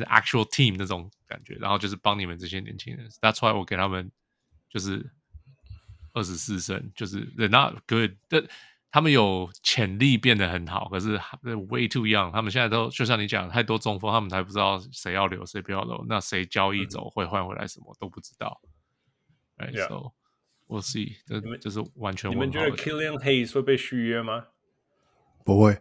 [0.07, 1.53] actual team 那种感觉。
[1.59, 3.07] 然后就是帮你们这些年轻人。
[3.21, 4.11] That's why 我给他们
[4.71, 5.07] 就是
[6.13, 8.17] 二十四胜，就是 they're not good。
[8.91, 11.11] 他们有潜力变得很好，可是
[11.69, 12.29] way too young。
[12.29, 16.05] 他们现在都就像你讲，太多中锋，他们还不知道谁要留，谁不要留。
[16.09, 18.59] 那谁交易走会换回来什么都不知道。
[19.57, 20.11] Right, so
[20.67, 21.15] we'll see。
[21.25, 24.47] 这你们这是完全你们觉得 Killian Hayes 会被续约吗？
[25.45, 25.77] 不会。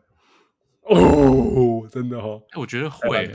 [0.83, 2.43] 哦，真的哦。
[2.57, 3.29] 我觉得会。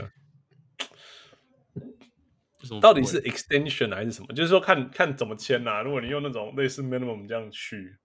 [2.80, 4.34] 到底是 extension 还是什么？
[4.34, 5.82] 就是说看看怎么签呐、啊。
[5.82, 7.98] 如果你用那种类似 minimum 这样续。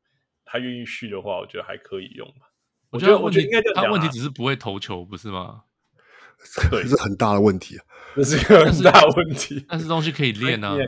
[0.52, 2.52] 他愿意续的话，我觉得还可以用吧。
[2.90, 3.88] 我觉得，我觉得应该这样、啊。
[3.88, 5.64] 他问题只是不会投球，不是吗？
[6.70, 7.86] 对，这是很大的问题啊，
[8.18, 9.66] 这是一个很大的问题。
[9.70, 10.76] 但是东西可以练啊。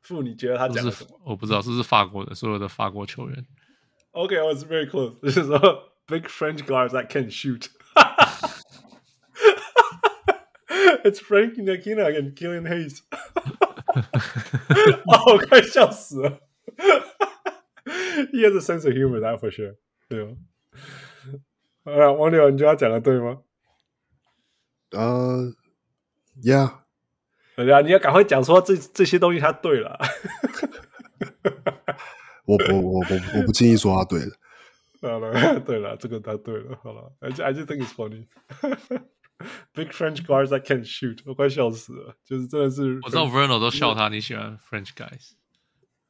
[0.00, 1.20] 傅，你觉得他讲的什么？
[1.24, 3.46] 我不知道，这是法国的，所有的法国球员。
[4.12, 5.20] OK，I was very close。
[5.20, 5.58] 就是说
[6.06, 7.66] ，Big French guards that can shoot。
[11.06, 12.98] It's Frankie Ntilikina and Killian Hayes，
[15.06, 16.40] 哦，我快笑死了。
[18.32, 19.76] He has a sense of humor, that for sure。
[20.08, 20.36] 对哦。
[21.84, 23.38] 啊，王柳，你觉得他讲的对吗？
[24.90, 25.52] 呃、
[26.42, 26.78] uh,，Yeah。
[27.54, 29.96] 对啊，你要赶快讲说这这些东西他对了。
[32.46, 33.04] 我我我我
[33.36, 34.32] 我不轻易说他对了。
[35.02, 36.76] 好了，对了，这个他对了。
[36.82, 38.26] 好了，I I just think it's funny。
[39.73, 42.15] Big French guards that can shoot，我快笑死了。
[42.23, 45.31] 就是真的是，我知道 Verno 都笑他，你喜欢 French guys。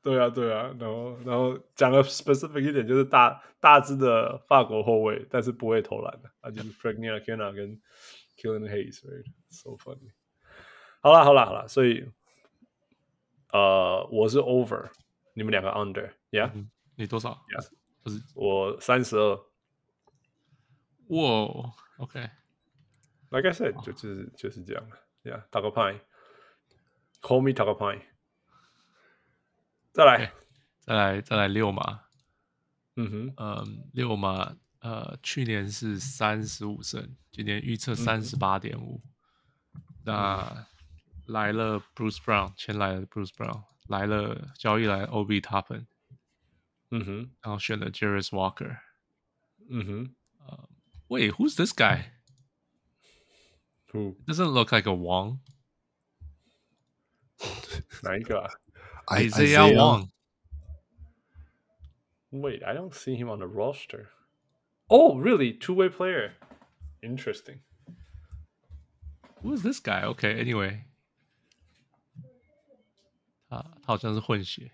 [0.04, 7.80] 对啊，对啊，然后然后讲个 specific 一点，就是大大只的法国后卫，但是不会投篮的，啊，就是 Frank Ntilikina 跟
[8.36, 10.12] Killian Hayes，right？So funny。
[11.02, 12.04] 好了，好了，好了，所以，
[13.54, 14.90] 呃，我是 over，
[15.36, 17.40] 你们两个 under，yeah？、嗯、你多少？
[17.50, 17.70] Yeah，
[18.04, 19.36] 不是我三十二。
[21.10, 22.28] 哇，OK。
[23.30, 24.84] Like I said，就是就是这样，
[25.24, 25.44] yeah。
[25.50, 26.02] 打个牌，
[27.22, 28.08] Call me 打个牌。
[29.94, 30.32] 再来，okay,
[30.80, 32.02] 再来，再来六码。
[32.96, 39.02] 嗯哼，嗯，六码，呃，去年是三十五胜，今年预测三十八点五。
[40.04, 40.68] 那
[41.28, 45.86] 来了 Bruce Brown，前来了 Bruce Brown，来了交易来 Obi Toppin。
[46.90, 48.78] 嗯哼，然后选了 Jarace Walker。
[49.70, 50.70] 嗯哼，呃，
[51.08, 51.74] Wait，who's this
[53.96, 55.40] guy？Who doesn't look like a Wong？
[58.04, 58.50] 哪一个啊？
[59.12, 60.10] Isaiah Wong.
[62.32, 64.10] Wait, I don't see him on the roster.
[64.88, 65.54] Oh, really?
[65.54, 66.34] Two-way player.
[67.02, 67.62] Interesting.
[69.42, 70.04] Who is this guy?
[70.04, 70.86] Okay, anyway.
[73.50, 74.72] 他他好像是混血。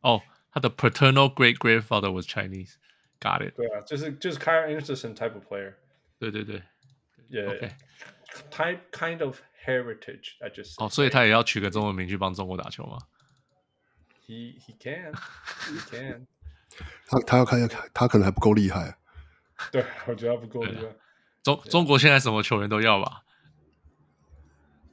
[0.00, 2.76] 哦，他的 paternal great grandfather was Chinese.
[3.20, 3.54] Got it.
[3.54, 5.74] 对啊，就是就是 Kyle Anderson type of player.
[6.18, 6.62] 对对对。
[7.28, 7.48] Yeah.
[7.48, 7.72] Okay.
[8.51, 10.35] Type kind of heritage.
[10.39, 10.75] I just.
[10.83, 12.97] 哦，所以他也要取个中文名去帮中国打球吗
[14.25, 16.27] ？He he can, he can.
[17.07, 18.97] 他他要看，他可能还不够厉害。
[19.71, 20.95] 对，我觉得他不够厉害。
[21.43, 23.23] 中中国现在什么球员都要吧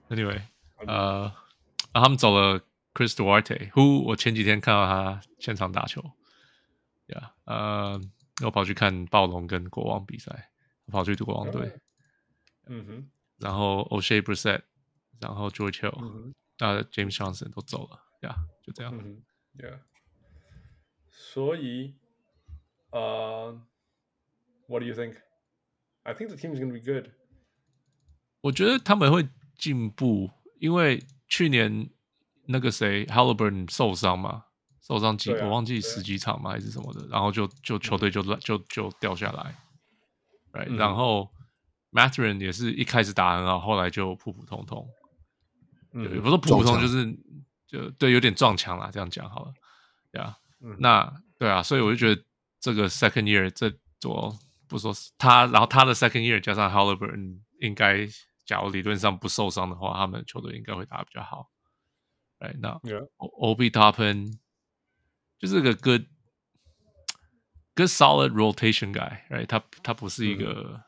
[0.08, 0.40] ？Anyway，
[0.86, 1.32] 呃，
[1.92, 2.60] 啊，他们走了
[2.94, 6.02] Chris Duarte，who 我前几天看到他现场打球。
[7.08, 8.00] Yeah，呃，
[8.44, 10.50] 我跑去看暴龙跟国王比赛，
[10.86, 11.78] 我跑去国王队。
[12.66, 13.10] 嗯哼。
[13.38, 14.62] 然后 Oshae Brissett，
[15.20, 18.00] 然后 George Hill，啊，James Johnson 都走了。
[18.22, 18.96] 呀，就这样。
[18.96, 19.22] 嗯
[19.58, 19.80] ，Yeah。
[21.10, 21.94] 所以，
[22.90, 23.60] 呃、
[24.68, 25.16] uh,，What do you think?
[26.02, 27.10] I think the team is going to be good.
[28.40, 30.30] 我觉得他们会进步，
[30.60, 31.90] 因为去年
[32.46, 34.46] 那个谁 Haliburton 受伤嘛，
[34.80, 39.56] 受伤几、啊、我忘记十几场嘛还是什么的，然后就就球队就就就掉下来。
[40.52, 41.30] Right，、嗯、然后
[41.96, 44.86] Mathurin 也是一开始打很好，后来就普普通通。
[45.94, 47.18] 嗯，也不是普普通，就是。
[47.68, 49.52] 就对，有点撞墙啦，这样讲好了，
[50.12, 52.22] 对啊，嗯、那对啊，所以我就觉得
[52.60, 53.68] 这个 second year 这
[53.98, 54.32] 左
[54.68, 58.06] 不说是他，然后他的 second year 加上 Halliburton 应该，
[58.44, 61.50] 假如理论上不受伤的话，他们球队应该会打得比较好。
[62.38, 62.70] 哎，那
[63.18, 64.38] Obi Toppin
[65.40, 66.06] 就是个 good
[67.74, 69.46] good solid rotation guy，right？
[69.46, 70.80] 他他不是一个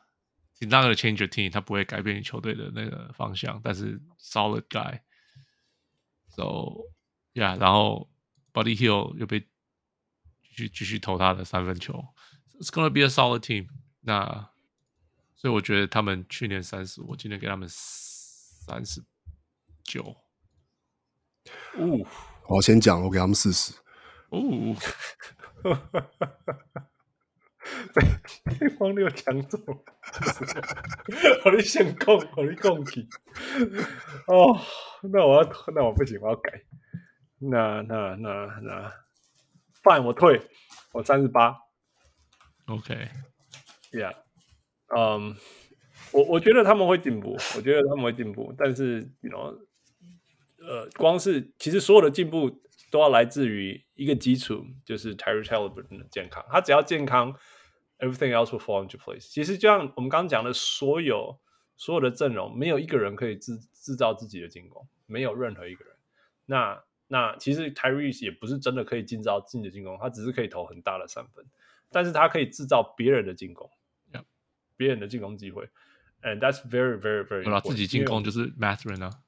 [0.59, 6.43] 你大个 change team，他不会改变你球队的那个方向，但是 solid guy，so
[7.33, 8.11] yeah，然后
[8.51, 9.47] body hill 又被继
[10.51, 12.03] 续继续投他的三分球
[12.59, 13.69] ，it's gonna be a solid team。
[14.01, 14.49] 那
[15.35, 19.01] 所以我觉得他们去年三十，我今年给他们三十
[19.83, 20.03] 九。
[21.75, 22.05] 哦，
[22.49, 23.73] 我先讲，我给他们四十。
[24.29, 24.75] 哦。
[27.93, 28.01] 被
[28.59, 29.57] 被黄牛抢走，
[31.45, 33.07] 我你先讲，我你讲起。
[34.27, 34.59] 哦。
[35.01, 36.61] 那我要，那我不行，我要改。
[37.37, 38.29] 那那那
[38.61, 38.93] 那
[39.81, 40.41] ，fine，我退，
[40.91, 41.55] 我三十八。
[42.67, 44.13] OK，Yeah，
[44.93, 45.37] 嗯，
[46.11, 49.57] 我我觉得他们会进步，我觉得他们会进步，但是，you know，
[50.57, 56.45] 呃，光是其实所有的进步都要来自于一个基础，就是 Tyrese Haliburton 的健康。
[56.49, 57.33] 他只要健康
[57.99, 59.29] ，everything else will fall into place。
[59.29, 61.39] 其实就像我们刚刚讲的，所有。
[61.81, 65.95] 所有的阵容没有一个人可以制制造自己的进攻，没有任何一个人。
[66.45, 71.45] 那那其实 Tyrese 也不是真的可以制造自己的进攻，他只是可以投很大的三分，
[71.89, 73.71] 但是他可以制造别人的进攻.
[74.75, 75.69] 别人的进攻机会。
[76.21, 77.61] And that's very very very。
[77.61, 79.21] 自己进攻就是 Mathurin 啊。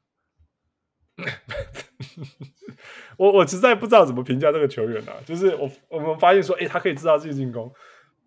[3.15, 7.73] 我我实在不知道怎么评价这个球员啊，就是我我们发现说，诶，他可以制造自己进攻。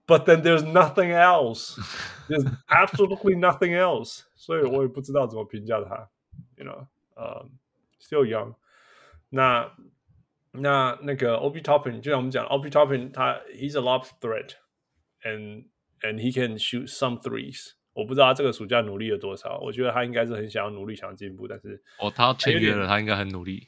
[0.07, 1.80] But then there's nothing else.
[2.28, 4.24] There's absolutely nothing else.
[4.36, 6.10] 所以我也不知道怎么评价他。
[6.57, 7.49] You know, um,
[8.02, 8.56] still young.
[9.30, 9.72] 那
[10.52, 14.56] 那那个 Obi Toppin，就像我们讲，Obi Toppin 他 he's a lob threat,
[15.22, 15.66] and
[16.02, 17.74] and he can shoot some threes.
[17.94, 19.60] 我不知道他这个暑假努力了多少。
[19.60, 23.68] 我觉得他应该是很想要努力，想要进步，但是哦，他签约了，他应该很努力。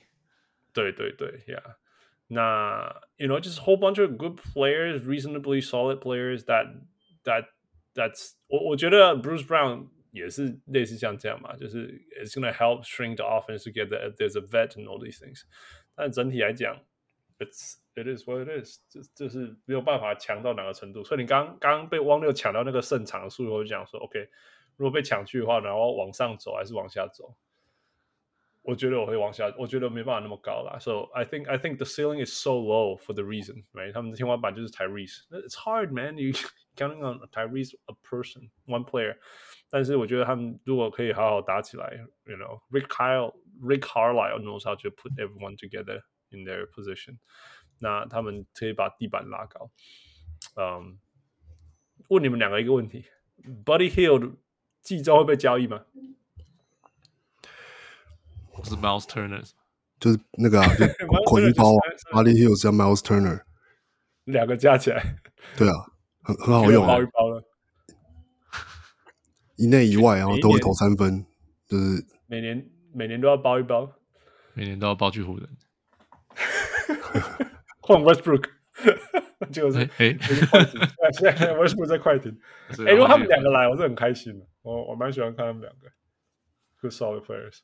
[0.73, 1.75] 对对对，Yeah.
[2.27, 6.67] 那 you know just a whole bunch of good players, reasonably solid players that
[7.23, 7.47] that
[7.93, 11.87] that's 我我觉得 Bruce Brown 也是类似像这样嘛，就是
[12.21, 14.13] it's gonna help shrink the offense together.
[14.15, 15.41] There's a vet and all these things，
[15.95, 16.79] 但整体来讲
[17.39, 21.03] it's it is what it is，这这是没有办法强到哪个程度。
[21.03, 24.29] 所以你刚刚被汪六抢到那个胜场的数据，我就讲说，OK，
[24.77, 27.35] 如果被抢去的话，然后往上走还是往下走？
[28.65, 30.77] 我觉得我会往下，我觉得没办法那么高啦。
[30.79, 33.91] So I think I think the ceiling is so low for the reason, right？
[33.91, 36.17] 他们的天花板就是 Tyrese。It's hard, man.
[36.17, 36.33] You
[36.75, 39.17] counting on Tyrese a person, one player。
[39.71, 47.17] 但是我觉得他们如果可以好好打起来，you know, Rick Kyle, Rick Carlisle knows how to put everyone together in their position。
[47.79, 49.71] 那他们可以把地板拉高。
[50.55, 50.99] 嗯，
[52.09, 53.05] 问你们两个一个问题：
[53.65, 54.35] Buddy Hield
[54.81, 55.85] 季中会被交易吗？
[58.64, 59.42] 是 Miles Turner，
[59.98, 60.86] 就是那个啊，就
[61.26, 61.72] 捆一包
[62.12, 63.42] Buddy Hield 加 Miles Turner，
[64.24, 65.16] 两个加起来，
[65.56, 65.74] 对啊，
[66.22, 67.42] 很很好用啊，包一包了，
[69.56, 71.24] 一内一外，然后都会投三分，
[71.66, 73.92] 就是每年每年都要包一包，
[74.54, 75.48] 每年都要包去湖人，
[77.80, 78.48] 换 Westbrook，
[79.52, 80.18] 就是哎哎，
[81.12, 82.36] 现在 Westbrook 在快艇，
[82.86, 85.88] 哎，如果他们两个来，我是很开心的，我我蛮喜欢看他们两个
[86.80, 87.60] ，good solid players。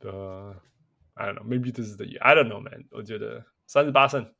[0.00, 0.54] 呃、
[1.14, 2.20] uh,，I don't know, maybe this is the year.
[2.20, 2.86] I don't know, man.
[2.90, 4.34] 我觉得三十八胜，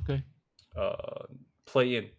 [0.00, 0.22] OK，
[0.74, 1.28] 呃、
[1.66, 2.10] uh,，Play in，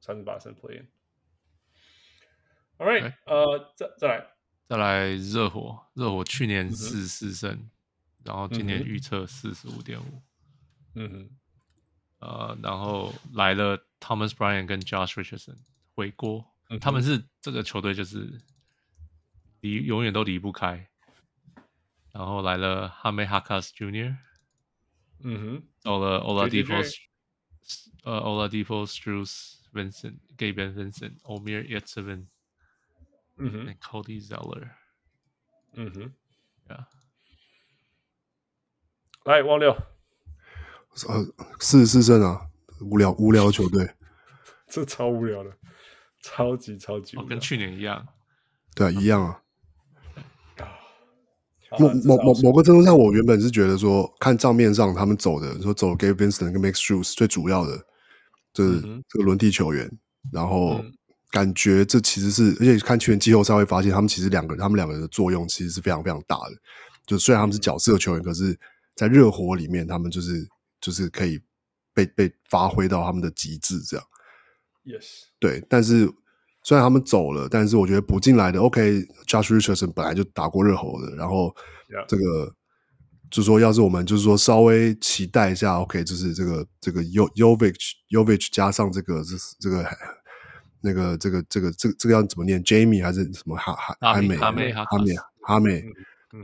[0.00, 3.58] 三十八胜 Play in。All right，呃、okay.
[3.58, 4.26] uh,，再再来，
[4.68, 7.70] 再来热火，热火去年四十四胜，嗯、
[8.24, 10.22] 然后今年预测四十五点五，
[10.94, 11.30] 嗯哼，
[12.18, 15.56] 呃，然后来了 Thomas Bryant 跟 Josh Richardson
[15.94, 18.38] 回锅，嗯、他们是这个球队就是。
[19.67, 20.89] 离永远都离不开，
[22.13, 24.15] 然后来了 Jaime Jaquez Jr.，
[25.19, 26.73] 嗯哼，到了 Oladipo，
[28.03, 32.27] 呃 Oladipo Strus Vincent，Gabe Vincent，Omer Yurtseven，
[33.37, 34.69] 嗯哼，Cody Zeller，
[35.73, 36.13] 嗯哼
[36.69, 36.85] ，Yeah，
[39.25, 41.25] 来汪六，呃，
[41.59, 42.49] 四十四胜啊，
[42.79, 43.95] 无聊无聊球队，
[44.67, 45.57] 这超无聊的，
[46.21, 48.07] 超级超级，哦，跟去年一样，
[48.73, 49.43] 对啊，一样啊。
[51.77, 57.77] 某某某某个程度上，我原本是觉得说，看账面上他们走的，说走 Gabe Vincent 跟 Max Strus 最主要的，
[58.53, 59.85] 就是这个轮替球员。
[59.85, 59.99] 嗯、
[60.31, 60.81] 然后
[61.29, 66.55] 感觉这其实是，而且看去年季后赛会发现，他们其实两个，他们两个人的作用其实是非常非常大的。
[67.05, 68.57] 就虽然他们是角色球员，可是，
[68.95, 70.47] 在热火里面，他们就是
[70.79, 71.39] 就是可以
[71.93, 74.05] 被被发挥到他们的极致，这样。
[74.85, 75.05] Yes，
[75.39, 76.09] 对，但是。
[76.67, 81.55] 虽然他们走了，但是我觉得补进来的 OK，Josh Richardson 本来就打过热火的，然后
[82.09, 82.53] 这个.
[83.29, 89.85] 就是说，要是我们就是说稍微期待一下，OK，就是这个这个 Yovich Yovich 加上这个这这个
[90.79, 95.83] 那个这个这个这个这个要怎么念？Jamie 还是什么哈哈哈美哈美哈美哈美？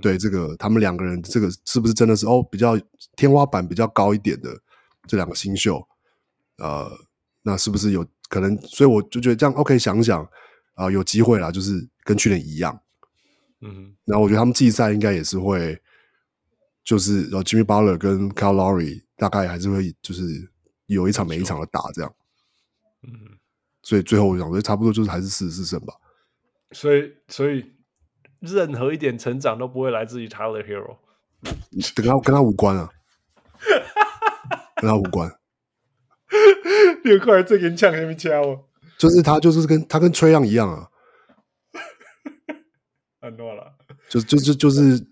[0.02, 2.78] 对，这个他们两个人这个是不是真的是哦比较
[3.16, 4.50] 天花板比较高一点的
[5.08, 5.82] 这两个新秀？
[6.58, 6.92] 呃，
[7.44, 8.06] 那是不是有？
[8.30, 10.24] 可能，所以我就觉得这样 OK，想想
[10.76, 12.80] 啊、呃，有机会啦，就是跟去年一样，
[13.62, 15.80] 嗯，然后我觉得他们季赛应该也是会，
[16.84, 20.24] 就是然后 Jimmy Butler 跟 Kyle Lowry 大概还是会就是
[20.88, 22.14] 有一场没一场的打这样，
[23.04, 23.12] 嗯，
[23.82, 25.94] 所以最后我想，所以差不多就是还是四十四胜吧。
[26.72, 27.72] 所以，所以
[28.40, 30.98] 任何一点成长都不会来自于 Tyler Hero，
[31.94, 32.90] 跟他跟他无关啊，
[34.78, 35.32] 跟他无关。
[37.04, 38.66] 六块最近抢什么枪哦？
[38.98, 40.90] 就是他，就是跟他跟崔杨一样啊，
[43.22, 43.74] 很多了，
[44.10, 45.06] 就就就就是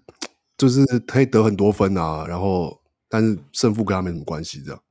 [0.57, 4.81] 就是可以得很多分啊，然后但是胜负跟他没什么关系，这样。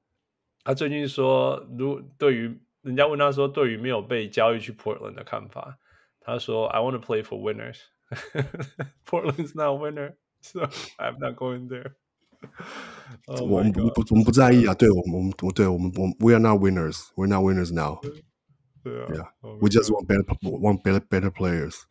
[0.64, 5.78] 他最近说，如对于人家问他说，对于没有被交易去 Portland 的看法，
[6.20, 7.78] 他说：“I want to play for winners.
[9.08, 10.60] Portland's not a winner, so
[10.98, 11.92] I'm not going there.”
[13.49, 17.99] 我们不不我们不在意啊，对我们我们对我们我们 We are not winners, we're not winners now.
[18.83, 21.85] 对啊，Yeah, we just want better want better better players.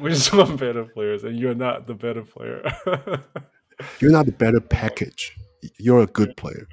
[0.00, 2.62] We just want better players, and you're not the better player.
[4.00, 5.36] You're not the better package.
[5.78, 6.66] You're a good player.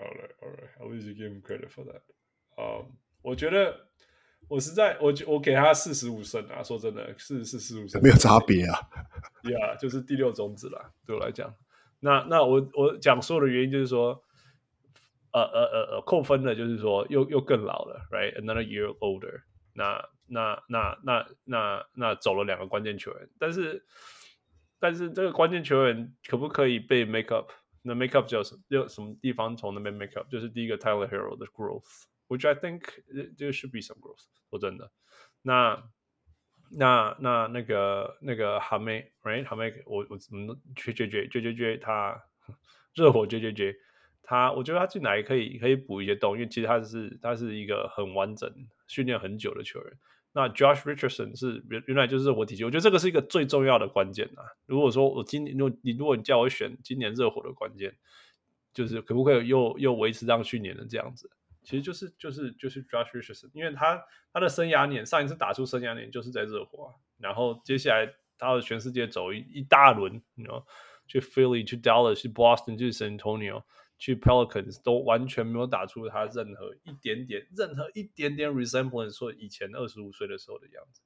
[0.00, 0.70] Alright, alright.
[0.80, 2.02] At least you give him credit for that.
[2.56, 2.86] 嗯，
[3.22, 3.88] 我觉得
[4.48, 8.78] 我实在我我给他四十五胜啊，说真的，四十四十五胜没有差别啊。
[9.42, 11.52] Yeah，就是第六种子啦，对我来讲。
[12.03, 14.21] 那那我我讲说的原因就是说，
[15.31, 19.41] 呃呃呃呃，扣分的就是说又又更老了，right？Another year older
[19.73, 20.05] 那。
[20.25, 23.85] 那那那那那走了两个关键球员，但是
[24.79, 27.51] 但是这个关键球员可不可以被 make up？
[27.83, 28.61] 那 make up 叫什么？
[28.69, 30.27] 叫什么地方从那边 make up？
[30.31, 32.83] 就是第一个 Tyler Hero 的 growth，which I think
[33.37, 34.23] there should be some growth。
[34.49, 34.91] 说真的，
[35.41, 35.83] 那。
[36.77, 39.45] 那那那个那个哈梅，right？
[39.45, 42.21] 哈梅，我我怎么追追追追追追他？
[42.93, 43.75] 热火绝绝绝
[44.21, 48.47] 他我觉得他进来可以可以补一些洞，因为其实他是他是一个很完整、
[48.87, 49.93] 训练很久的球员。
[50.31, 54.45] 那 Josh Richardson 是原原来就是热火体系，我觉得这个是一个最重要的关键啊。
[54.67, 57.95] 如果说我今年，如果你如果你叫我选今年热火的关键，
[58.73, 61.31] 就是可不可以又又维持上去年的这样子，
[61.63, 70.65] 其实就是就是就是 Josh Richardson，因为他他的生涯年上一次打出生涯年就是在热火啊，然后接下来他要全世界走一一大轮，你知道，
[71.07, 73.63] 去 Philly 去 Dallas 去 Boston 去 San Antonio。
[73.99, 80.99] 去 Pelicans 都完全没有打出他任何一点点、任何一点点 resemblance，说以前二十五岁的时候的样子。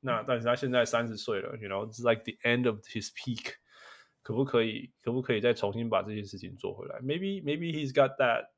[0.00, 3.54] 那但是他现在三十岁了，you know，it's like the end of his peak。
[4.22, 4.92] 可不可以？
[5.02, 8.16] 可不可以再重新把这件事情做回来？Maybe maybe he's got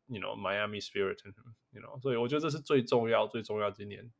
[0.09, 2.01] that，you know，Miami spirit in him，you know。
[2.01, 3.70] 所以我觉得这是最重要、最重要。
[3.70, 4.10] 今年，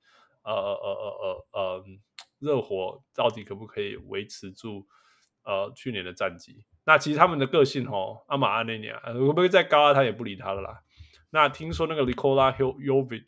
[0.43, 1.85] 呃呃呃呃呃，
[2.39, 4.87] 热火到底可不可以维持住
[5.45, 6.65] 呃去年的战绩？
[6.85, 9.95] 那其实他们的个性哦，阿玛阿内尼亚会不会再高啊？
[9.95, 10.83] 他也不理他了啦。
[11.31, 13.25] 那听说那个 Nikola Jovic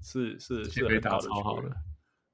[0.00, 1.72] 是是是很好的球员，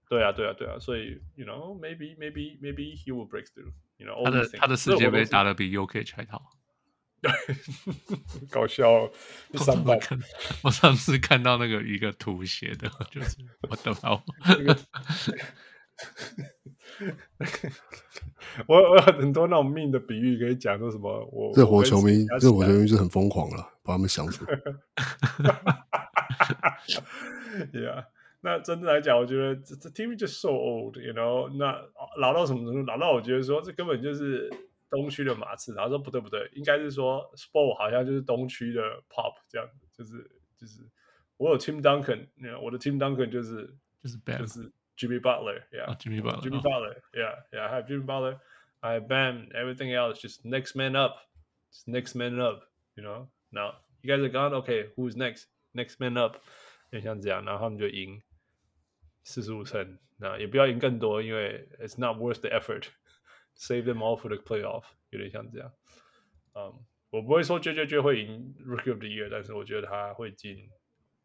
[0.09, 6.56] 对啊对啊对啊，所以 you know maybe maybe maybe he will break through，you know 他的他的世界杯打的比 Jokic 还好，对，
[8.51, 8.91] 搞笑。
[8.91, 9.11] 哦
[9.55, 9.99] 三百，
[10.63, 13.37] 我上次看到那个一个图写的，就是
[13.69, 14.11] 我的妈。
[18.67, 24.45] 我我有很多那种命的比喻可以讲，说什么我热火球迷，热火球迷是很疯狂了，把他们想死。
[27.73, 28.05] Yeah，
[28.43, 31.75] 那真的来讲，我觉得这这 team just so old，you know，那
[32.19, 32.91] 老到什么程度？
[32.91, 34.51] 老到我觉得说这根本就是
[34.96, 35.74] 东区的马刺。
[35.74, 40.30] 然后说不对不对，应该是说 Spo 好像就是东区的 Pop 这样子，就是
[40.60, 40.88] 就是
[41.38, 43.68] 我有 Tim Duncan，you know, 我的 Tim Duncan 就是
[44.02, 50.76] 就是 Bam 就是 Jimmy Butler，yeah，Jimmy、oh, Jimmy Butler，Jimmy Jimmy Butler，yeah，yeah，还有 Jimmy Butler。I bam everything else just next
[50.76, 51.18] man up,
[51.72, 52.64] just next man up,
[52.96, 53.28] you know.
[53.52, 54.90] Now you guys are gone, okay?
[54.96, 55.46] Who's next?
[55.74, 56.38] Next man up，
[56.92, 58.22] 就像这样，然后他们就赢
[59.24, 62.88] 四十五胜，那也不要赢更多，因为 it's not worth the effort.
[63.56, 65.72] Save them all for the playoff，有点像这样。
[66.54, 66.76] 嗯、um,，
[67.12, 70.70] 我不会说绝绝绝会赢 Rookie of the Year，但是我觉得他会进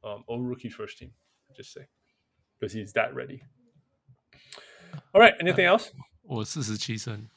[0.02, 1.12] 嗯、um, All Rookie First Team.
[1.54, 1.88] Just say
[2.58, 3.40] because he's that ready.
[5.12, 5.90] All right, anything else？
[6.22, 7.28] 我四十七胜。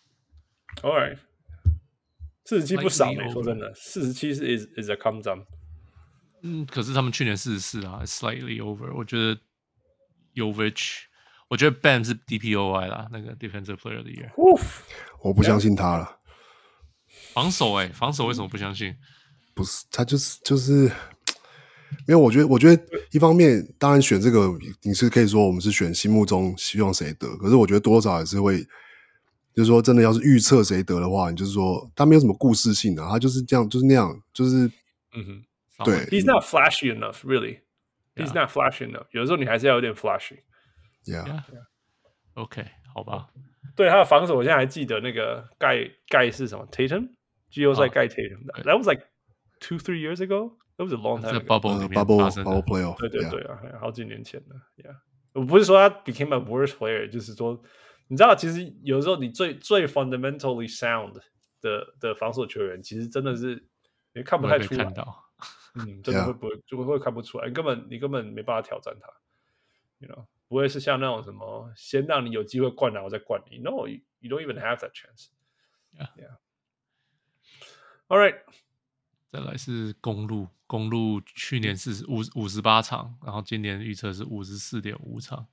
[0.82, 1.18] All right，
[2.44, 5.46] 四十七不少没说真的，四十七是 is is a come down。
[6.42, 8.94] 嗯，可是他们去年四十四啊，slightly over。
[8.96, 9.40] 我觉得
[10.34, 11.04] Jovic，
[11.55, 14.29] 我觉得 Bam 是 DPOY 啦，那个 Defensive Player of the Year。
[15.23, 16.19] 我不相信他了。
[17.33, 18.93] 防守哎、欸，防守为什么不相信？
[19.55, 20.91] 不是他就是就是，
[22.09, 22.19] 没有。
[22.19, 24.49] 我觉得我觉得一方面，当然选这个
[24.83, 28.67] 你是可以说我们是选心目中希望谁得，可是我觉得多少还是会。
[29.55, 34.69] 就是说，真的要是预测谁得的话，你就是说他没有什么故事性的、啊，他就是这样，就是那样，就是
[35.13, 36.05] 嗯哼，对。
[36.07, 37.61] He's not flashy enough, really.
[38.17, 39.07] He's not flashy enough.
[39.13, 40.39] 有的时候你还是要有点 flashy.
[41.05, 41.43] Yeah.
[42.35, 42.65] OK，
[42.95, 43.29] 好吧。
[43.77, 47.11] 对他的防守，我现在还记得那个盖盖是什么 Tatum
[47.51, 48.63] 季后赛盖 Tatum 的。
[48.65, 49.07] That was like
[49.61, 50.57] two, three years ago.
[50.77, 51.41] That was a long time.
[51.47, 52.99] Bubble bubble bubble playoff.
[52.99, 54.57] 对对对啊，好几年前了。
[54.77, 54.97] Yeah，
[55.33, 57.63] 我不是说他 became a worse player，就是说。
[58.07, 61.15] 你知道，其实有时候你最最 fundamentally sound
[61.63, 63.67] 的的防守球员，其实真的是
[64.13, 64.85] 你看不太出来。
[65.75, 67.49] 嗯，真的会不会就会会看不出来？
[67.49, 69.09] 根本你根本没办法挑战他。
[70.01, 73.59] You know，不会是像那种什么先让你有机会灌篮，我再灌你。
[73.59, 75.27] No，you you don't even have that chance。
[75.93, 76.09] Yeah。
[76.17, 76.37] Yeah。
[78.07, 78.37] All right，
[79.27, 85.49] 再来是公路，公路去年是五五十八场，然后今年预测是五十四点五场。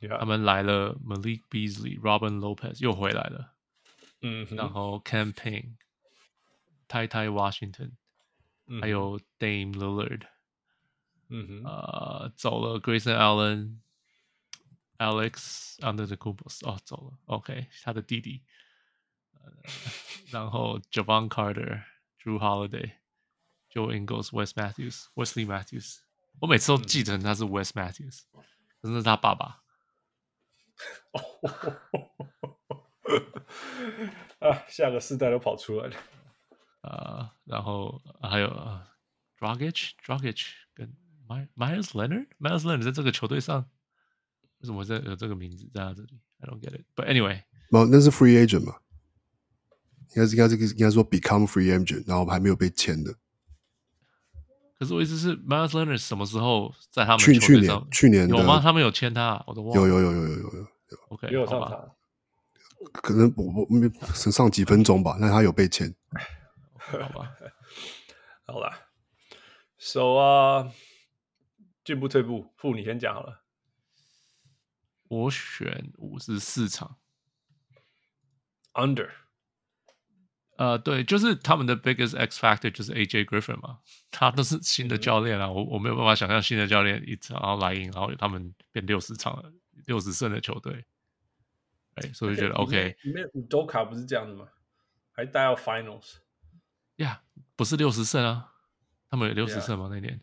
[0.00, 0.18] Yeah.
[0.18, 3.52] 他们来了，Malik Beasley、Robin Lopez 又回来了，
[4.22, 5.76] 嗯，然后 Cam Payne、
[6.88, 7.92] Ty Ty Washington，
[8.80, 10.22] 还有 Dame Lillard，
[11.28, 13.76] 嗯哼，呃，走了 Grayson Allen、
[14.97, 18.43] Alex Antetokounmpo 哦， 走了，OK，他的弟弟，
[19.33, 19.51] 呃、
[20.31, 25.99] 然后 Jevon Carter、Drew Holiday、Joe Ingles、Wes Matthews、Wesley Matthews，
[26.39, 29.63] 我每次都记成他是 Wes Matthews，可是那是他爸爸。
[34.39, 35.95] 啊，下个世代都跑出来了
[36.81, 37.35] 啊！
[37.43, 38.87] 然后还有啊，
[39.37, 40.95] Dragic、Dragic 跟
[41.27, 43.69] Meyers Leonard，Meyers Leonard 在这个球队上，
[44.60, 46.84] 为什么这有这个名字在他这里？I don't get it.
[46.94, 48.76] But anyway，那那是 free agent 嘛？
[50.14, 53.14] 应该是应该是应该说 become free agent，然后还没有被签的。
[54.78, 58.60] 可是我意思是，Miles Leonard 什么时候在他们去去年去年有吗？
[58.60, 59.44] 他们有签他、啊？
[59.46, 59.80] 我都忘了。
[59.80, 60.68] 有有有有有有有。
[61.08, 61.90] OK，有上场。
[62.92, 65.92] 可能我我没上几分钟吧，那他有被签，
[66.76, 67.32] 好吧，
[68.46, 68.70] 好了，
[69.78, 70.70] 手啊，
[71.82, 73.40] 进步退步，付你先讲好了。
[75.08, 76.98] 我选五十四场
[78.72, 79.10] ，Under。
[80.58, 83.80] 呃，对，就是他们的 biggest X factor 就是 AJ Griffin 嘛，
[84.10, 89.52] 他都是新的教练啊，我我没有办法想象新的教练一场然后来赢，然后他们变六十场了，
[89.84, 90.86] 六十胜的球队，
[91.96, 92.96] 哎，所以就觉得 OK。
[93.02, 94.48] 里面五周卡不是这样的吗？
[95.12, 96.14] 还带到 Finals，
[96.96, 98.54] 呀，yeah, 不是六十胜啊，
[99.10, 100.18] 他们有六十胜吗.那年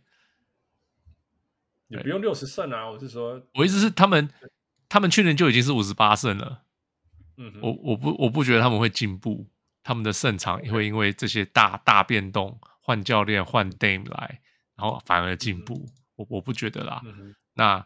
[1.90, 4.28] 也不用六十胜啊，我是说，我意思是他们
[4.94, 6.62] 他们去年就已经是五十八胜了，
[7.38, 9.50] 嗯哼，我我不我不觉得他们会进步。
[9.82, 14.40] 他们的胜场也会因为这些大大变动，换教练换 Dame 来，
[14.76, 15.74] 然后反而进步。
[15.74, 17.02] 嗯、我我不觉得啦。
[17.06, 17.84] 嗯、那.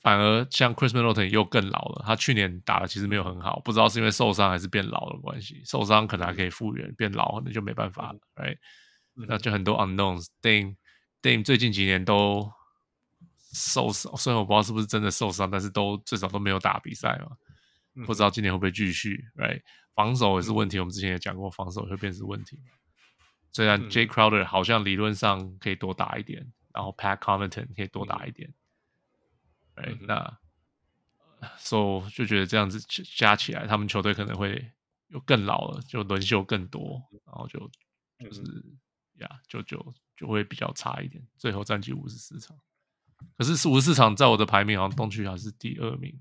[0.00, 5.62] 反而像 Chris Middleton 又更老了，他去年打的其实没有很好，不知道是因为受伤还是变老的关系。
[5.64, 8.18] 受伤可能还可以复原，变老那就没办法了。
[8.34, 8.56] right?
[9.16, 10.26] 嗯，那就很多 unknowns。
[10.42, 10.74] Dame
[11.22, 12.50] Dame 最近几年都
[13.52, 17.36] 受伤，虽然我不知道是不是真的受伤，但是都至少都没有打比赛嘛。
[17.94, 19.62] 嗯、不知道今年会不会继续？Right？
[19.94, 22.58] 防守也是问题，我们之前也讲过，防守会变成问题。
[23.52, 28.52] 虽然 Jay Crowder 好像理论上可以多打一点，然后 Pat Connaughton 可以多打一点，
[29.74, 30.38] 哎、嗯，那
[31.58, 32.80] So 就觉得这样子
[33.16, 34.72] 加起来，他们球队可能会
[35.08, 37.58] 又更老了，就轮休更多，然后就
[38.18, 38.40] 就是
[39.18, 41.22] 呀、嗯，就就就会比较差一点。
[41.36, 42.56] 最后战绩五十四场，
[43.36, 46.14] 可是五十四场在我的排名好像东区还是第二名。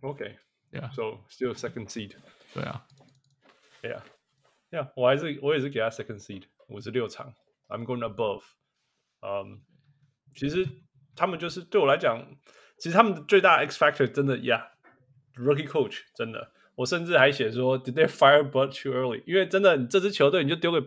[0.00, 2.12] OK，Yeah，So、still second seed。
[2.54, 2.86] 对啊
[3.82, 7.34] ，Yeah，Yeah，我还是我也是给他 second seed，五十六场
[7.68, 8.42] ，I'm going above。
[9.20, 9.62] 嗯，
[10.34, 10.68] 其实
[11.14, 12.24] 他们就是对我来讲，
[12.78, 19.22] 其实他们的最大 X factor 真的，Yeah，rookie coach 真的，我甚至还写说，Did they fire Bud too early？
[19.26, 20.78] 因为真的，你这支球队你就丢给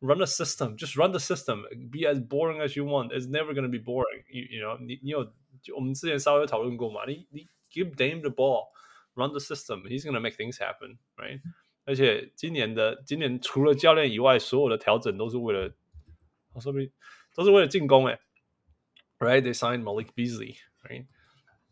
[0.00, 4.44] Bud，run the system，just run the system，be as boring as you want，it's never gonna be boring。You
[4.50, 5.24] you know，你你有，
[5.62, 11.42] 就我们之前稍微讨论过嘛，你你 give Dame the ball。Run the system, he's gonna make things happen, right?
[11.84, 15.74] 而且今年的今年除了教练以外，所有的调整都是为了，
[16.58, 16.90] 说不定
[17.34, 18.18] 都是为了进攻诶。
[19.18, 19.42] Right?
[19.42, 21.06] They signed Malik Beasley, right?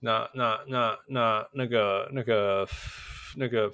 [0.01, 2.69] 那那那那那个那个
[3.37, 3.73] 那个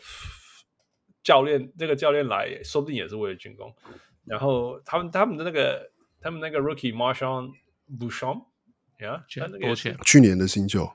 [1.24, 3.74] 教练那个教练来，说不定也是为了进攻。
[4.25, 7.53] 然后他们他们的那个他们那个 Rookie Marshawn
[7.99, 8.45] Beauchamp,
[8.99, 9.21] yeah，
[9.59, 9.97] 多钱？
[10.05, 10.91] 去年的新秀，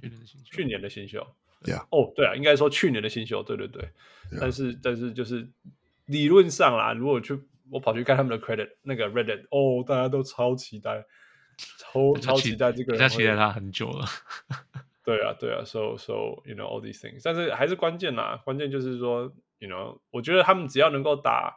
[0.00, 1.26] 去年的新秀，去年的新秀。
[1.64, 1.86] Yeah.
[1.90, 3.82] 哦，对啊，应该说去年的新秀，对对对。
[4.30, 4.38] Yeah.
[4.40, 5.48] 但是但是就是
[6.04, 7.40] 理论上啦，如果去
[7.70, 11.04] 我跑去看他们的 credit 那个 Reddit，哦，大家都超期待，
[11.78, 14.04] 超超期待这个人，大家期待他很久了。
[15.02, 16.12] 对啊对啊，so so
[16.44, 21.56] you know all these things，但是还是关键啦，关键就是说，you know，我觉得他们只要能够打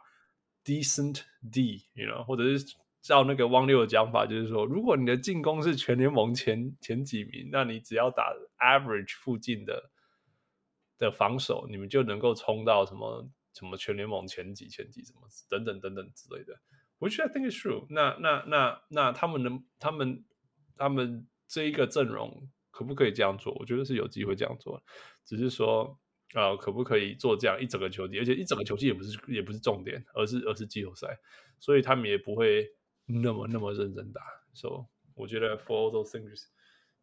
[0.64, 2.76] decent D，you know，或者是。
[3.02, 9.90] 照那个汪六的讲法，就是说，如果你的进攻是全联盟前前几名，那你只要打 average 附近的
[10.98, 16.60] 的防守，你们就能够冲到什么什么全联盟前几、前几什么等等等等之类的。
[16.98, 18.18] Which I think is true 那。
[18.20, 20.22] 那那那他们能，他们
[20.76, 23.54] 他们这一个阵容可不可以这样做？
[23.54, 24.82] 我觉得是有机会这样做，
[25.24, 25.98] 只是说、
[26.34, 28.18] 呃，可不可以做这样一整个球季？
[28.18, 31.18] 而且一整个球季也不是也不是重点，而是而是季后赛，
[31.58, 32.68] 所以他们也不会。
[33.12, 34.20] 那么那么认真打
[34.54, 34.86] ，so
[35.16, 36.44] 我觉得 for all those things，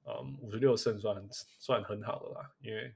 [0.06, 1.22] 嗯，五十六胜算
[1.60, 2.96] 算很好的啦，因为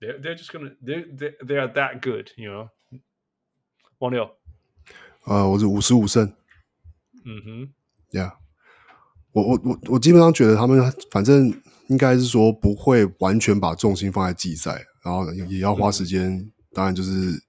[0.00, 2.70] they they're just gonna they they they are that good，you know。
[3.98, 4.24] 王六，
[5.24, 6.34] 啊，我是五十五胜，
[7.26, 7.74] 嗯哼
[8.12, 8.38] ，Yeah，
[9.32, 10.80] 我我我我基本上觉得他们
[11.10, 11.52] 反正
[11.88, 17.42] 应该是说不会完全把重心放在季赛，然后也要花时间，嗯、当然就是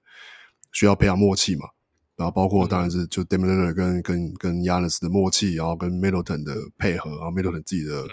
[0.72, 1.66] 需要培养默契嘛。
[2.14, 8.06] 然后包括当然是就 Lillard 跟跟跟 Giannis 的默契，然后跟 Middleton 的配合，然后 Middleton 自己的，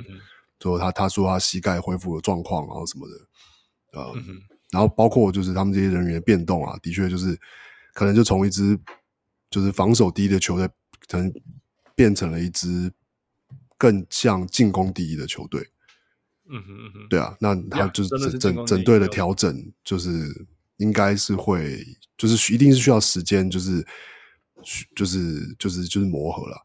[0.60, 4.14] 说他他说他膝盖恢复的状况，然后什么的，呃，
[4.72, 7.38] 然后包括就是他们这些人员的变动啊，的确就是
[7.94, 8.80] 可能就从一支
[9.52, 10.68] 就是防守第一的球队，
[11.07, 11.32] 可能
[11.94, 12.91] 变成了一支
[13.78, 15.61] 更像进攻第一的球队。
[16.50, 20.48] 嗯哼嗯哼，对啊，那他就是整整整队的调整就是。
[20.80, 21.86] 应该是会，
[22.18, 23.86] 就是一定是需要时间，就是，
[24.96, 26.56] 就是，就是，就是磨合了。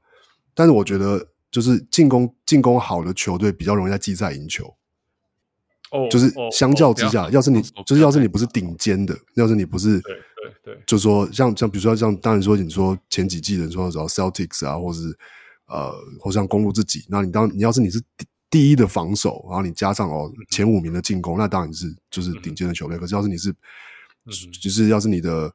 [0.54, 4.72] 但是我觉得，就是进攻进攻好的球队比较容易在季赛赢球。
[5.90, 10.14] 哦，就是相较之下，要是你就是要是你不是顶尖的，要是你不是，对
[10.62, 15.12] 对对，就是说像像比如说像当然说你说前几季的时候找 Celtics 啊，或是
[15.66, 18.00] 呃，或像公路自己，那你当你要是你是
[18.54, 22.96] 第一的防守，然后你加上哦前五名的进攻，那当然是就是顶尖的球队。
[22.96, 23.52] 可是要是你是
[24.62, 25.52] 就是要是你的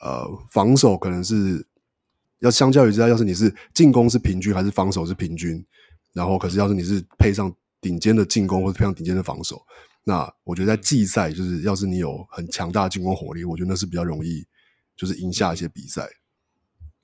[0.00, 1.64] 呃防守可能是
[2.40, 5.64] 要相较于之下，要是你是进攻是平均还是防守是平均，
[6.12, 9.64] 然后可是要是你是配上顶尖的进攻或者配上顶尖的防守，
[10.02, 14.44] 那我觉得在季赛就是要是你有很强大的进攻火力，我觉得那是比较容易
[14.96, 16.02] 就是赢下一些比赛。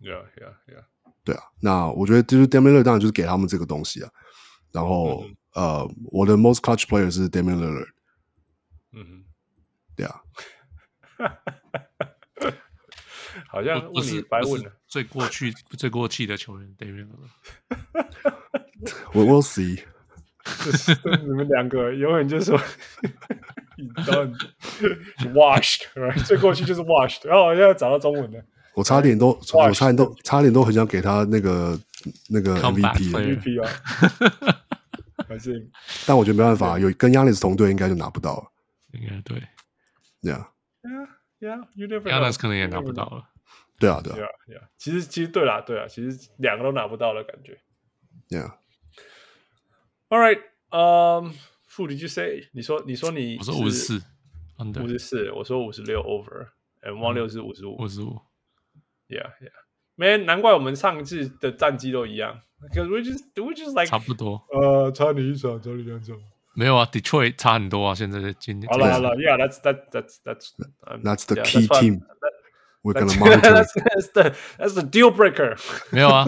[0.00, 0.86] Yeah, yeah, yeah.
[1.22, 4.10] 对啊，那我觉得就是 Damian Lillard 当然就是给他们这个东西啊。
[4.72, 7.88] 然后、嗯、呃，我的 most clutch player 是 Damian Lillard。
[8.92, 9.24] 嗯哼，
[9.96, 10.20] 对啊。
[13.48, 17.30] 好像问不是白问了，最过去最过气的球员 Damian Lillard。
[19.12, 19.82] We will see。
[21.22, 22.58] 你们两个永远就说
[24.06, 24.34] done
[25.34, 26.24] washed，、right?
[26.24, 27.26] 最过去就是 washed。
[27.26, 28.42] 然后我现在找到中文了。
[28.74, 31.78] 我差点都，我差点都，差点都很想给他那个
[32.28, 34.59] 那个 MVP，MVP 啊，
[35.30, 35.70] 还是？
[36.04, 38.50] 但我觉得没办法，有跟 Giannis 同队，应该就拿不到了。
[38.92, 39.40] 应该对
[40.22, 43.30] ，Yeah，Yeah，You never Giannis 可能也拿不到了。
[43.78, 44.68] 对啊，对啊，对啊，对啊。
[44.76, 47.60] 其实，其实对啦，对啊，其实两个都拿不到的感觉。
[48.28, 48.58] Yeah。
[50.08, 51.32] All right，嗯
[51.76, 52.48] ，Who did you say？
[52.52, 54.02] 你说，你说你，我说五十四，
[54.58, 58.20] 五十四，我说五十六 over，and 汪六是五十五，五十五。
[59.08, 59.59] Yeah, yeah.
[60.00, 62.40] Man，难怪我们上一次的战绩都一样。
[62.58, 64.42] Because we just, we just like 差不多。
[64.50, 66.16] 呃，差你一场，差你两场。
[66.54, 67.94] 没有啊，Detroit 差很多啊。
[67.94, 68.66] 现在今年。
[68.70, 70.52] 好了好了，Yeah, that's that that's that's
[71.02, 72.00] that's the key team.
[72.82, 73.52] We're gonna monitor.
[73.52, 75.58] That's the that's the deal breaker.
[75.92, 76.26] 没有啊，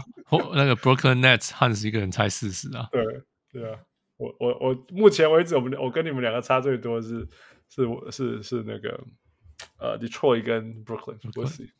[0.55, 2.91] 那个 Brooklyn Nets 汉斯一个人猜四十啊。
[2.93, 3.03] 对
[3.51, 3.79] 对啊，
[4.19, 7.27] 我我我目前为止，我们我跟你们两个差最多是
[7.71, 9.03] 是是是那个
[9.79, 11.19] 呃 Detroit 跟 Brooklyn。
[11.33, 11.71] We'll see.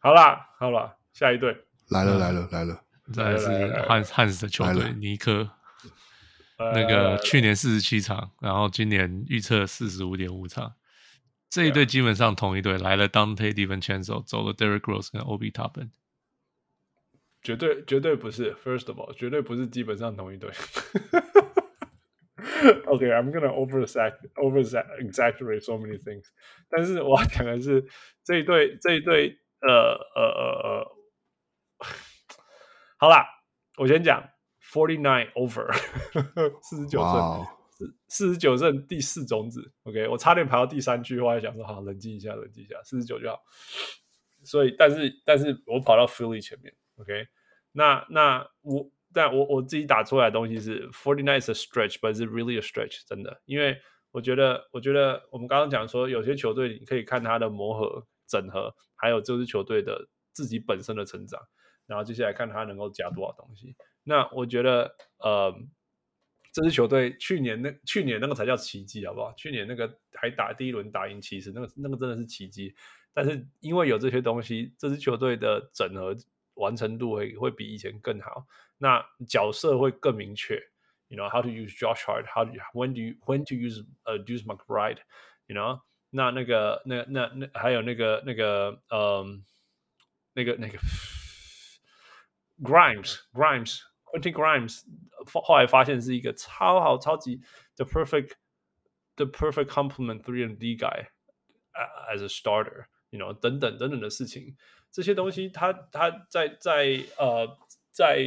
[0.00, 1.56] 好啦，好啦，下一队。
[1.90, 2.82] 来了，来了，来了，
[3.12, 3.46] 再是
[3.82, 5.50] 汉汉斯的球队尼克，
[6.58, 10.74] 那个去年四十七场，然后今年预测四十五点五场，
[11.48, 15.50] 这一队基本上同一队来了，Dante d i v i n c e n z o 走了 Derek Rose 跟 Ob
[15.52, 15.90] Toppen，
[17.42, 20.50] 绝对绝对不是，First of all，绝对不是基本上同一队。
[22.62, 23.80] Okay, I'm gonna over
[25.00, 26.24] exaggerate so many things.
[26.68, 27.86] 但是我要讲的是，
[28.22, 31.86] 这一队这一队呃呃呃呃，
[32.98, 33.26] 好啦，
[33.78, 34.22] 我先讲
[34.62, 35.70] forty nine over
[36.62, 39.72] 四十九胜，四四十九胜第四种子。
[39.84, 43.40] OK，我差点排到第三句，我还想说好，冷静一下，冷静一下，四十九就好。
[44.44, 46.74] 所以，但是，但是我跑到 Philly 前面。
[46.96, 47.26] OK，
[47.72, 53.02] 那那我，但我我自己打出来的东西是 forty nine is a stretch，but is really a stretch？
[53.06, 53.78] 真的，因为
[54.12, 58.06] 我觉得，我觉得我们刚刚讲说，有些球队你可以看他的磨合。
[58.30, 61.40] 整合，还有这支球队的自己本身的成长，
[61.86, 63.74] 然后接下来看他能够加多少东西。
[64.04, 65.52] 那我觉得，呃，
[66.52, 69.32] 这支球队去年那去年那个才叫奇迹，好不好？
[69.34, 72.72] 去年那个还打第一轮打赢骑士，那个那个真的是奇迹。
[73.12, 76.16] 但是因为有这些东西，这支球队的整合
[76.54, 78.46] 完成度会会比以前更好，
[78.78, 80.54] 那角色会更明确。
[81.08, 82.26] You know how to use Josh Hart?
[82.26, 85.80] How do when do you when to use uh Deuce McBride，You know。
[86.10, 89.44] 那那个那那那还有那个那个嗯，
[90.34, 90.78] 那个那个
[92.62, 94.82] Grimes Grimes Quentin Grimes
[95.32, 97.40] 后来发现是一个超好超级
[97.76, 98.32] the perfect
[99.14, 101.06] the perfect complement three D guy
[102.12, 104.56] as a starter，you know 等等等等的事情，
[104.90, 107.56] 这些东西他他在在呃
[107.92, 108.24] 在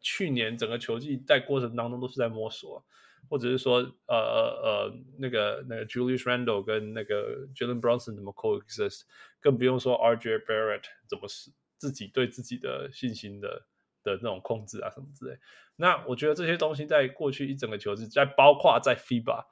[0.00, 2.84] 去年整个球季在过程当中都是在摸索。
[3.28, 3.76] 或者是说，
[4.06, 9.02] 呃呃呃那个那个 Julius Randle 跟那个 Jalen Brunson 怎么 coexist，
[9.40, 13.66] 更不用说 RJ Barrett 怎么是自己对自己的信心的
[14.02, 15.38] 的那种控制啊什么之类。
[15.76, 19.44] 那我觉得这些东西在过去一整个球季，在包括在 FIBA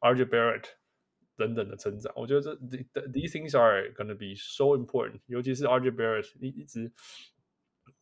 [0.00, 0.64] RJ Barrett
[1.36, 2.54] 等等的成长，我觉得这
[3.08, 6.92] these things are gonna be so important，尤其是 RJ Barrett，你一直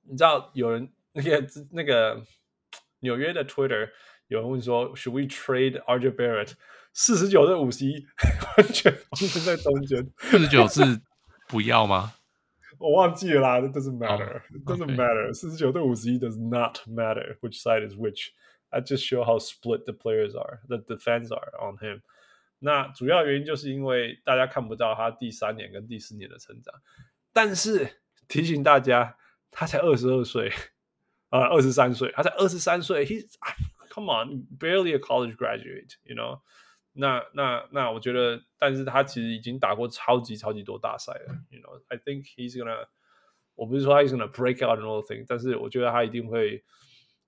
[0.03, 2.23] 你知道有人那个那个
[3.01, 3.91] 纽约的 Twitter。
[4.34, 6.54] 有人问说：“Should we trade RJ Barrett？”
[6.94, 8.06] 四十九胜五十一，
[8.58, 10.12] 完全完全在中间。
[10.18, 10.82] 四十九是
[11.48, 12.14] 不要吗？
[12.80, 13.60] 我忘记了啦。
[13.60, 14.42] It doesn't matter.
[14.42, 15.34] Oh, It doesn't matter.
[15.34, 18.30] 四十九对五十一 does not matter which side is which.
[18.72, 22.02] I just show how split the players are, the the fans are on him.
[22.60, 26.76] 那主要原因就是因为大家看不到他第三年跟第四年的成长。
[27.34, 29.18] 但是提醒大家，
[29.50, 30.52] 他才二十二岁，
[31.30, 33.04] 啊，二十三岁，他才二十三岁。
[33.06, 33.26] He
[33.94, 36.42] Come on, barely a college graduate, you know？
[36.94, 41.82] 那那那，我觉得，但是他其实已经打过超级超级多大赛了，you know?
[41.88, 42.88] I think he's gonna，
[43.56, 46.64] 我不是说他 is gonna break out and all things，但是我觉得他一定会。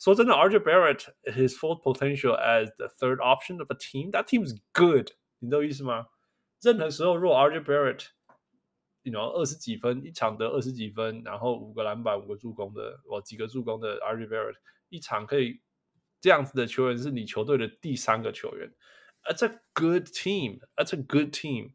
[0.03, 4.59] 说真的，RJ Barrett his full potential as the third option of a team, that team is
[4.73, 6.07] good，你懂意思吗？
[6.59, 8.07] 任何时候，如果 RJ Barrett
[9.03, 14.55] ，you know，二十几分一场得二十几分，然后五个篮板、五个助攻的，哦，几个助攻的 RJ Barrett
[14.89, 15.61] 一场可以
[16.25, 18.71] 这样子的球员是你球队的第三个球员，
[19.23, 20.61] That's a good team.
[20.75, 21.73] That's a good team.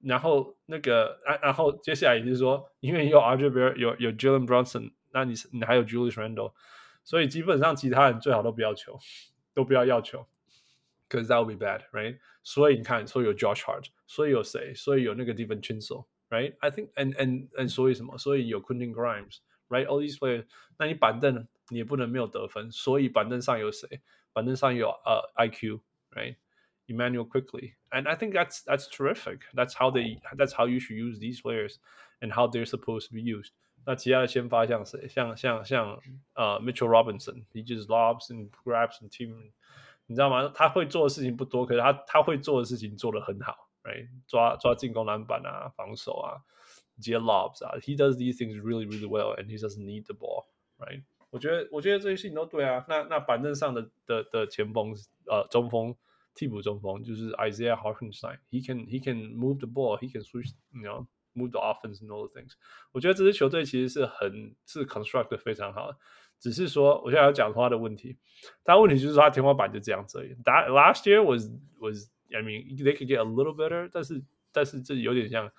[0.00, 6.52] 然后那个，然然后接下来也就是说，因为有 RJ Barrett 有有 Jalen Brunson，那你你还有 Julius Randle，
[7.02, 8.98] 所以基本上其他人最好都不要求，
[9.54, 10.28] 都不要要求，
[11.08, 12.18] because that would be bad, right？
[12.44, 14.72] 所以你看，所以有 Josh Hart，所以有谁？
[14.72, 18.16] 所以有那个 DiVincenzo，right？I think and and and 所以什么？
[18.16, 20.46] 所以有 Quentin Grimes，right？All these players，
[20.78, 24.00] 那你板凳 你也不能没有得分，所以板凳上有谁？
[24.32, 29.40] 板凳上有呃、uh, IQ，right？Emmanuel quickly, and I think that's that's terrific.
[29.52, 31.76] That's how they that's how you should use these players
[32.20, 33.50] and how they're supposed to be used.
[33.84, 35.08] 那其他的先发像谁？
[35.08, 36.00] 像像像
[36.34, 39.52] 呃、uh, Mitchell Robinson, he just lobs and grabs and team，
[40.06, 40.50] 你知道吗？
[40.54, 44.08] 他会做的事情不多，可是他他会做的事情做得很好，right？
[44.26, 46.42] 抓抓进攻篮板啊，防守啊，
[47.00, 50.46] 接 lobs 啊，he does these things really really well, and he doesn't need the ball,
[50.78, 51.02] right？
[51.33, 52.85] 我觉得我觉得这些事情都对啊。
[52.87, 54.93] 那那板凳上的的的前锋
[55.27, 55.93] 呃中锋。
[56.35, 62.27] 替补中锋就是 Isaiah Hartenstein，he can he can move the ball，he can switch，you know，move the offense and all
[62.27, 62.53] the things。
[62.91, 65.97] 我觉得这支球队其实是很是 construct 的非常好的，
[66.39, 68.17] 只是说我现在要讲他的问题，
[68.63, 70.33] 他问题就是说他天花板就这样子而已。
[70.43, 75.51] That last year was was I mean they could get a little better，但是但是这有点像有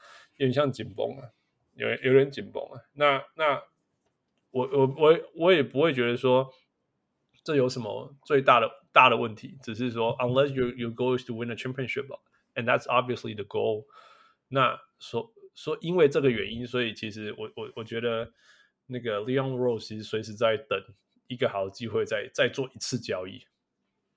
[0.49, 1.31] 点像紧绷啊，
[1.77, 2.83] 有有点紧绷啊。
[2.95, 3.63] 那那
[4.55, 6.49] 我我我我也不会觉得说
[7.43, 8.71] 这有什么最大的。
[8.95, 13.87] 大的问题，只是说，unless you you goal is to win a championship，and that's obviously the goal。
[14.47, 18.33] 那说说，因为这个原因，所以其实我我我觉得
[18.87, 20.81] 那个 Leon Rose 其实随时在等
[21.27, 23.45] 一个好的机会，再再做一次交易，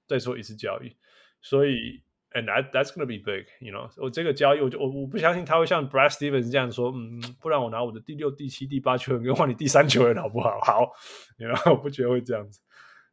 [0.06, 0.96] 再做一次交易。
[1.42, 3.90] 所以，and that that's gonna be big，you know。
[3.98, 10.60] 我这个交易，我就我我不相信他会像 Brad Stevens 这样说，嗯，不然我拿我的第六、第七、第八球员跟换你第三球员好不好？
[10.66, 10.92] 好，
[11.38, 12.62] 然后我不觉得会这样子，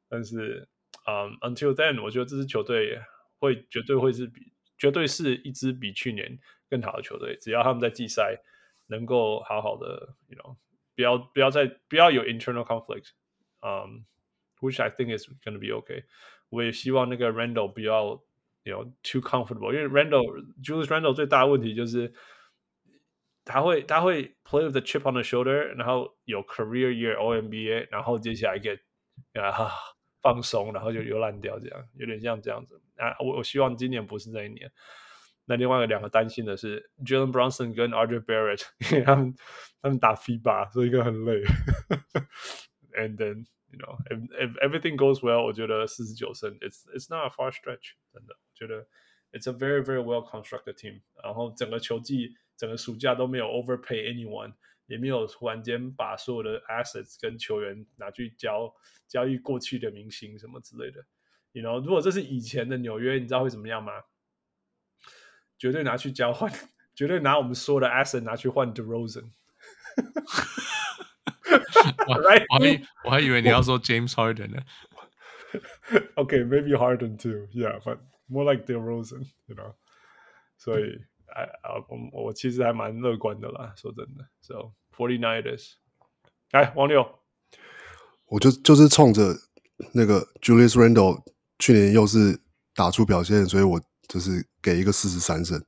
[0.09, 0.69] 但是。
[1.07, 2.99] 嗯、um,，Until then，我觉得这支球队
[3.39, 6.39] 会绝对会是比绝对是一支比去年
[6.71, 7.37] 更好的球队。
[7.37, 8.41] 只要他们在季赛
[8.87, 10.57] 能够好好的，you know，
[10.97, 13.11] 不要不要再不要有 internal conflict，
[13.61, 14.03] 嗯、
[14.63, 16.05] um,，which I think is going to be okay。
[16.49, 18.23] 我也希望那个 Randle 不要
[18.64, 22.14] ，you know，too comfortable，因为 Randle Julius Randle 最大的问题就是
[23.46, 28.80] 他会他会 play with the chip on the shoulder，然后有 career year All NBA，然后接下来 get
[29.34, 29.72] 啊。
[30.22, 33.16] 放松，然后就又烂掉，这样有点像这样子啊。
[33.22, 34.70] 我我希望今年不是这一年。
[35.46, 39.34] 那另外有两个担心的是，Jalen Brunson 跟 RJ Barrett，因为他们
[39.82, 41.42] 他们打 FIBA，所以一个很累。
[42.98, 48.88] And then you know if if everything goes well，我觉得四十九胜，it's it's not a far stretch，真的，我 觉得
[49.32, 51.02] it's a very very well constructed team。
[51.24, 54.54] 然后整个球季，整个暑假都没有 overpay anyone。
[54.90, 58.74] 也没有突然间把所有的 assets 跟球员拿去交
[59.08, 61.06] 交易过去的明星什么之类的，
[61.52, 63.92] you know，如果这是以前的纽约，你知道会怎么样吗？
[65.60, 66.52] 绝对拿去交换，
[66.96, 69.30] 绝对拿我们所有的 asset 拿去换 DeRozan。
[72.08, 72.48] 我还
[73.06, 74.64] 我还以为你要说 James Harden 呢。
[76.16, 79.75] OK，maybe、okay, Harden too，yeah，but more like DeRozan，you know，
[80.57, 81.05] 所以。
[81.35, 84.29] 哎啊，我我其实还蛮乐观的啦，说真的。
[84.41, 85.73] So forty niners，
[86.53, 87.19] 来王六，
[88.27, 89.35] 我就就是冲着
[89.95, 91.25] 那个 Julius Randle
[91.59, 92.41] 去年又是
[92.75, 95.61] 打出表现，所以我就是给一个四十三胜。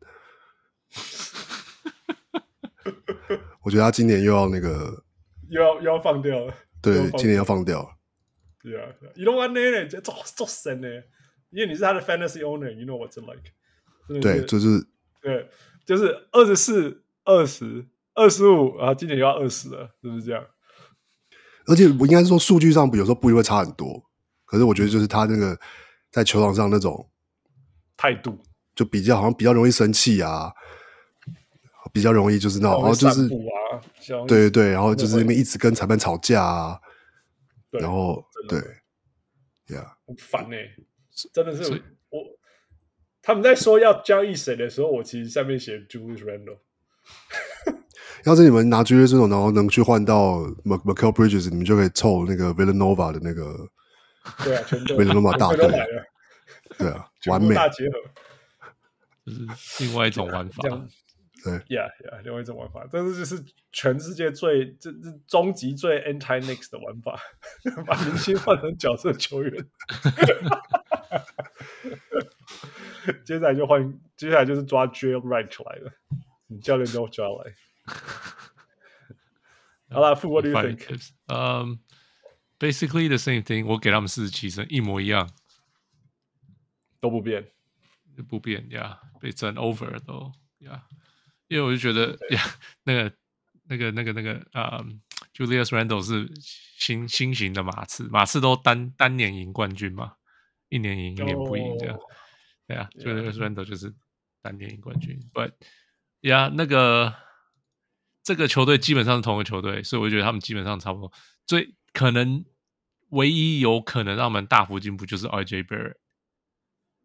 [3.62, 5.02] 我觉得他今年又要那个，
[5.50, 6.54] 又要又要放掉了。
[6.80, 7.96] 对，今年要放掉了。
[8.62, 9.88] 对啊，你都玩那呢？
[9.88, 10.88] 这做做神呢？
[11.50, 13.52] 因为你是他的 fantasy owner，you know what's like。
[14.20, 14.86] 对，就是。
[15.22, 15.48] 对，
[15.84, 20.46] 就是二十四、二十、二十五，然后今年又要二十了，是不是这样？
[21.66, 24.00] 而且我应该是说，数据上有时候不一定会差很多，
[24.44, 25.58] 可是我觉得就是他那个
[26.12, 27.10] 在球场上那种
[27.96, 28.38] 态度，
[28.76, 30.52] 就比较好像比较容易生气啊，
[31.92, 33.28] 比较容易就是那种，然后就是
[34.28, 36.80] 对对对，然后就是那边一直跟裁判吵架啊，
[37.72, 38.60] 然后对，
[39.74, 40.70] 呀，很烦哎，
[41.32, 41.70] 真的是
[42.10, 42.22] 我。
[43.22, 46.58] 他们在说要交易谁的时候，我其实下面写 Julius Randle。
[48.24, 53.68] 要是你们拿 Julius Randle，然后能去换到 Mikal Bridges，你们就可以凑那个 Villanova 的那个，
[54.44, 55.68] 对啊，Villanova 大队，
[56.78, 57.98] 对啊，完美大结合，
[59.26, 60.62] 就是另外一种玩法。
[61.42, 67.20] 对，Yeah Yeah，另外一种玩法，但是就是全世界最这这终极最 Anti Knicks 的玩法，
[67.86, 69.66] 把明星换成角色球员。
[73.24, 75.92] 接下来就换，接下来就是抓 Jay Wright 来了，
[76.46, 77.54] 你教练都抓来。
[79.88, 81.10] 好了，Fu，What do you think？
[81.28, 81.78] 嗯、
[82.58, 83.64] um,，basically the same thing。
[83.64, 85.30] 我给他们四十七胜，一模一样，
[86.98, 87.52] 都不变，
[88.28, 90.88] 不变呀，被争 over 都呀。
[91.46, 92.42] 因为我就觉得呀，
[92.82, 93.12] 那个、
[93.68, 100.16] 那个、那个、那个啊、um,，Julius Randle 是新新型的马刺，马刺都单单年赢冠军嘛，
[100.68, 101.98] 一年赢一年不赢这样。
[102.66, 103.94] 对啊，Julius Randle 就是
[104.42, 105.18] 单年赢冠军。
[105.32, 105.52] But
[106.20, 107.14] 呀，那个。
[108.26, 111.12] 这个球队基本上是同一个球队，所以我觉得他们基本上差不多。
[111.46, 112.44] 最可能
[113.10, 115.94] 唯一有可能让我们大幅进步就是 RJ Barrett，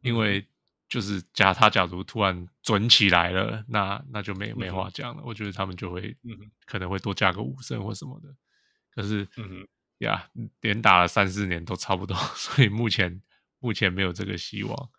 [0.02, 0.48] 因为
[0.90, 5.22] 就是假他假如突然准起来了，那那就没没话讲了。
[5.24, 6.18] 我觉得他们就会
[6.66, 8.36] 可能会多加个五胜或什么的。
[8.90, 9.68] 可是，嗯
[10.00, 10.28] 呀，
[10.62, 13.22] 连打了三四年都差不多， 所以目前
[13.62, 14.92] 目前没有这个希望。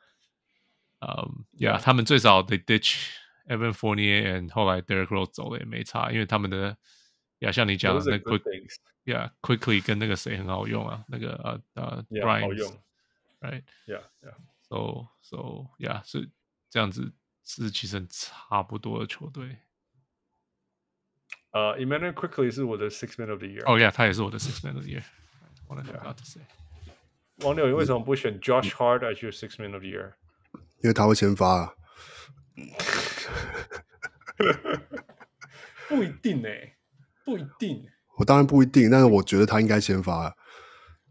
[1.01, 3.11] 嗯，Yeah，，他们最少得 ditch。
[3.49, 6.79] Evan Fournier and 后来 Derrick Rose 走了也没差，因为他们的
[7.41, 12.73] 呀，像你讲的那 Quickly，Yeah Quickly 跟那个谁很好用啊，那个呃呃 Brian 好用
[13.41, 16.31] ，Right，Yeah，Yeah，So So Yeah，是
[16.71, 17.13] 这样子，
[17.45, 19.59] 是其实差不多的球队。
[21.51, 23.65] 呃，Immanuel Quickley 是我的 Six Man of the Year。
[23.65, 25.03] 哦，Yeah，他也是我的 Six Man of the Year。
[25.67, 26.43] 我来 forgot to say。
[27.39, 30.13] 王六，你为什么不选 Josh Hart as your Six Man of the Year？
[30.83, 31.75] 因为他会先发啊。
[35.89, 36.77] 不一定哎，
[37.25, 37.89] 不一定。
[38.19, 40.37] 我当然不一定，但是我觉得他应该先发。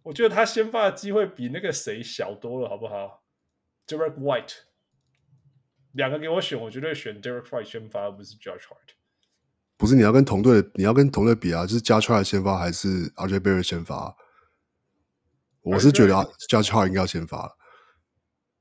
[0.04, 3.24] 我觉得他先发的机会比那个谁小多了，好不好
[3.88, 4.54] ？Derek White，
[5.92, 8.96] 两个给我选，我绝对选 Derek White 先发，而不是 Josh Hart。
[9.78, 14.16] 不是你要跟同队，你要跟同队比啊，就是 Josh Hart 先发还是 RJ Barrett 先发？
[15.62, 16.14] 我是觉得
[16.50, 17.58] Judge Hart 应该要先发。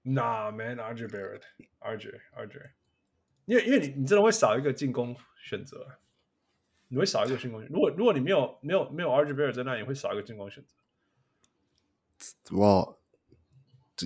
[0.02, 1.42] Nah, man, RJ Barrett,
[1.80, 2.70] RJ, RJ。
[3.46, 5.98] 因为因为你你真的会少一个进攻选择，
[6.88, 7.74] 你会少一个进攻选择。
[7.74, 12.56] 如果如果你没有没有没有 RJ Barrett 在那里，你会少一个进攻选择。
[12.56, 12.96] 哇，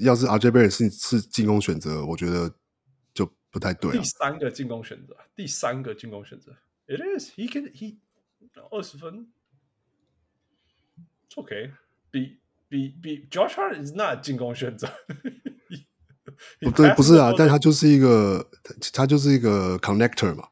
[0.02, 2.54] 要是 RJ Barrett 是是进攻选择，我觉得
[3.12, 3.92] 就不太对。
[3.92, 6.56] 第三个进攻选择，第三个进攻选择
[6.86, 7.98] ，It is he can he
[8.70, 9.32] 二十分
[11.34, 11.72] ，OK，
[12.10, 14.87] 比比比 Josh Hart is not 进攻选择。
[16.61, 18.49] 不对，不是啊，但他就是一个，
[18.93, 20.47] 他就是一个 connector 嘛。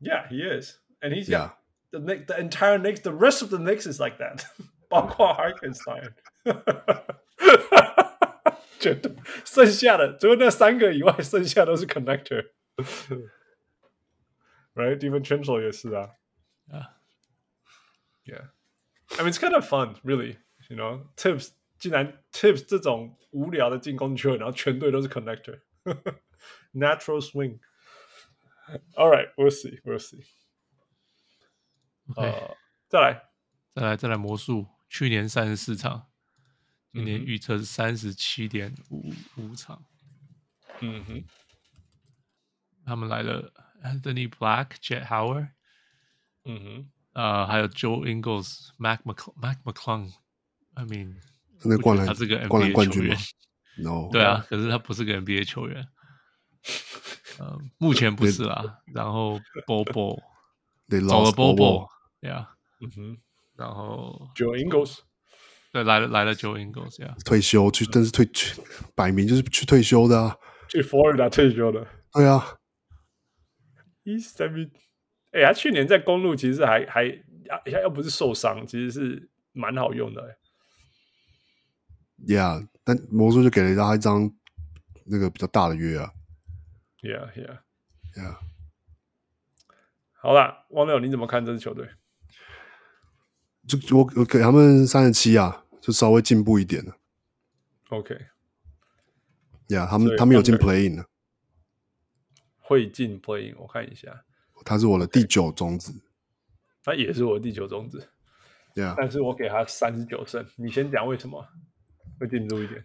[0.00, 1.52] Yeah, he is, and he's yeah.
[1.90, 4.44] The the entire Knicks, the rest of the Knicks is like that.
[4.90, 6.12] 包括 Hartenstein，
[8.78, 9.14] 绝对
[9.44, 12.50] 剩下的除了那三个以外，剩下都是 connector。
[14.74, 16.10] Right, DiVincenzo 也是啊。
[16.68, 16.86] Yeah,
[18.24, 18.48] yeah.
[19.16, 20.38] I mean, it's kind of fun, really.
[20.69, 21.51] You know, Tibbs.
[21.79, 27.57] 竟然 Tibbs 这种无聊的进攻球员，然后全队都是 connector，natural swing。
[28.95, 30.25] All right, we'll see, we'll see。
[32.17, 32.57] 呃，
[32.89, 33.29] 再来，
[33.73, 36.09] 再来，再来魔术，去年三十四场，
[36.91, 39.85] 今年预测是三十七点五五场。
[40.81, 41.23] 嗯哼，
[42.85, 45.51] 他们来了 Anthony Black、Jett Howard。
[46.43, 50.11] 嗯哼，呃，还有 Joe Ingles、Mac McClung、Mac McClung。
[50.79, 51.15] I mean。
[51.65, 53.15] 那灌篮，他是个 NBA 冠军吗
[53.77, 55.85] ？No， 对啊，可是他不是个 NBA 球员。
[57.37, 58.79] 呃，目前不是啦。
[58.93, 60.17] 然后 Bobo
[61.07, 62.47] 走了 Bobo，Yeah，
[62.81, 63.17] 嗯哼。
[63.57, 64.99] 然后 Joe Ingles，
[65.73, 68.61] 对，来了来了 Joe Ingles，Yeah， 退休去，但是退去
[68.95, 70.37] 摆明就是去退休的啊，
[70.69, 71.85] 去佛罗里达退休的。
[72.13, 72.55] 对啊。
[74.05, 74.71] He's I mean，
[75.31, 80.37] 哎，他去年在公路其实还还要要不是受伤，其实是蛮好用的。
[82.27, 84.31] Yeah，但魔术就给了他一张
[85.05, 86.11] 那个比较大的约啊。
[87.01, 88.37] Yeah，Yeah，Yeah。
[90.13, 91.89] 好啦，汪六，你怎么看这支球队？
[93.67, 96.97] 就我我给他们三十七啊，就稍微进步一点了。
[97.89, 98.27] OK。
[99.69, 101.05] Yeah，他们他们有进 Playing 了。
[102.57, 104.25] 会进 Playing，我看一下。
[104.65, 105.93] 他是我的第九种子。
[106.83, 108.09] 他也是我的第九种子。
[108.75, 110.45] Yeah，但是我给他三十九胜。
[110.57, 111.47] 你先讲为什么？
[112.19, 112.83] 会进步一点。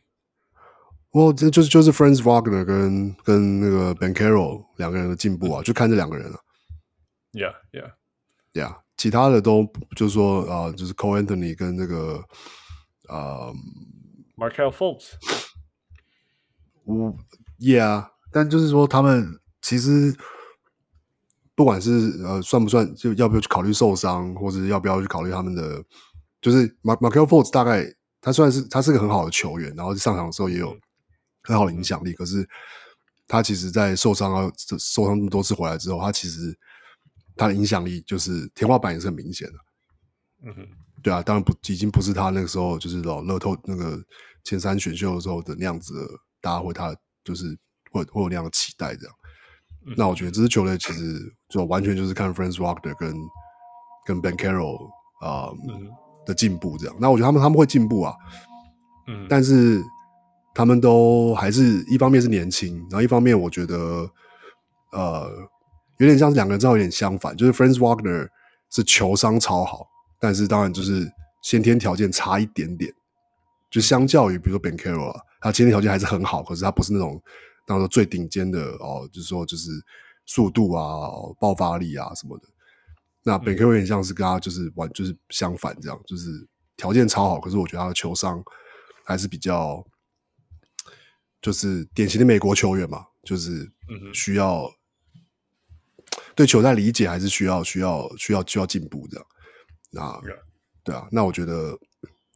[1.11, 6.40] 哦这就是就是 Franz Wagner 跟跟那个 Banchero 两个人的进步啊，就看这两个人了。
[7.32, 7.93] Yeah, yeah,
[8.52, 8.78] yeah。
[8.97, 9.65] 其他的都
[9.97, 12.16] 就是说啊、呃，就是 Cole Anthony 跟那个
[13.06, 13.55] 啊、呃、
[14.36, 15.12] Markelle Fultz。
[16.85, 17.16] 我
[17.61, 20.16] Yeah，但就是说他们其实
[21.55, 21.90] 不管是
[22.24, 25.85] 呃算不算，就要不要去考虑受伤，或者要不要去考虑他们的，
[26.40, 27.94] 就是 Mar Markelle Fultz 大概。
[28.24, 30.74] 他虽然是他是个很好的球员，然后上场的时候也有
[31.42, 32.14] 很好的影响力。
[32.14, 32.48] 可是
[33.26, 36.59] 他其实，在受伤啊受伤那么多次回来之后，他其实
[37.36, 39.55] 他的影响力就是天花板也是很明显的。
[40.46, 40.66] 嗯哼，
[41.02, 44.02] 对啊，当然不已经不是他那个时候就是老乐透那个
[44.42, 46.09] 前三选秀的时候的那样子的，
[46.40, 47.55] 大家会他就是
[47.90, 49.14] 会会有那样的期待这样。
[49.86, 51.20] 嗯、那我觉得这支球队其实
[51.51, 53.14] 就完全就是看 Franz Wagner 跟
[54.06, 54.86] 跟 Banchero
[55.20, 55.90] 啊、呃嗯、
[56.24, 56.96] 的进步这样。
[56.98, 58.14] 那我觉得他们他们会进步啊，
[59.09, 59.82] 嗯，但是
[60.55, 64.09] 他们都还是一方面是年轻，然后一方面我觉得
[64.92, 65.30] 呃
[65.98, 68.28] 有点像是两个人正好有点相反，就是 Franz Wagner
[68.70, 69.86] 是球商超好，
[70.20, 71.10] 但是当然就是
[71.42, 72.92] 先天条件差一点点，
[73.70, 77.20] 就相较于比如说 Ben Caro 啊，他先天条件还是很好，可是他不是那种。
[77.66, 79.70] 当时最顶尖的哦，就是说就是
[80.26, 81.09] 速度啊、
[81.40, 82.44] 爆发力啊什么的。
[83.24, 86.46] 那本科有点像是跟他就是完就是相反这样，就是
[86.76, 88.40] 条件超好，可是我觉得他的球商
[89.05, 89.84] 还是比较，
[91.42, 93.68] 就是典型的美国球员嘛，就是
[94.12, 94.70] 需要
[96.36, 99.26] 对球赛理解还是需要需要需要需要进步这样。
[99.90, 100.20] 那
[100.84, 101.76] 对啊，那我觉得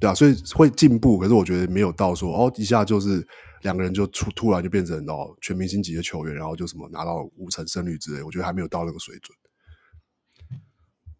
[0.00, 3.24] 对啊，所以会进步，可是我觉得没有到说哦一下就是。
[3.62, 9.36] 两个人就突突然就变成哦全明星级的球员，然后就什么拿到五成胜率之类，我觉得还没有到那个水准。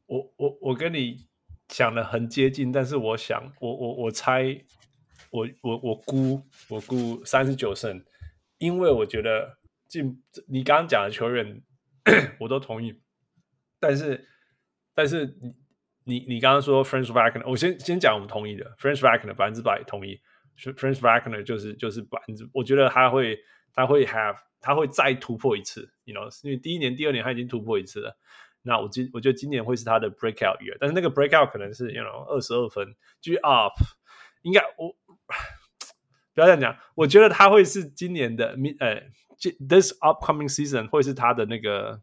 [0.09, 1.29] 我我我跟你
[1.69, 4.59] 讲的很接近，但是我想我我我猜
[5.31, 8.03] 我我我估我估三十九胜，
[8.59, 11.63] 因为我觉得进你刚刚讲的球员
[12.41, 13.01] 我都同意，
[13.79, 14.27] 但是
[14.95, 15.55] 但是你
[16.05, 20.21] 你你刚刚说 French Wagner，我先先讲我们同意的 French Wagner 百分之百同意。
[20.57, 23.39] ，French Wagner 就是就是百分之，我觉得他会
[23.73, 28.19] 他会 have 他会再突破一次，you know，因为第一年、第二年他已经突破一次了。
[28.63, 33.73] 那我今我觉得今年会是他的 breakout year，但是那个 breakout 可能是 you know 二十二分，G up，
[34.43, 34.95] 应该我
[36.35, 39.03] 不要这样讲，我觉得他会是今年的呃
[39.67, 42.01] ，this upcoming season 会是他的那个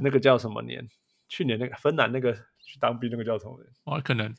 [0.00, 0.88] 那个叫什么年？
[1.28, 3.66] 去年那个芬兰那个去当兵那个叫什么年？
[3.84, 4.34] 哦，可能。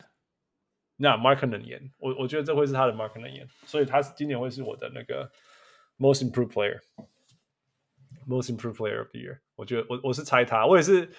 [0.99, 5.31] 那 Markkanen 年，我我觉得这会是他的 Markkanen 年，所以他是今年会是我的那个
[5.99, 6.51] Most Improved
[8.27, 9.39] Most Improved Player of the Year。
[9.55, 11.09] 我觉得我我是猜他，我也是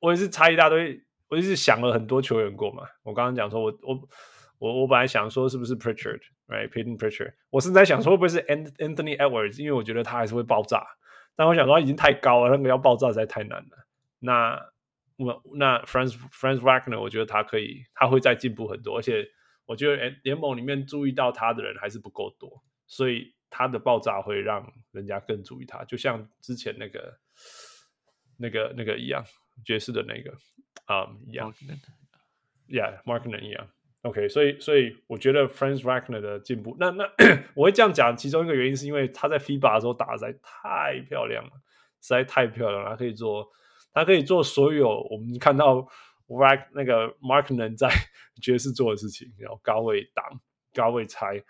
[0.00, 2.84] 我也是猜一大堆，我也是想了很多球员过嘛。
[3.02, 4.08] 我刚刚讲说我我
[4.58, 7.34] 我我本来想说是不是 Pritchard，right，Peyton Pritchard。
[7.50, 10.86] 我是在想说会不会是 Anthony Edwards，因为我觉得他还是会爆炸。
[11.36, 13.86] 但我想说他已经太高了，那个要爆炸实在太难了。
[14.20, 14.70] 那
[15.16, 19.26] 我那 Franz Franz Wagner，我觉得他可以，他会再进步很多，而且
[19.66, 27.16] 我觉得联盟里面注意到他的人还是不够多，所以他的爆炸会让人家更注意他，就像之前那个
[28.38, 29.24] 那个那个一样，
[29.64, 30.34] 爵士的那个
[30.86, 31.54] 啊、um, 一样
[32.68, 33.68] ，Yeah，Markkanen 一样
[34.02, 37.04] ，OK，所以所以我觉得 Franz Wagner 的进步，那那
[37.54, 41.50] 我会这样讲，其中一个原因是因为他在 FIBA 的时候打的实在太漂亮了，
[42.02, 43.48] 实在太漂亮了，他可以做。
[43.96, 45.86] 他可以做所有我们看到
[46.26, 47.88] Wag 那个 Markkanen 在
[48.42, 50.40] 爵士做的事情，然后高位挡、
[50.72, 51.40] 高位拆、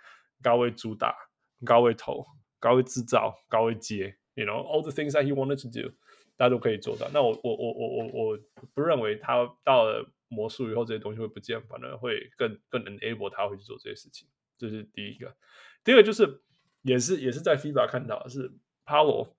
[0.42, 1.16] 高位主打、
[1.64, 2.24] 高位投、
[2.60, 5.94] 高位制造、高位接，you know all the things that he wanted to do，
[6.36, 7.08] 大家都可以做到。
[7.12, 8.38] 那我我我我我我
[8.74, 14.28] 不认为他到了魔术以后这些东西会不见，反而会更更 enable 他会去做这些事情。
[14.58, 15.34] 这是第一个。
[15.82, 16.42] 第二个就是
[16.82, 18.52] 也是也是在 FIBA 看到的是
[18.84, 19.34] Paolo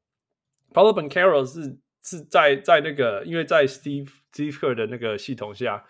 [0.73, 1.79] Paolo Banchero 是。
[2.07, 5.83] 是在在那个，因为在 Steve Stever 的那个系统下，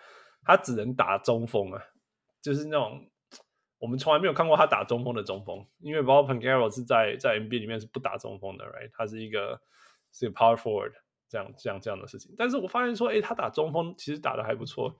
[0.44, 1.82] 他只能打中锋啊，
[2.40, 3.06] 就是那种
[3.78, 8.90] 我们从来没有看过他打中锋的中锋，因为 Paolo Banchero 是在在 NBA 里面是不打中锋的，right？
[8.92, 9.60] 他是一个
[10.12, 10.92] 是个 Power Forward
[11.28, 12.34] 这样这样这样的事情。
[12.38, 14.96] 但是我发现说，哎，他打中锋其实打得还不错，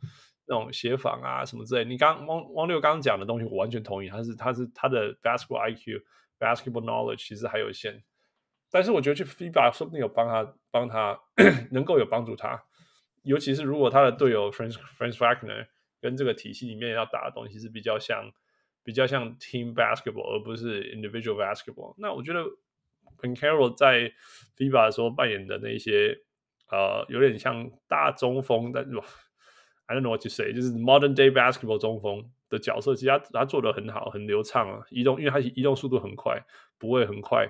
[0.46, 1.84] 那种协防啊什么之类。
[1.84, 6.02] 你刚汪汪六刚讲的东西，我完全同意，他是他是他的 Basketball IQ、
[6.38, 8.04] Basketball Knowledge 其实还有限。
[8.70, 11.18] 但是我觉得去 FIBA 说不定有帮他帮他
[11.70, 12.62] 能够有帮助他，
[13.22, 15.68] 尤其是如果他的队友 Franz Franz Wagner
[16.00, 18.30] 跟这个体系里面要打的东西是比较像
[18.86, 22.44] 比较像 team basketball 而不是 individual basketball，那我觉得
[23.20, 24.12] Banchero 在
[24.56, 26.16] FIBA 的时候扮演的那些
[26.70, 28.84] 呃有点像大中锋，但
[29.86, 36.40] I don't know what to say，就是 modern day basketball 中锋的角色，其实他他做的很好，很流畅啊，移动因为他移动速度很快，
[36.78, 37.48] 不会很快。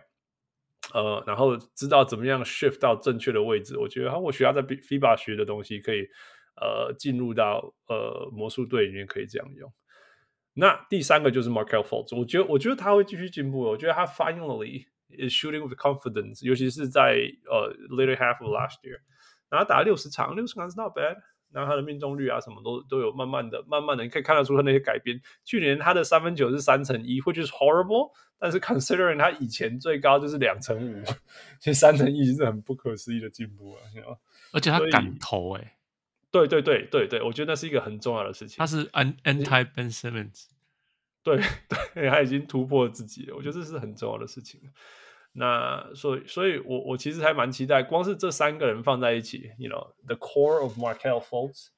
[0.94, 6.08] 呃，然后知道怎么样 shift 到正确的位置，我觉得他我学他在 FIBA 学的东西可以
[6.60, 9.70] 呃进入到呃魔术队里面可以这样用。
[10.56, 18.98] 那第三个就是 Markelle Fultz，我觉得我觉得他会继续进步，我觉得他 finally is shooting with confidence，尤其是在呃 later half of last year，
[19.48, 21.16] 然后打了六十场，六十场是 not bad。
[21.52, 25.18] 然后他的命中率啊，什么都都有慢慢的、慢慢的，你可以看得出他那些改变。
[25.44, 31.02] 去年他的三分球是三成一，或者是 horrible，但是 considering 他以前最高就是两乘五，
[31.60, 33.80] 其实三乘一是很不可思议的进步啊！
[34.52, 35.75] 而且他敢投诶、欸，
[36.30, 38.56] 对对对对对，我觉得那是一个很重要的事情。
[38.58, 40.46] 他是 an anti Ben Simmons，
[41.22, 41.36] 对
[41.94, 44.60] 对， 他已经突破了自己了，我觉得这是很重要的事情。
[45.38, 51.68] 那所以，所以我我其实还蛮期待，光是这三个人放在一起，you know，the core of Markelle Fultz、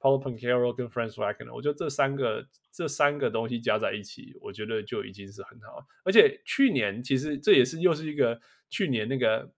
[0.00, 5.86] Paolo Banchero 跟 Franz Wagner，我觉得这三个这三个东西加在一起，我觉得就已经是很好。
[6.02, 8.40] 而且去年其实这也是又是一个
[8.70, 9.50] 去年那个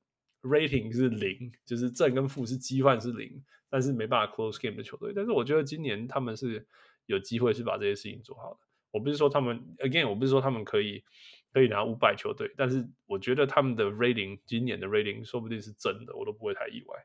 [0.42, 3.44] rating 是零，就是正跟负是积换是零，
[3.76, 5.12] 但是没办法 close game 的球队。
[5.14, 6.66] 但是我觉得今年他们是
[7.04, 8.60] 有机会是把这些事情做好的。
[8.92, 11.04] 我不是说他们 again，我不是说他们可以。
[11.52, 17.02] 可以拿五百球队，但是我觉得他们的 rating 今年的 rating 说不定是真的，我都不会太意外。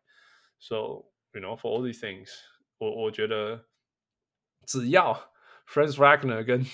[0.60, 0.76] So
[1.32, 2.30] you know for all these things，
[2.78, 3.64] 我我觉得
[4.66, 5.32] 只要
[5.70, 6.66] Franz Wagner 跟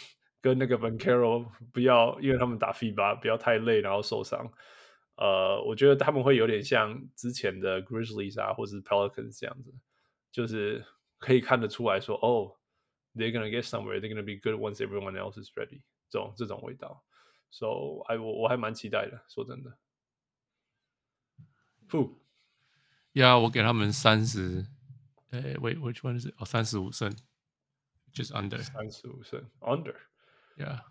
[0.42, 4.52] 跟那个 Banchero 不要因为他们打 FIBA 不要太累然后受伤，
[5.18, 9.72] 呃，我觉得他们会有点像之前的 Grizzlies 啊，或者是 Pelicans 这样子，
[10.37, 10.85] 就是
[11.19, 12.57] 可以看得出来说，哦，
[13.15, 17.05] they're gonna get somewhere，they're gonna be good once everyone else is ready，这种这种味道。
[17.51, 19.77] So I 我我还蛮期待的，说真的。
[21.87, 22.19] 负
[23.13, 24.67] 呀，我给他们三十，
[25.31, 26.35] 哎，Wait which one is it？
[26.39, 27.15] 哦，三十五胜，
[28.11, 29.95] 就是 under 三十五胜 under。
[30.57, 30.87] 呀，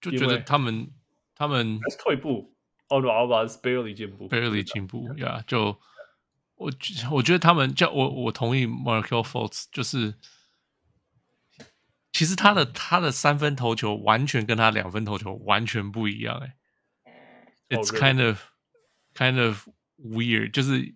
[0.00, 0.92] 就觉得他们
[1.36, 2.52] 他们退步，
[2.88, 5.06] Ottawa Alba barely 进步，barely 进步。
[5.18, 5.80] 呀，就
[6.57, 6.71] 我
[7.11, 10.15] 我觉得他们叫我我同意 Markelle Fultz 就是。
[12.13, 16.55] 其实他的他的三分投球完全跟他两分投球完全不一样哎
[17.69, 18.41] ，It's kind of
[19.13, 19.67] kind of
[19.99, 20.95] weird，就是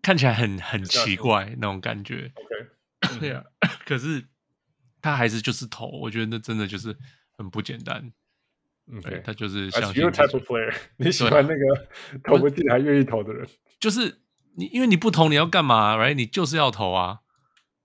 [0.00, 2.32] 看起来很很奇怪那种感觉。
[2.36, 3.44] OK，对啊，
[3.84, 4.24] 可是
[5.02, 6.96] 他还是就是投，我觉得那真的就是
[7.36, 8.10] 很不简单。
[9.02, 11.88] 对，他就是像 your type of player， 你喜欢那个
[12.24, 13.46] 投不进还愿意投的人，
[13.86, 14.20] 就是
[14.56, 17.20] 你，因为你不投你要干嘛？Right，你就是要投啊。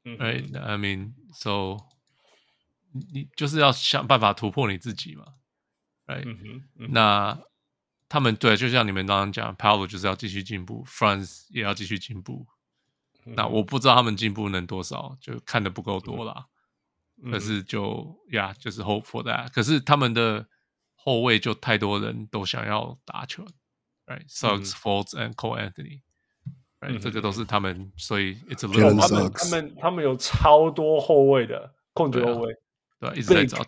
[0.03, 1.77] Right, I mean, so
[3.13, 5.25] 你就是要想办法突破你自己嘛
[6.07, 7.39] ，Right？、嗯嗯那
[8.09, 12.47] 他们对，就像你们刚刚讲，Paolo 就是要继续进步，France 也要继续进步。
[13.27, 16.47] 嗯、那我不知道他们进步能多少，就看的不够多啦。
[17.21, 19.51] 嗯、可是就呀，就是 hope for that。
[19.53, 20.47] 可是他们的
[20.95, 23.45] 后卫就太多人都想要打球
[24.10, 32.54] ，Right？Suggs、嗯、Fultz and Cole Anthony。Right, 嗯、这个都是他们，所以 it's a little 他们他们他们有超多后卫的控球后卫，
[33.00, 33.64] 对、啊，一直在找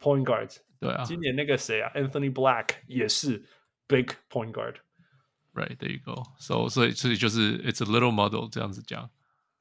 [0.00, 3.44] point guards，对啊，今年那个谁啊，Anthony Black 也是
[3.86, 9.10] big point guard，right there you go，so 所以所以就是 it's a little muddle 这样子讲，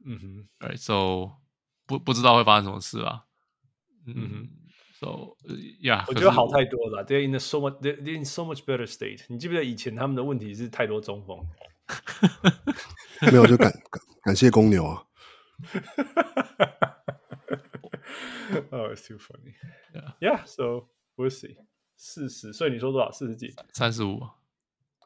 [0.05, 1.33] 嗯哼，right so
[1.85, 3.25] 不不知道会发生什么事啊，
[4.05, 4.49] 嗯哼
[5.04, 5.36] ，so
[5.82, 11.38] yeah，我觉得好太多了，they're in so much they're in so much better state，你记不记得以前他们的问题是太多中锋？
[13.30, 15.04] 没有，就感感感谢公牛啊。
[18.70, 19.54] Oh, it's too funny.
[19.92, 20.46] Yeah, yeah.
[20.46, 21.56] So we'll see.
[21.96, 23.10] 四十，所以你说多少？
[23.10, 23.54] 四十几？
[23.72, 24.20] 三十五？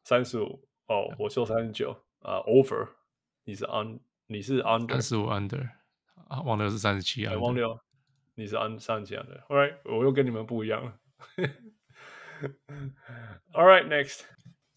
[0.04, 0.60] 三十五？
[0.86, 1.90] 哦，我说三十九。
[2.20, 2.88] 啊，over。
[3.44, 4.00] 你是 on？
[4.26, 4.92] 你是 under？
[4.92, 5.68] 三十五 under。
[6.28, 7.34] 啊，王六是三十七啊。
[7.38, 7.78] 王六，
[8.38, 9.44] 你是三十七 under。
[9.48, 10.96] All right，我又跟你们不一样了。
[13.52, 14.20] All right, next.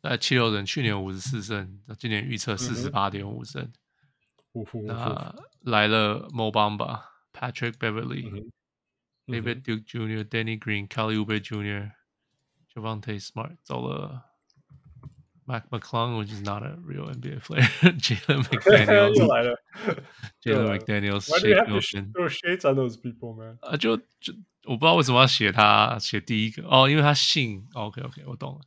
[0.02, 3.72] 那七六人去年五十四胜，那今年预测四十八点五胜。
[4.54, 8.52] 嗯、那来了 Mo Bamba、Patrick Beverly、嗯、
[9.28, 11.92] David Duke Jr.、Danny Green、Kelly Oubre Jr.、
[12.74, 14.26] Javante Smart，走了
[15.51, 19.57] Mac McClung，which is not a real NBA player。Jalen McDaniels 又来了，
[20.43, 23.59] Jalen McDaniels、Shake Milton。Those shades on those people, man。
[23.61, 24.35] 啊，就就
[24.65, 27.65] 我不知道为什么要写他写第一个哦，因为他姓。
[27.75, 28.63] OK OK，我懂了。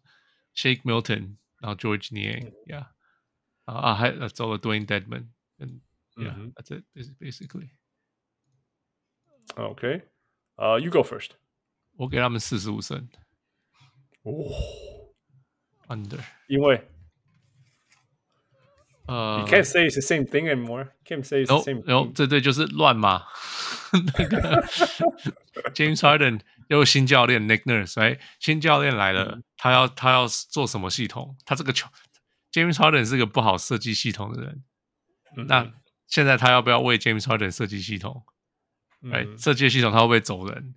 [0.55, 2.85] Shake Milton，然后 George Niang，yeah，
[3.65, 5.27] 啊还走了 Dwayne Dedman，
[5.57, 5.81] 嗯，
[6.15, 6.85] yeah，that's it
[7.19, 10.03] basically。OK，
[10.55, 11.31] 呃，You go first。
[11.97, 13.09] 我给他们四十五胜。
[14.23, 14.31] 哦
[15.88, 16.88] ，Under，因为
[19.06, 20.88] 呃，You can't say it's the same thing anymore。
[21.04, 21.82] Can't say it's the same。
[21.86, 23.24] 然后这队就是乱嘛。
[23.92, 24.62] 那个
[25.74, 31.36] James Harden 又有新教练 Nick Nurse，哎，新教练来了，他要他要做什么系统？
[31.44, 31.88] 他这个球
[32.50, 34.64] James Harden 是个不好设计系统的人。
[35.46, 35.72] 那
[36.06, 38.24] 现在他要不要为 James Harden 设计系统？
[39.12, 40.74] 哎，设计系统他会不会走人？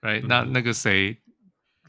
[0.00, 1.20] 哎，那那个谁，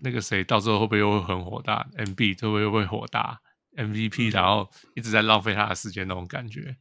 [0.01, 3.39] 那个谁到时候会不会又会很火大？MB 会不会又会火大
[3.77, 6.75] ？MVP 然后一直在浪费他的时间那种感觉。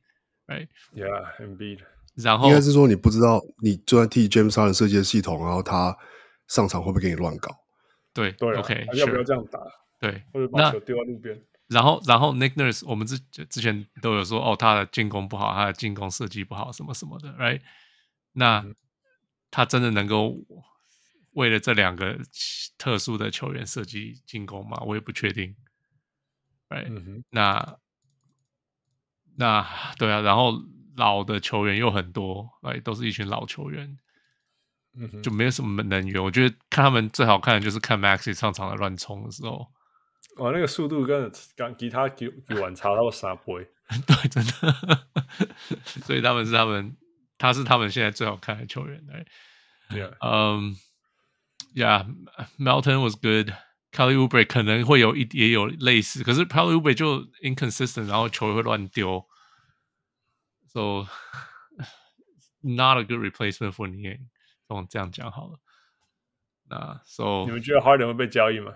[0.46, 1.80] ，Right？Yeah，Embiid。
[2.16, 5.96] 然后应该是说你不知道，你就算替 James Harden 设计的系统，然后他
[6.48, 7.54] 上场会不会给你乱搞？
[8.12, 9.60] 对对，OK，要不要这样打？
[10.00, 11.40] 对，或者把球丢在路边。
[11.68, 17.60] 然后，然后 Nick Nurse，我们之之前都有说，哦，他的进攻不好，他的进攻设计不好，什么什么的，Right？
[18.32, 18.64] 那
[19.52, 20.34] 他真的能够
[21.32, 22.18] 为了这两个
[22.76, 24.80] 特殊的球员设计进攻嘛？
[24.84, 25.54] 我也不确定
[26.68, 27.78] ，Right？、嗯、那
[29.36, 29.66] 那
[29.98, 30.54] 对啊，然后
[30.96, 33.98] 老的球员又很多，哎，都是一群老球员，
[34.94, 36.22] 嗯，就没有什么能源。
[36.22, 39.66] 我觉得看他们最好看的就是看 Maxey 上场的乱冲的时候。
[40.36, 43.68] 哇，那个速度跟刚吉他给给完差到三倍，
[44.06, 45.06] 对，真的。
[46.04, 46.96] 所以他们是他们，
[47.36, 49.04] 他是他们现在最好看的球员。
[49.06, 50.76] 对，嗯
[51.75, 59.25] ，Yeah，Melton was good。Kelly Oubre 可能会有一也有类似，可是 Kelly Oubre 就 inconsistent，然后球会乱丢，
[60.67, 61.07] So
[62.59, 64.27] not a good replacement for Niang。
[64.67, 65.59] 我这样讲好了。
[66.69, 68.73] 那 So 你们觉得 Harden 会被交易吗？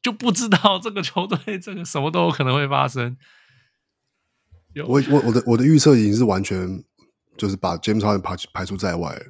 [0.00, 3.16] 就不知道这个球队，这个什么都有可能会发生。
[4.86, 6.84] 我我我的我的预测已经是完全
[7.36, 9.24] 就是把 James Harden 排排除在外了。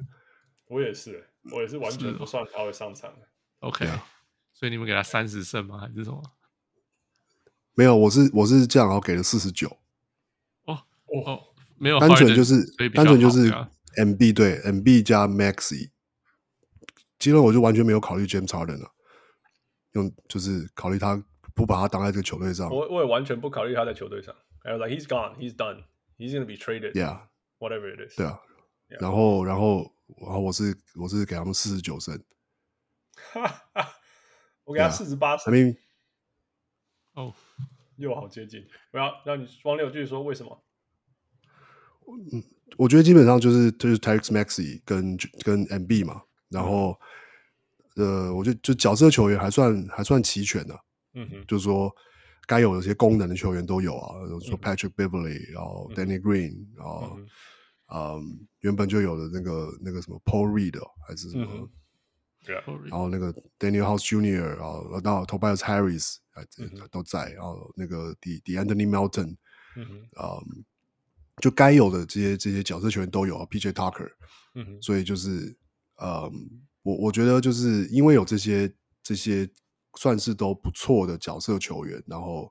[0.67, 3.28] 我也是， 我也是完全不算他会上场的。
[3.60, 3.86] OK，
[4.52, 5.78] 所以你们给他三十胜吗？
[5.78, 6.22] 还是什么？
[7.74, 9.68] 没有，我是我是这样，然后给了四十九。
[10.64, 10.78] 哦
[11.24, 11.40] 哦，
[11.76, 12.64] 没有，单纯就是
[12.94, 13.50] 单纯就是
[13.96, 15.90] MB 对 MB 加 Maxey，
[17.18, 18.92] 基本我就完全没有考虑 James Harden 了。
[19.92, 21.22] 用就是考虑他
[21.54, 24.34] 不把他当在这个球队上，我我也完全不考虑他在球队上。
[24.62, 25.84] I was like he's gone, he's done,
[26.18, 26.92] he's gonna be traded.
[26.92, 27.20] Yeah,
[27.58, 28.14] whatever it is.
[28.16, 28.38] 对啊
[28.90, 29.00] ，yeah.
[29.00, 32.20] 然后然后然后我是我是给他们四十九胜，
[34.64, 35.52] 我给他四十八胜。
[35.52, 35.76] I mean,
[37.14, 37.34] 哦，
[37.96, 38.66] 又好接近。
[38.92, 40.62] 我要让你王六继续说为什么？
[42.32, 42.42] 嗯，
[42.76, 46.90] 我觉得基本上就是就是 Tyrese Maxey 跟跟 MB 嘛，然后。
[46.90, 46.98] 嗯
[47.96, 50.80] 呃，我觉得就角色球员还算还算齐全的，啊，
[51.14, 51.90] 嗯哼，就是说
[52.46, 57.18] 该有的些功能的球员都有啊，比如说 Patrick Beverly，然后 Danny Green，然后
[57.94, 61.68] 嗯，原本就有的那个那个什么 Paul Reed 还是什么，
[62.44, 66.46] 对啊，然后那个 Daniel House Junior，然后到 Tobias Harris 还
[66.90, 69.36] 都在，然后那个 The The Anthony Melton，
[69.76, 70.64] 嗯
[71.40, 74.10] 就该有的这些这些角色球员都有啊，PJ Tucker，
[74.54, 75.56] 嗯，所以就是
[76.02, 76.62] 嗯。
[76.86, 78.72] 我我觉得就是因为有这些
[79.02, 79.50] 这些
[79.96, 82.48] 算是都不错的角色球员，然后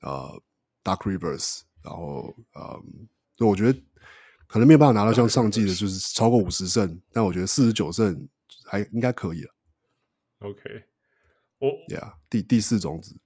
[0.00, 0.42] 呃
[0.82, 3.06] Dark Rivers，然后嗯，
[3.36, 3.80] 所以我觉得
[4.46, 8.28] 可能没有办法拿到像上季的，就是超过五十胜，但我觉得四十九胜
[8.66, 9.50] 还应该可以了。
[10.40, 10.84] OK，
[11.58, 13.16] 我，Yeah，第第四种子，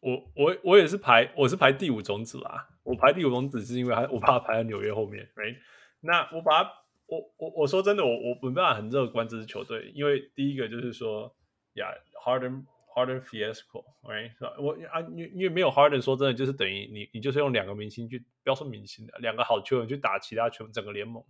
[0.00, 5.56] 我我我也是排我是排第五种子啦，我排第五种子是因为他我怕他排在纽约后面，Right？
[6.00, 6.70] 那我把他。
[7.10, 11.34] 我我我说真的，我我没办法很乐观这支球队，因为第一个就是说，
[11.72, 11.86] 呀
[12.22, 12.66] ，Harden
[12.98, 14.32] Harden fiasco，right？
[14.60, 21.24] 我啊，因因为没有 Harden，说真的，就是等于你你就是用两个明星去，不要说明星的，两个好球员去打其他球整个联盟，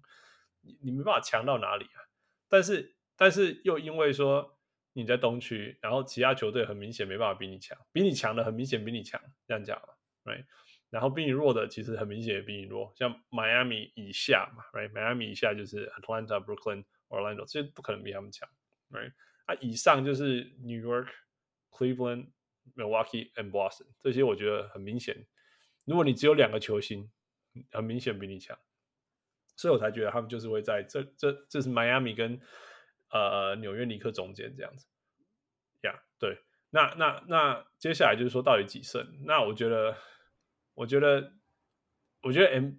[0.63, 2.01] 你你没办法强到哪里啊？
[2.49, 4.59] 但是但是又因为说
[4.95, 9.89] 你在东区，然后其他球队很明显没办法比你强，比你强的很明显比你强，这样讲嘛
[10.25, 10.47] ，right？
[10.89, 18.49] 然后比你弱的，其实很明显也比你弱，像 Miami 以下嘛 right？Miami 以下就是 Atlanta、Brooklyn、Orlando，这些不可能比他们强
[18.91, 19.13] ，right？
[19.45, 21.09] 啊，以上就是 New York、
[21.79, 22.31] Cleveland、
[22.75, 25.27] Milwaukee and Boston，这些我觉得很明显。
[25.85, 27.09] 如果你只有两个球星，
[27.71, 28.59] 很明显比你强，
[29.57, 32.41] 所以我才觉得他们就是会在这这这是 Miami 跟
[33.11, 34.87] 呃纽约尼克中间这样子，
[35.83, 36.39] 呀、对。
[36.71, 39.07] 那那那接下来就是说到底几胜？
[39.25, 39.97] 那我觉得。
[40.75, 41.33] 我觉得，
[42.23, 42.71] 我觉得 M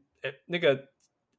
[0.45, 0.87] 那个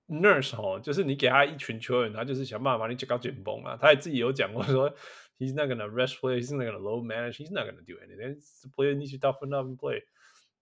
[0.09, 3.79] Nurse 哦，就是你给他一群球员，他就是想办法把你搞紧绷啊。
[3.81, 4.95] 他也自己有讲过说
[5.40, 8.40] ，He's not gonna rest play, he's not gonna load manage, he's not gonna do anything.
[8.62, 10.04] The player needs to toughen up and play.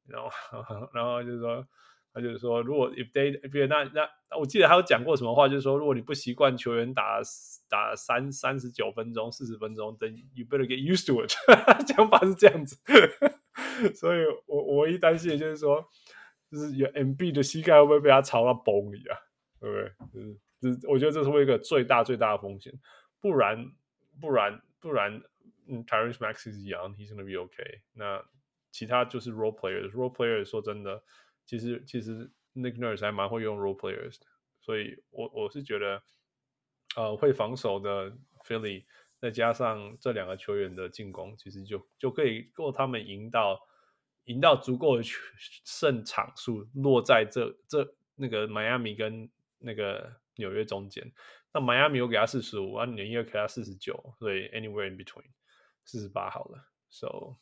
[0.06, 1.68] 然后，然后就是说，
[2.14, 7.22] 他就是说，如果 if they if 那那，我记得他有讲过什么话，就是说，如果你不习惯球员打
[7.70, 11.34] 打三三十九分钟、四十分钟，then you better get used to it。
[11.86, 12.78] 讲法是这样子。
[13.96, 15.84] 所以我我唯一担心的就是说，
[16.52, 19.18] 就是有 MB 的膝盖会不会被他朝到崩里啊？
[19.60, 19.92] 对不对？
[20.62, 22.74] 就是，是我觉得这是会一个最大最大的风险。
[23.22, 23.72] 不然，
[24.20, 25.23] 不然， 不然，
[25.67, 27.83] 嗯，Tyrese Maxey 是 young，he's gonna be OK。
[27.93, 28.25] 那
[28.71, 31.03] 其他就是 role players，role players 说真的，
[31.45, 34.27] 其实其实 Nick Nurse 还蛮会用 role players 的。
[34.61, 36.03] 所以我我是觉得，
[36.97, 38.85] 呃，会防守的 Philly。
[39.21, 43.61] 再加上这两个球员的进攻，其实就就可以够他们赢到
[44.27, 45.03] 赢到足够的
[45.65, 49.29] 胜场数落在这这那个迈阿密跟
[49.59, 51.13] 那个纽约中间。
[51.54, 55.26] 那迈阿密我给他四十五，啊，纽约给他四十九，所以 anywhere in between，
[55.86, 56.70] 四十八好了。
[56.90, 57.38] So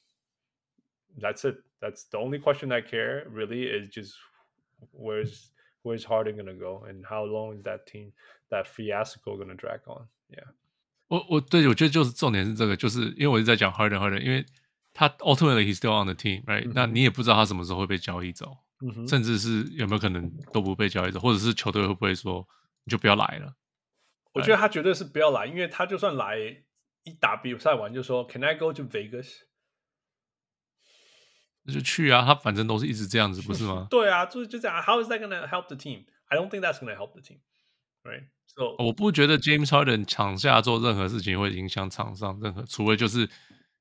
[1.19, 1.63] that's it.
[1.79, 4.15] That's the only question I care really is just
[4.91, 5.49] where's
[5.83, 8.13] where's Harden gonna go and how long is that team
[8.49, 10.07] that fiasco gonna drag on?
[10.29, 10.53] Yeah.
[11.07, 14.45] 我我对我觉得就是重点是这个，就是因为我一直在讲 Harden Harden，因为
[14.93, 22.47] 他 ultimately he's still on the team，right？、嗯、那你也不知道他什么时候会被交易走，嗯、甚至是有没有可能都不被交易走，或者是球队会不会说
[22.85, 23.55] 你就不要来了？
[24.36, 26.38] 我觉得他绝对是不要来，因为他就算来
[27.04, 29.28] 一打比赛完就说 Can I go to Vegas？
[31.62, 33.88] 那就去啊，他反正都是一直这样子，不是吗？
[33.90, 34.82] 对啊，就就这样。
[34.82, 36.04] How is that gonna help the team?
[36.28, 37.38] I don't think that's gonna help the team.
[38.04, 38.28] Right?
[38.46, 43.28] So 我不觉得 James Harden 场下做任何事情会影响场上任何，除非就是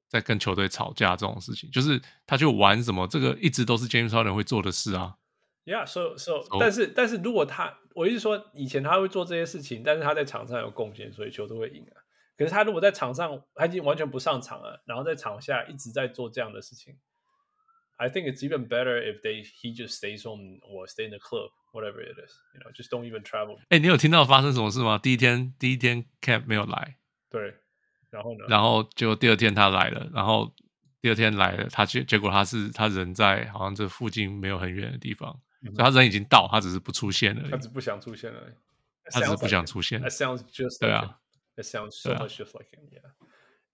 [0.10, 5.18] 在跟球队吵架这种事情，就是他去玩什么，这个一直都是 James Harden 会做的事啊。
[5.66, 12.04] Yeah, so so，, so 但是但是如果他，我一直说以前他会做这些事情，但是他在场上有贡献，所以球队会赢啊。
[12.38, 16.98] 可是他如果在场上他已经完全不上场了，然后在场下一直在做这样的事情
[17.96, 21.52] ，I think it's even better if they he just stays home or stay in the club,
[21.72, 23.58] whatever it is, you know, just don't even travel.
[23.70, 24.98] 哎，你有听到发生什么事吗？
[24.98, 26.98] 第一天第一天 camp 没有来，
[27.30, 27.56] 对，
[28.10, 28.44] 然后呢？
[28.50, 30.54] 然后就第二天他来了，然后
[31.00, 35.40] 第二天来了，他结结果他是他人在好像这附近没有很远的地方。
[35.74, 37.50] 所以他人已经到，他只是不出现了。
[37.50, 38.54] 他只不想出现而已。
[39.12, 40.02] 他只是不想出现。
[40.02, 41.20] That sounds just 对啊
[41.56, 42.90] ，That sounds so much just like him.
[42.92, 43.12] Yeah.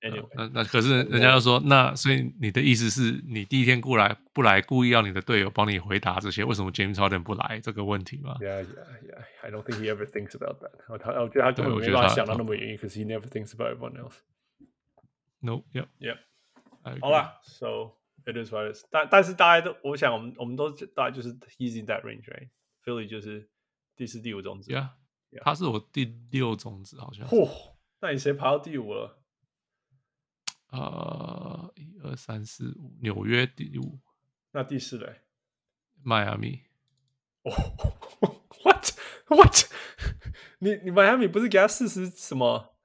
[0.01, 6.43] Anyway，那那可是人家就说，那所以你的意思是你第一天过来不来，故意要你的队友帮你回答这些？
[6.43, 9.23] 为什么 James Harden 不来这个问题吗？Yeah, yeah, yeah.
[9.43, 10.71] I don't think he ever thinks about that.
[10.89, 14.15] 我他我觉得他根本没办法想到那么远，because he never thinks about everyone else.
[15.39, 15.63] No.
[15.73, 15.87] Yep.
[15.99, 16.17] Yep.
[16.99, 18.00] 好了，So.
[18.23, 23.49] It is what is，但但是大家都，我想我们我们都大概就是 he's in that range，right？Philly 就是
[23.95, 24.71] 第四、第五种子。
[24.71, 24.89] Yeah，,
[25.31, 25.43] yeah.
[25.43, 27.27] 他是我第六种子，好像。
[27.27, 27.49] 嚯，
[27.99, 29.23] 那你谁爬到第五了？
[30.67, 33.99] 呃，一二三四五，纽约第五。
[34.51, 35.21] 那第四嘞？
[36.03, 36.61] 迈阿密。
[37.41, 37.51] 哦
[38.63, 39.65] ，What？What？
[40.59, 42.75] 你你迈阿密不是给他四十什么？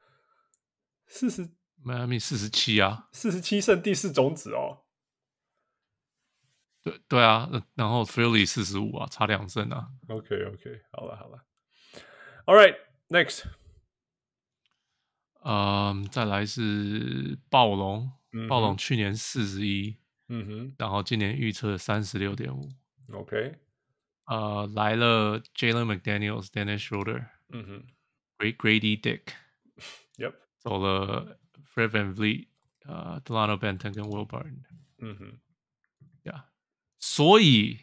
[1.06, 1.50] 四十？
[1.82, 4.85] 迈阿密四十七啊，四十七胜第四种子哦。
[6.86, 9.88] 对对啊，然后 Philly 四十五啊，差两胜啊。
[10.06, 11.44] OK OK，好了好了。
[12.44, 13.44] All right，next。
[15.42, 18.12] 嗯，再来是暴龙，
[18.48, 19.98] 暴龙去年四十一，
[20.28, 22.70] 嗯哼，然后今年预测三十六点五。
[23.12, 23.56] OK，
[24.26, 27.86] 呃，来了 Jalen McDaniels、Dennis Schroeder，嗯哼
[28.38, 31.36] ，Great Grady Dick，Yep，走了
[31.74, 32.46] Fred VanVleet，
[32.84, 34.62] 呃，Delano Benton 跟 Will Barton，
[34.98, 35.40] 嗯哼
[36.22, 36.44] ，Yeah。
[36.98, 37.78] 所以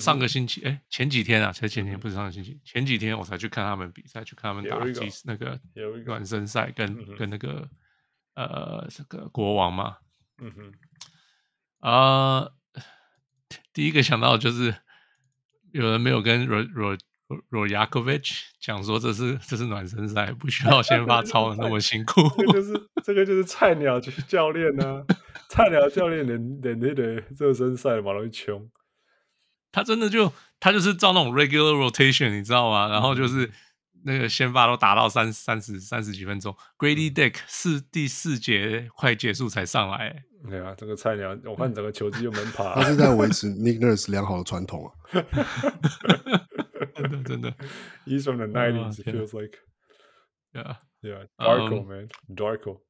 [0.00, 5.60] 上个星期，哎、嗯，前几天啊，才前天不是上个星期，嗯、前几天我才去看他们比赛，去看他们打季那个
[6.04, 7.68] 暖身赛，跟、嗯、跟那个
[8.34, 9.98] 呃这个国王嘛。
[10.38, 10.72] 嗯哼，
[11.80, 12.52] 啊、呃，
[13.72, 14.74] 第一个想到就是
[15.72, 16.98] 有人没有跟 Ro
[17.50, 22.22] Rojakovic 讲说，这是这是暖身赛，不需要先发操的那么辛苦。
[22.38, 25.06] 这个就是这个就是菜鸟就是教练呢、啊。
[25.50, 28.70] 菜鸟教练连连那个热身赛嘛，容易穷。
[29.72, 32.88] 他真的就他就是照那种 regular rotation，你知道吗？
[32.88, 33.50] 然后就是
[34.04, 36.56] 那个先发都打到三三十三十几分钟。
[36.78, 40.24] Grady Dick 是第四节快结束才上来。
[40.48, 42.74] 对啊，这个菜鸟，我看整个球季就闷趴。
[42.74, 44.92] 他是在维持 Nick Nurse 良好的传统啊。
[46.94, 47.52] 真的真的
[48.06, 49.00] ，He's from the nineties.
[49.00, 49.58] It feels like.
[50.54, 51.26] Yeah, yeah.
[51.38, 52.80] Darko man, Darko.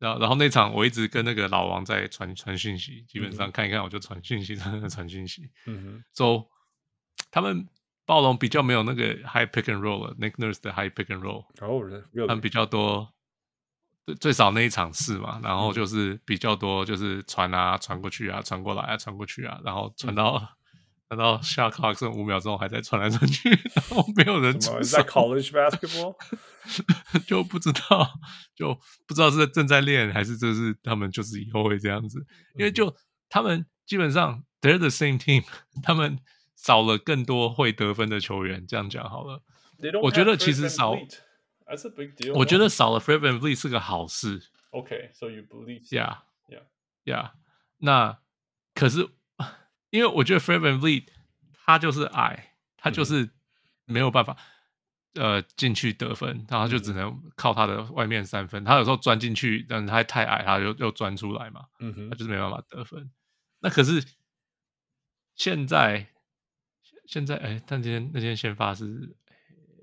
[0.00, 5.48] 然后，然后那场我一直跟那个老王在传传讯息，基本上看一看我就传讯息，传传讯息。
[5.66, 6.48] 嗯哼，So
[7.30, 7.68] 他们
[8.04, 13.12] 暴龙比较没有那个 high pick and roll 了，Nick Nurse 的 high pick and roll，哦，他们比较多，
[14.06, 20.56] 最最少那一场是嘛，然后就是比较多就是传啊，传过去啊，传过来啊，传过去啊，然后传到。
[21.10, 24.80] 嗯等到 shot clock 剩五秒钟，还在传来传去，然后没有人出手。
[24.80, 26.14] 在 college basketball
[27.26, 28.08] 就不知道，
[28.54, 28.78] 就
[29.08, 32.24] 不知道是正在练，还是这是他们就是以后会这样子。
[32.54, 32.94] 因为就
[33.28, 35.44] 他们基本上 they're the same team，
[35.82, 36.16] 他们
[36.54, 38.64] 少了更多会得分的球员。
[38.64, 39.42] 这样讲好了，
[40.02, 42.34] 我觉得其实少，That's a big deal。
[42.34, 44.40] 我觉得少了 Fred VanVleet 是个好事。
[44.70, 47.32] OK，so you believe？Yeah，yeah，yeah。
[47.78, 48.20] 那
[48.74, 49.08] 可是。
[49.90, 51.06] 因为我觉得 Fred VanVleet
[51.64, 53.28] 他就是矮，他就是
[53.84, 54.36] 没有办法，
[55.14, 58.64] 呃，进去得分，然后就只能靠他的外面三分。
[58.64, 61.66] 他有时候钻进去，但是他太矮，他就又钻出来嘛，
[62.10, 63.10] 他就是没办法得分。
[63.60, 64.04] 那可是
[65.34, 66.08] 现在
[67.06, 69.16] 现在哎，但今天那天先发是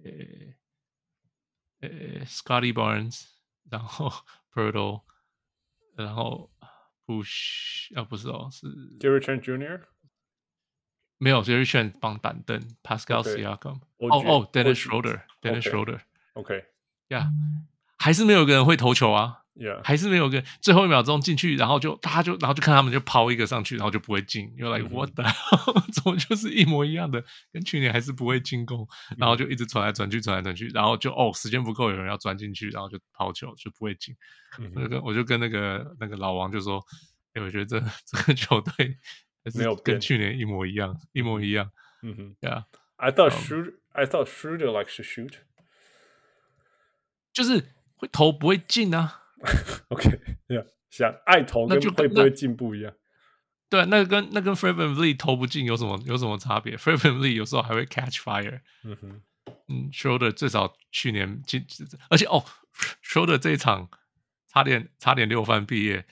[0.04, 3.26] 呃呃 Scotty Barnes，
[3.70, 4.12] 然后
[4.54, 5.04] Purtle，
[5.96, 6.52] 然后
[7.06, 8.68] Push 啊不是哦，是
[9.00, 9.82] Gary Trent Jr.
[11.18, 17.30] 没有 Gary Trent 帮板凳，Pascal Siakam，哦哦，Dennis Schroeder，Dennis Schroeder，OK，Yeah，，
[17.98, 19.44] 还是没有一个人会投球啊。
[19.60, 19.82] Yeah.
[19.84, 25.24] 还是没有个最后一秒钟进去，然后就他就然后就看他们就抛一个上去，然后就不会进，又来 what the
[25.92, 28.88] 怎么就是一模一样的，跟去年还是不会进攻，
[29.18, 34.16] 然后就一直传来传去，传来传去，然后就哦时间不够，有人要钻进去，然后就抛球就不会进。
[34.60, 36.80] 嗯、我就跟我就跟那个那个老王就说，
[37.34, 38.96] 哎，我觉得这这个球队
[39.56, 41.72] 没有跟去年一模一样，一模一样。
[42.02, 45.34] 嗯哼，Yeah，I thought Schroeder,、um, I thought Schroeder likes to shoot，
[47.34, 49.24] 就是会投不会进啊。
[49.90, 52.94] OK，yeah，想爱投跟会不会进步一样。
[53.70, 58.62] 对，那跟那跟 Fred VanVleet 投不进有什么有什么差别？Fred VanVleet 有时候还会 catch fire。
[58.84, 59.22] 嗯哼，
[59.68, 61.66] 嗯，Schroeder 最少去年进，
[62.10, 62.46] 而且哦
[63.04, 63.90] ，Schroeder 这一场
[64.52, 66.06] 差点差点六犯毕业，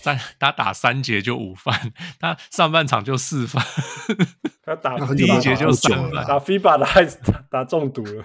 [0.00, 3.64] 三他打三节就五犯，他上半场就四犯，
[4.62, 8.24] 他打第一节就三犯，打 FIBA 打打打中毒了。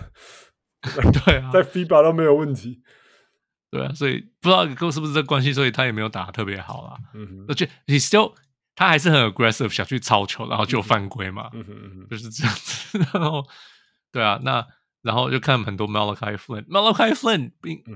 [1.26, 2.82] 对啊，在 FIBA 都没有问题。
[3.72, 6.98] 对啊，所以不知道跟是不是这关系，所以他也没有打得特别好啦。
[7.14, 8.34] 嗯哼，而且 he still
[8.76, 11.50] 他还是很 aggressive，想去抄球，然后就犯规嘛。
[11.54, 13.00] 嗯哼嗯哼，就是这样子。
[13.14, 13.48] 然后，
[14.12, 14.68] 对啊，那
[15.04, 17.52] 然后就看很多 Malachi Flynn，Malachi Flynn，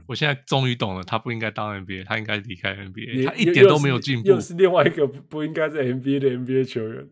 [0.07, 7.07] 我现在终于懂了，他不应该当 NBA，他应该离开 NBA，他一点都没有进步，又是另外一个不应该在 NBA 的 NBA 球员。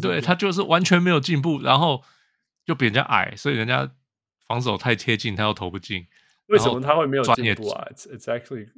[0.00, 2.02] 对，他就是完全没有进步，然后
[2.66, 3.90] 就比人家矮，所以人家
[4.46, 6.06] 防守太贴近，他又投不进。
[6.46, 8.68] 为什么他会没有进步啊 it's actually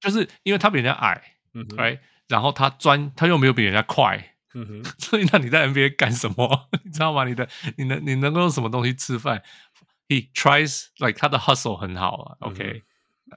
[0.00, 1.22] 就是因为他比人家矮，
[1.54, 2.00] 嗯，right？
[2.28, 6.68] 然后他钻，他又没有比人家快，嗯哼，所以那你在 NBA 干什么？
[6.84, 7.24] 你知道吗？
[7.24, 7.48] 你的
[7.78, 9.42] 你能你能够用什么东西吃饭
[10.07, 12.83] ？He tries like 他的 hustle 很好啊，OK？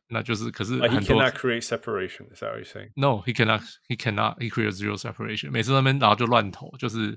[0.08, 2.26] 那就是可是很多 He cannot create separation.
[2.34, 2.90] Is that what you're saying?
[2.96, 3.62] No, he cannot.
[3.88, 4.38] He cannot.
[4.38, 5.52] He creates zero separation.
[5.52, 7.16] 每次那边然后就乱投，就是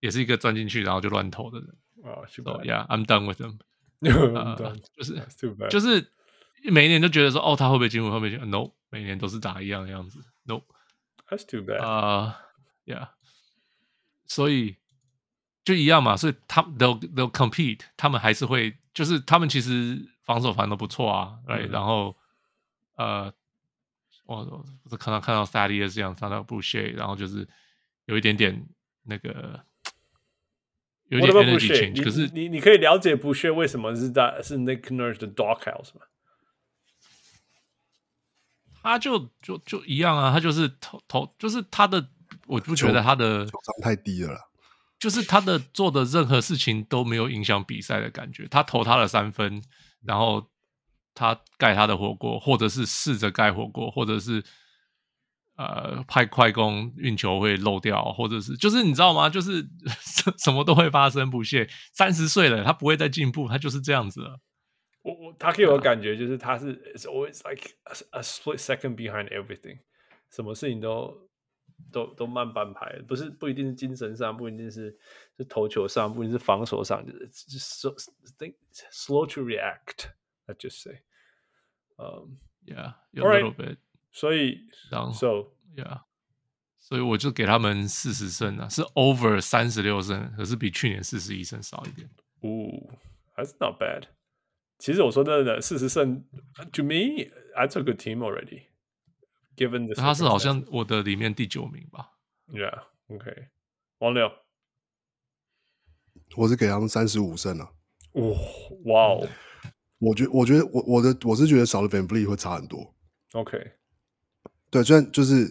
[0.00, 1.68] 也是一个钻进去然后就乱投的人。
[2.02, 3.58] 哦，So yeah, I'm done with him.
[4.00, 5.14] 呃， 就是，
[5.56, 5.68] bad.
[5.68, 6.12] 就是
[6.64, 8.10] 每一年都觉得说，哦，他会不会进步？
[8.10, 8.44] 会不会进步？
[8.46, 10.20] No，每年都是打一样的样子。
[10.44, 11.80] No，That's too bad.
[11.80, 12.40] 啊、
[12.84, 13.08] uh,，Yeah，
[14.26, 14.76] 所以
[15.64, 16.16] 就一样嘛。
[16.16, 21.39] 所以他们 they'll they'll compete，他们还是会， 就是他们其实防守反正都不错啊。
[21.47, 22.15] 嗯、然后
[22.95, 23.33] 呃，
[24.25, 27.47] 我我看到看到 Thaddeus 这样，看到 Boucher，然后就是
[28.05, 28.67] 有一点点
[29.03, 29.65] 那个。
[31.07, 36.05] 有点 energy change，可是你你可以了解 Boucher 为什么是在是 Nick Nurse 的 doghouse 吗？
[38.81, 42.07] 他就就就一样啊，他就是投投，就是他的，
[42.47, 44.39] 我不觉得他的球商太低了啦，
[45.01, 48.47] 就是他的做的任何事情都没有影响比赛的感觉。
[48.47, 49.61] 他投他的三分，
[50.05, 50.49] 然后
[51.13, 54.41] 他盖他的火锅，或者是试着盖火锅，或者是。
[55.57, 59.29] 呃，派快攻运球会漏掉，或者是就是你知道吗？
[59.29, 59.61] 就是
[59.99, 61.29] 什 什么都会发生。
[61.29, 64.39] 不屑三十岁了，他不会再进步，他就是这样子了。
[65.03, 69.79] 我我他给我感觉就是他是、uh, It's always like a, a split second behind everything，
[70.31, 71.29] 什么事情都
[71.92, 74.96] 都都慢半拍，不是不一定是精神上，不一定是
[75.36, 77.90] 是投球上，不一定是防守上，就是 so
[78.38, 78.54] think
[78.92, 81.02] slow to react。I just say，
[81.96, 83.78] 嗯、um,，Yeah，a little bit。
[84.12, 86.02] 所以，然后 so yeah，
[86.78, 92.08] 所以我就给他们四十胜啊，是 over 三十六胜，可是比去年四十一胜少一点。
[92.40, 92.96] 哦，
[93.36, 94.04] That's not bad。
[94.78, 96.24] 其实我说真的，四十胜，
[96.72, 98.66] to me，that's a good team already。
[99.55, 102.13] Given the，他是好像我的里面第九名吧
[102.49, 103.49] ？Yeah，OK。
[103.99, 104.31] 王六，
[106.35, 107.73] 我是给他们三十五胜了。
[108.13, 108.23] 哇，
[108.85, 109.29] 哇哦！
[109.99, 112.95] 我觉我觉得我我的我是觉得少了 VanVleet 会差很多。
[113.33, 113.73] OK。
[114.69, 115.47] 对，虽然就是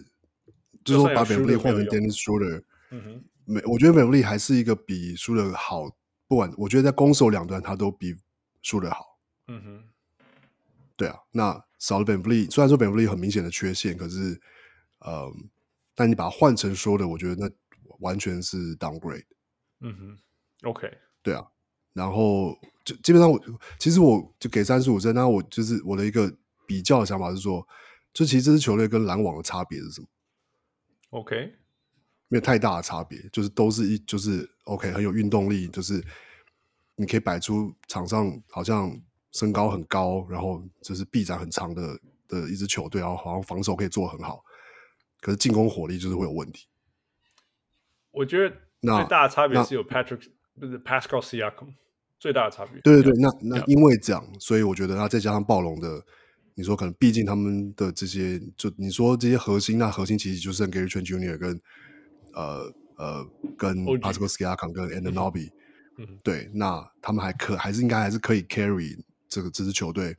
[0.83, 5.89] 就是说把 VanVleet 换成 Dennis Schroeder，嗯哼，没，我觉得 VanVleet 还是一个比 Schroeder 好，
[6.27, 8.15] 不管我觉得在攻守两端他都比
[8.63, 9.83] Schroeder 好，嗯哼，
[10.97, 14.39] 对啊，那少了 VanVleet，虽然说 VanVleet 很明显的缺陷，可是，
[14.99, 15.29] 呃，
[15.95, 17.51] 但你把它换成 Schroeder，我觉得那
[17.99, 19.25] 完全是 downgrade，
[19.79, 20.89] 嗯哼，OK，
[21.21, 21.45] 对啊，
[21.93, 23.41] 然后就基本上我
[23.79, 26.31] 其实我就给三十五分，那我就是我的一个
[26.65, 27.67] 比较的想法是说。
[28.13, 30.07] 就其实这支球队跟篮网的差别是什么
[31.11, 31.55] ？OK，
[32.27, 36.03] 没有太大的差别，就是都是一就是 OK 很有运动力，就是
[36.97, 38.91] 你可以摆出场上好像
[39.31, 44.43] 身高很高，然后就是臂展很长的的一支球队，然后好像防守可以做得很好，
[45.21, 46.67] 可是进攻火力就是会有问题。
[48.11, 48.49] 我觉得
[48.81, 50.27] 最大的差别是有 Patrick
[50.59, 51.73] 不是 Pascal Siakam
[52.19, 52.81] 最大的差别。
[52.81, 56.03] 对对对，那那因为这样，所以我觉得那再加上暴龙的，
[56.55, 61.37] 你说可能毕竟他们的这些，就你说这些核心，那核心其实就是 Gary Trent Jr.
[61.37, 61.61] 跟
[62.33, 63.25] 呃呃
[63.57, 65.49] 跟 Pascal Siakam 跟 Anunoby，
[65.97, 68.97] 嗯，对，那他们还可还是应该还是可以 carry
[69.31, 70.15] 这个这支球队，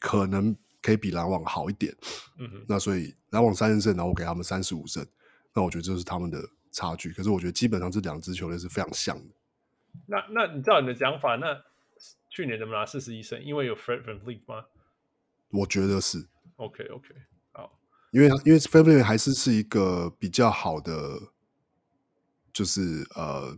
[0.00, 1.94] 可能可以比篮网好一点。
[2.38, 5.06] 嗯哼，那所以篮网三十胜，然后我给他们三十五胜，
[5.52, 7.12] 那我觉得这是他们的差距。
[7.12, 9.34] 可是我觉得基本上这两支球队是非常像的。
[10.06, 11.62] 那那你照你的讲法，那
[12.30, 13.40] 去年怎么拿四十一胜？
[13.44, 14.64] 因为有 Fred VanVleet 吗？
[15.50, 16.26] 我觉得是。
[16.56, 17.08] OK OK，
[17.52, 17.78] 好，
[18.12, 21.20] 因为因为 Fred VanVleet 还是是一个比较好的，
[22.52, 23.56] 就是呃，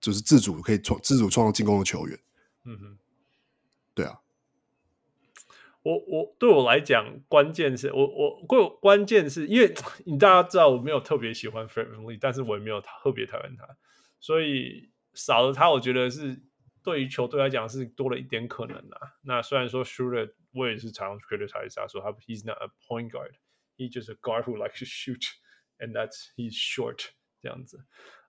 [0.00, 2.18] 就是自主可以创自主创造进攻的球员。
[2.64, 2.98] 嗯哼，
[3.94, 4.18] 对啊。
[5.82, 9.74] 我我对我来讲，关键是我我关关键是因为
[10.06, 13.66] 你大家知道我没有特别喜欢 Fred VanVleet，但是我也没有特别讨厌他，
[14.20, 14.90] 所以。
[15.14, 16.42] 少了他，我觉得是
[16.82, 18.98] 对于球队来讲是多了一点可能啊。
[19.24, 24.86] 那虽然说 Schroeder 我也是常 criticize 他说他 he's not a point guard，he just a guard who likes to
[24.86, 27.10] shoot，and that's he's short
[27.42, 27.84] 这样子。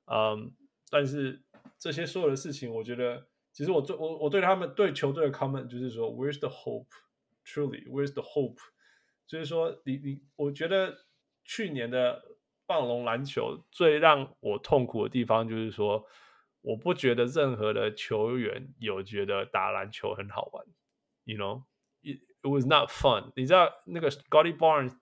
[0.08, 0.50] 嗯、um，
[0.90, 1.42] 但是
[1.80, 6.90] 这些所有的事情，我觉得其实我对我我对他们对球队的 comment 就是说，Where's the hope？
[7.46, 8.60] Truly, where's the hope？
[9.28, 11.06] 就是说，你你我觉得
[11.44, 16.08] 去年的暴龙篮球最让我痛苦的地方就是说。
[16.66, 20.66] 我不觉得任何的球员有觉得打篮球很好玩
[21.26, 23.34] ，you know，it it was not fun。
[23.36, 24.96] 你知道那个 Scotty Barnes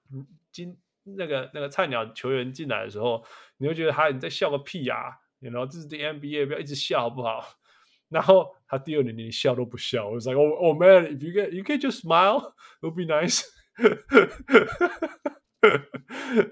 [0.51, 3.23] 进那个那个菜鸟球员进来的时候，
[3.57, 7.59] 你会觉得他你在笑个屁啊，you know，这是 the NBA，不要一直笑好不好？
[8.10, 13.42] 然后他第二年连笑都不笑，我 was like oh oh man，if you get you can just smile，it'll be nice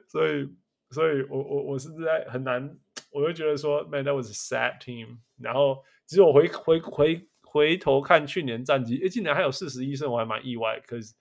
[0.09, 0.21] 所。
[0.21, 0.49] 所以
[0.91, 2.79] 所以我我我是在很难。
[3.11, 5.19] 我就觉得说，Man, that was a sad team。
[5.39, 10.81] 然后，其实我回回回回头看去年战绩，诶，竟然还有四十一胜，我还蛮意外。
[10.81, 11.13] Because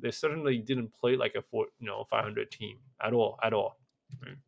[0.00, 3.52] they certainly didn't play like a four, you know, five hundred team at all, at
[3.52, 3.76] all。
[4.26, 4.38] 嗯，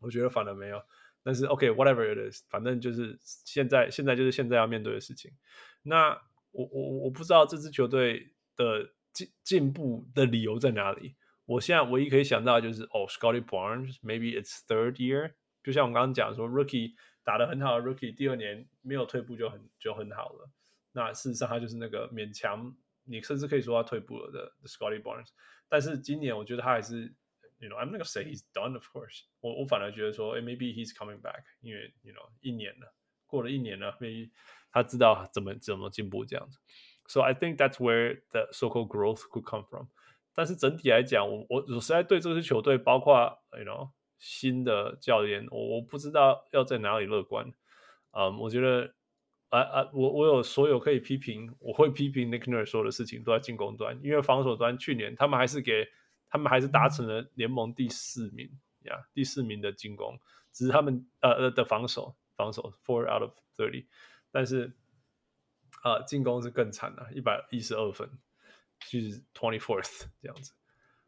[0.00, 0.82] 我觉得反而没有。
[1.23, 5.31] 但是，OK，whatever、it is，反正就是现在，现在就是现在要面对的事情。
[5.83, 6.09] 那
[6.51, 11.15] 我我我不知道这支球队的进进步的理由在哪里。
[11.45, 15.33] 我现在唯一可以想到就是，哦，Scotty Barnes，maybe it's third year。
[15.63, 16.93] 就像我刚刚讲说，Rookie
[17.23, 20.49] 打得很好的 Rookie，第二年没有退步就很就很好了。
[20.93, 25.29] 那事实上他就是那个勉强，你甚至可以说他退步了的 Scotty Barnes。
[25.67, 27.13] 但是今年我觉得他还是
[27.60, 29.52] ，you know，I'm not gonna say he's done, of course 我。
[29.52, 32.94] 我我反而觉得说，哎，maybe he's coming back，因为 you know 一年了，
[33.26, 34.30] 过了一年了，maybe
[34.70, 36.58] 他知道怎么怎么进步这样子。
[37.08, 39.86] So I think that's where the so-called growth could come from。
[40.34, 43.90] 但是整体来讲，我我我实在对这支球队，包括 you know。
[44.18, 47.52] 新的教练，我我不知道要在哪里乐观。
[48.12, 48.94] 嗯，我觉得，
[49.50, 55.86] 啊啊，我我有所有可以批评，我会批评 Nick Nurse 说的事情都在进攻端，因为防守端去年他们还是给
[56.31, 58.49] 他们还是达成了联盟第四名
[58.85, 60.19] 呀，yeah, 第四名的进攻，
[60.51, 63.85] 只是他们呃呃的防守防守 four out of thirty，
[64.31, 64.75] 但是
[65.83, 68.09] 啊、呃、进攻是更惨了，一百一十二分，
[68.89, 70.53] 就是 twenty fourth 这样子。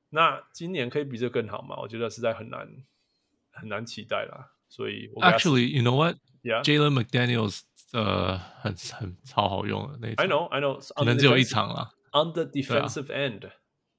[0.09, 1.77] 那今年可以比这更好吗？
[1.81, 2.85] 我觉得实在很难。
[3.55, 7.61] 很难期待啦，所以 actually you know what yeah Jalen McDaniels
[7.91, 13.47] 呃很很超好用的那一场 I know I know 可能只有一场啦 on the defensive end、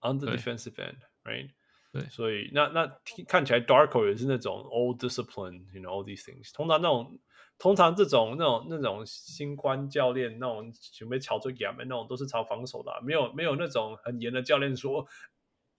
[0.00, 1.50] 啊、on the defensive end right
[1.92, 2.86] 对所以那那
[3.26, 7.18] 看起来 Darko 也是那种 old discipline you know all these things 通常那种
[7.58, 15.06] 通常这种那种那种新官教练那种准备炒作亚门那种都是朝防守的、啊，没有没有那种很严的教练说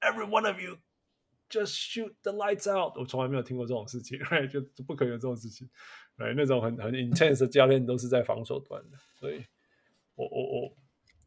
[0.02, 0.78] every one of you
[1.48, 2.98] Just shoot the lights out！
[2.98, 4.50] 我从来没有听过这种事情， right?
[4.50, 5.70] 就不可能有这种事情
[6.18, 6.34] ，right?
[6.36, 9.46] 那种很很 intense 的教练都是在防守端的，所以
[10.16, 10.78] 我我我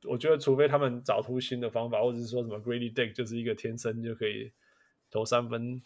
[0.05, 4.53] 我觉得，除非他们找出新的方法，或者是说什么 Grady Dick 就是一个天生就可以
[5.11, 5.83] 投三分、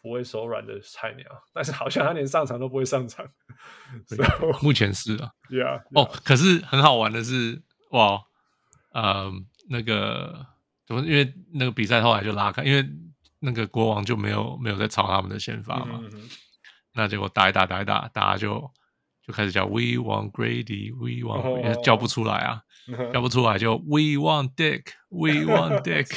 [0.00, 3.26] 不会手软的菜鸟，但是好像他连上场都不会上场。
[4.06, 4.22] So,
[4.62, 6.02] 目前是啊，Yeah, yeah.
[6.02, 8.22] 哦，可是很好玩的是，哇，
[8.92, 9.32] 呃，
[9.68, 10.46] 那个
[10.86, 11.02] 怎么？
[11.02, 12.88] 因为那个比赛后来就拉开，因为。
[13.44, 16.00] 那个国王就没有没有在抄他们的先发嘛？
[16.94, 18.70] 那结果打一打打一打，大家就
[19.26, 22.62] 就开始叫 We want Grady，We want，、oh, 因为叫不出来啊
[22.98, 23.12] ，oh.
[23.12, 26.08] 叫不出来就 We want Dick，We want Dick，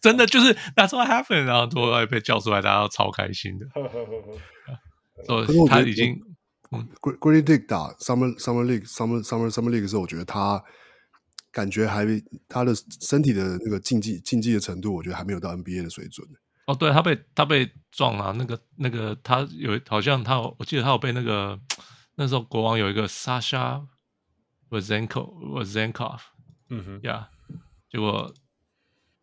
[0.00, 3.66] 真的就是 That's what happened，然后突然被叫出来，大家都超开心的。
[5.24, 6.20] 所以他已经
[7.00, 10.62] Grady Dick 打 Summer Summer League Summer Summer Summer League 的时候，我觉得他。
[11.54, 12.04] 感觉还
[12.48, 16.26] 他的身体的那个竞技竞技的程度，我觉得还没有到 NBA 的水准。
[16.66, 21.58] 哦，对他被他被撞了，那个那个他有好像他有，我记得他有被那个
[22.14, 23.86] 那时候国王有一个 Sasha
[24.70, 26.20] Vezenkov Vezenkov，
[26.70, 27.56] 嗯哼，呀、yeah,，
[27.90, 28.32] 结果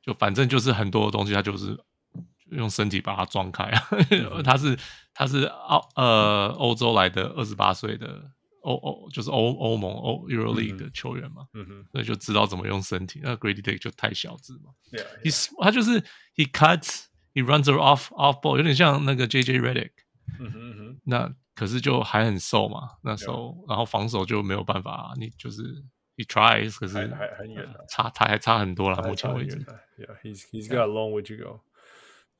[0.03, 1.77] 就反正就是很多东西，他就是
[2.51, 3.87] 用身体把他撞开啊。
[4.11, 4.77] 嗯、他是
[5.13, 13.19] 他是澳呃欧洲来的二十八岁的欧欧就是欧欧盟欧 Euro League 的球员嘛，嗯哼，所以就知道怎么用身体。
[13.23, 15.63] 那 Grady Dick 就太小只嘛，yeah, yeah.
[15.63, 16.01] 他就是
[16.35, 19.90] he cuts he runs off off ball，有点像那个 JJ Redick，
[20.38, 21.34] 嗯哼嗯哼，那。
[21.56, 23.70] 可是就还很瘦嘛，那时候，yeah.
[23.70, 25.62] 然后防守就没有办法，你就是
[26.14, 29.56] he tries，可是还还很远，差他还差很多了，目前为止。
[29.96, 31.60] Yeah，he's he's got a long way to go。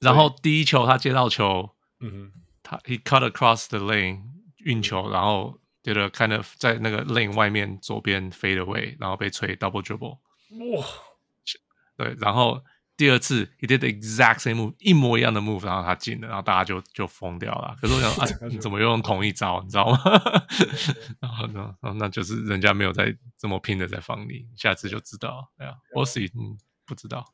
[0.01, 1.71] 然后第一球他接到球，
[2.01, 4.21] 嗯哼，他 he cut across the lane
[4.59, 10.19] 运球，然后觉得 kind of 在那个 lane 外面左边 fade away，然后被吹 double dribble。
[10.77, 10.87] 哇，
[11.97, 12.63] 对，然后。
[13.02, 17.76] 第二次，he did the exact same move，一模一样的 move，然后他进了，然后大家就就疯掉了。
[17.82, 19.60] 可是我想， 啊，你怎么又用同一招？
[19.64, 19.98] 你知道吗？
[21.20, 25.50] 然后呢，那就是人家没有在这么拼的在防你，下次就知道。
[25.58, 26.56] 哎呀，我是嗯，
[26.86, 27.26] 不知道。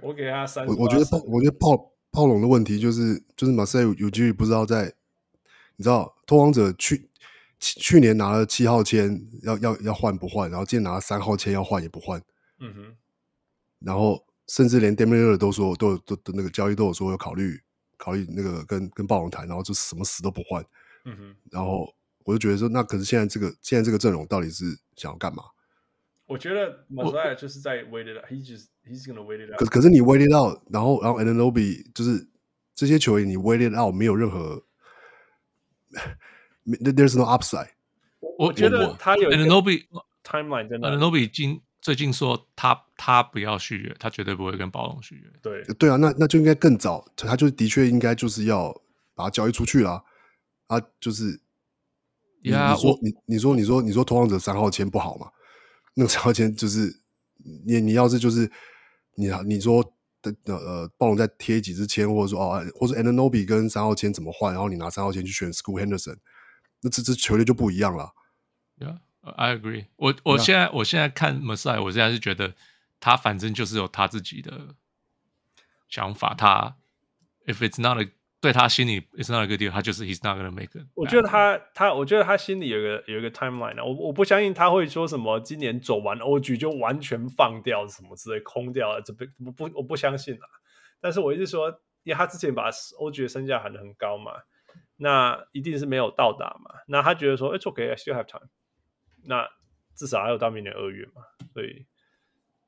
[0.00, 0.66] 我给他三。
[0.66, 4.90] 我我觉得炮，我觉得炮炮龙的问题就是，就是马赛有机会不知道在，
[5.76, 7.10] 你知道，拓荒者去
[7.58, 10.50] 去年拿了七号签，要要要换不换？
[10.50, 12.18] 然后今年拿了三号签，要换也不换。
[12.60, 12.96] 嗯哼，
[13.80, 14.24] 然后。
[14.50, 17.56] 甚至连 Damian Lillard 都说，都都那个交易都有说要考虑
[17.96, 20.60] 考虑那个跟跟暴龙谈，然后就什么死都不换。
[21.04, 24.64] 嗯哼，然后我就觉得说，那可是现在这个现在这个阵容到底是
[24.96, 25.44] 想要干嘛？
[26.26, 29.58] 我觉得 Masai 就是在 wait it out，he just he's gonna wait it out。
[29.58, 32.28] 可可是你 wait it out，然后然后 a n a n o b i 就是
[32.74, 34.64] 这些球员你 wait it out 没有任何
[36.66, 37.70] ，there's no upside。
[38.36, 39.86] 我觉得他有 a n a n o b i
[40.24, 45.32] timeline 真的 Anunoby 今最近说他他不要续约，他绝对不会跟暴龙续约。
[45.40, 48.70] 对对啊，那那就应该更早，他就的确应该就是要
[49.14, 50.04] 把他交易出去了。
[50.66, 51.40] 啊，就是，
[52.42, 55.30] 你说你你说你说你说拓荒者三号签不好嘛？
[55.94, 57.00] 那个三号签就是
[57.64, 58.50] 你你要是就是
[59.16, 59.82] 你你说
[60.22, 64.52] 的呃暴龙再贴几支签，或者说哦，或者 a n a n o b i 跟三号签怎么换？
[64.52, 66.18] 然后你拿三号签去选 School Henderson，
[66.82, 68.12] 那这支球队就不一样了。
[68.78, 68.98] Yeah.
[69.22, 70.14] I agree 我。
[70.24, 72.54] 我我现在、我现在看 Masai，我现在是觉得
[72.98, 74.74] 他反正就是有他自己的
[75.88, 76.34] 想法。
[76.34, 76.76] 他
[77.46, 80.86] if it's not a 对他心里 it's not a good deal，他就是 he's not gonna make it。
[80.94, 83.84] 我觉得他他我觉得他心里有一个有一个 timeline 啊。
[83.84, 89.02] 我我不相信他会说什么今年走完 OG 就完全放掉什么之类空掉了。
[89.02, 90.46] 这不不不我不相信啊。
[90.98, 91.68] 但是我一直说，
[92.04, 94.32] 因为他之前把 OG 的身价喊得很高嘛，
[94.96, 96.70] 那一定是没有到达嘛。
[96.86, 98.48] 那他觉得说 it's okay，I still have time。
[99.24, 99.48] 那
[99.94, 101.84] 至少还有到明年二月嘛，所以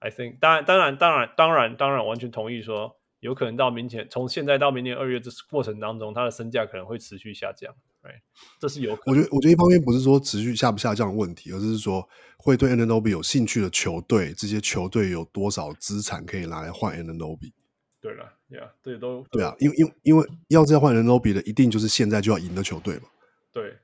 [0.01, 7.73] I think 当然当然当然当然当然完全同意说，有可能到明年从现在到明年二月这过程当中，它的身价可能会持续下降，
[8.03, 8.11] 对，
[8.59, 9.15] 这是有可能。
[9.15, 12.07] 我觉得我觉得一方面不是说持续下不下降的问题，而是说
[12.37, 17.53] 会对 Anunoby 有兴趣的球队，这些球队有多少资产可以拿来换 Anunoby？
[18.01, 23.05] 对了，Yeah，对都对啊，因为因为因为要这样换 Anunoby 的，一定就是现在就要赢的球队嘛，
[23.53, 23.79] 对。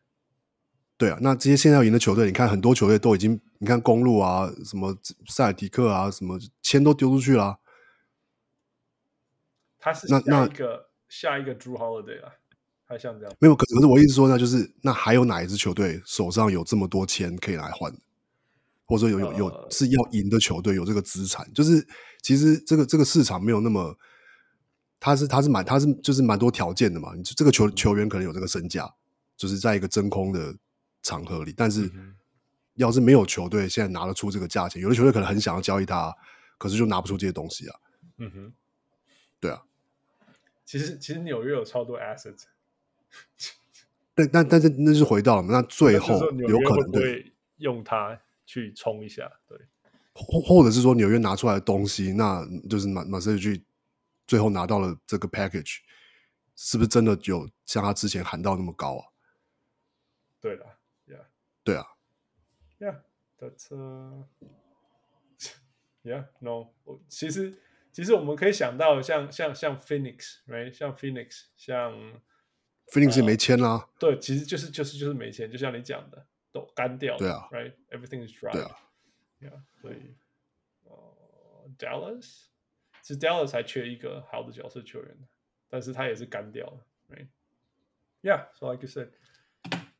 [0.98, 7.58] 对啊，那这些现在要赢的球队，你看很多球队都已经，你看公路啊，什么塞尔提克啊，什么签都丢出去了啊。
[9.78, 12.32] 他是下一个下一个 Jrue Holiday 啊，
[12.84, 13.32] 还像这样？
[13.38, 17.92] 没有，可可是我意思说，呢就是那还有哪一支球队手上有这么多钱可以来换，
[18.84, 21.48] 或者说有有有是要赢的球队有这个资产？
[21.54, 21.86] 就是
[22.22, 23.96] 其实这个这个市场没有那么，
[24.98, 27.12] 他是他是蛮他是就是蛮多条件的嘛。
[27.14, 28.92] 你这个球球员可能有这个身价，
[29.36, 30.56] 就是在一个真空的。
[31.02, 31.90] 场合里，但是
[32.74, 36.14] 要是没有球队现在拿得出这个价钱，有的球队可能很想要交易他，
[36.58, 37.80] 可是就拿不出这些东西啊。
[38.18, 38.52] 嗯哼，
[39.40, 39.62] 对啊。
[40.64, 42.44] 其实其实纽约有超多 assets，
[44.14, 49.58] 但但但是那是回到了那最后有可能会用它去冲一下，对。
[50.12, 53.64] 或或者是说纽约拿出来的东西，那就是马马赛去
[54.26, 55.78] 最后拿到了这个 package，
[56.56, 59.04] 是不是真的有像他之前喊到那么高啊？
[60.40, 60.77] 对的。
[61.68, 61.84] 对啊
[62.78, 63.68] ，Yeah，that's
[66.02, 66.72] yeah，no。
[67.10, 67.60] 其实
[67.92, 70.72] 其实我们可以想到像像像 Phoenix，right？
[70.72, 71.92] 像 Phoenix，像
[72.86, 73.88] Phoenix 也没签啦、呃。
[73.98, 77.18] 对，其实就是就是就是没签，就像你讲的，都干掉了。
[77.18, 78.50] 对啊，right？Everything is dry。
[78.50, 78.74] 对啊
[79.38, 80.16] ，Yeah，所以
[80.84, 82.46] 呃，Dallas，
[83.02, 85.28] 其实 Dallas 还缺一个好的角色球员，
[85.68, 89.10] 但是他也是干掉了，right？Yeah，so like you said，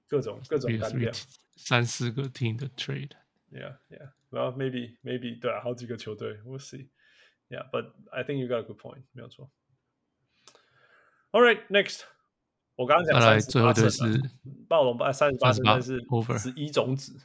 [0.09, 1.13] 各种各种干掉。
[1.59, 9.51] 三四个 team 的 trade，yeah，yeah，well maybe maybe 对啊，好几个球队，we'll see，yeah，but I think you got a good point，没有错。
[11.33, 12.03] All right，next，
[12.77, 14.31] 我刚刚讲再来最后一队是是
[14.69, 15.99] 暴龙八三十八胜，但是
[16.39, 17.21] 十一种子，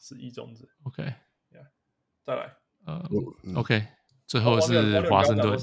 [0.00, 0.68] 十一种子。
[0.82, 1.14] OK，
[2.26, 3.86] 再来，嗯，OK，
[4.26, 5.56] 最后是华盛顿，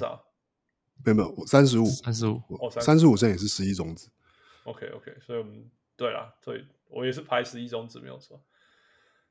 [1.04, 2.42] 没有没有，三十五，三十五，
[2.80, 4.10] 三十五胜也是十一种子。
[4.64, 8.44] OK OK，所以我们对了，对，我也是排十一种子没有错。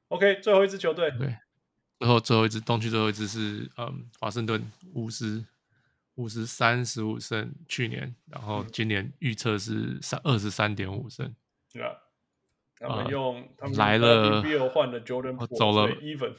[0.09, 1.37] OK，最后一支球队，对，
[1.99, 5.47] 最后最后一支东区最后一支是嗯华盛顿巫师。
[6.17, 11.35] 五十三十五胜，去年，然后今年预测是三二十三点五胜。
[11.73, 11.97] 对啊，
[12.79, 16.35] 他们用他们来了，Bill 换了 Jordan，走了，Even，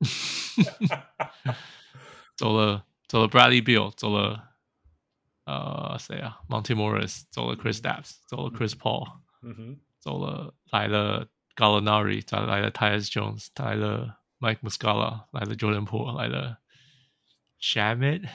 [2.36, 4.49] 走了走了 Bradley Bill，走了
[5.49, 6.39] 呃谁啊？
[6.49, 16.57] Monte Morris，走了 Chris Stapps，走了 Chris Paul，嗯哼，走了来了 Gallinari，再来了 Tyus Jones，来了 Mike Muscala，来了 Jordan Poole，来了。
[17.57, 18.27] Shamit，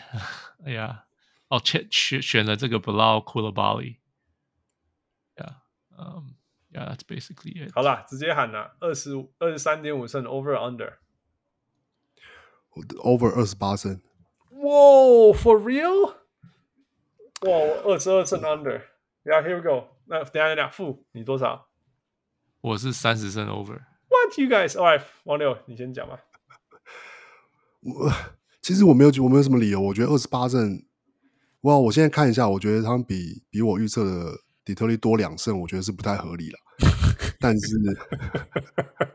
[0.64, 1.04] 哎呀，
[1.48, 5.56] 哦，选选选了这个 Bilal Coulibaly，yeah，
[5.96, 6.34] 嗯，
[6.72, 7.70] yeah，that's basically it。
[7.72, 10.56] 好了，直接喊了，二十五、二十三点五胜，over
[12.74, 14.00] under，over 二十八胜。
[14.50, 16.14] 哇，for real？
[17.45, 17.51] 哇，
[17.83, 19.87] 二十二胜 under，yeah，here we go。
[20.07, 21.67] 那等下等下，负你多少？
[22.61, 23.79] 我是三十胜 over。
[24.09, 26.19] What you guys？Alright，王六，你先讲吧。
[27.81, 28.11] 我。
[28.61, 29.79] 其实我没有，我没有什么理由。
[29.79, 30.83] 我觉得二十八胜，
[31.61, 31.77] 哇！
[31.77, 36.57] 我现在看一下，我觉得他们比比我预测的底特律多两胜，我觉得是不太合理了。
[37.39, 37.77] 但是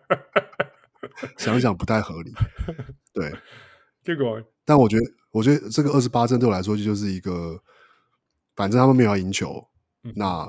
[1.36, 2.32] 想想不太合理，
[3.12, 3.32] 对。
[4.04, 5.02] 结果，但我觉得，
[5.32, 7.60] 我觉得这个二十八胜对我来说就是一个，
[8.60, 9.66] 反正他们没有要赢球，
[10.02, 10.46] 嗯、那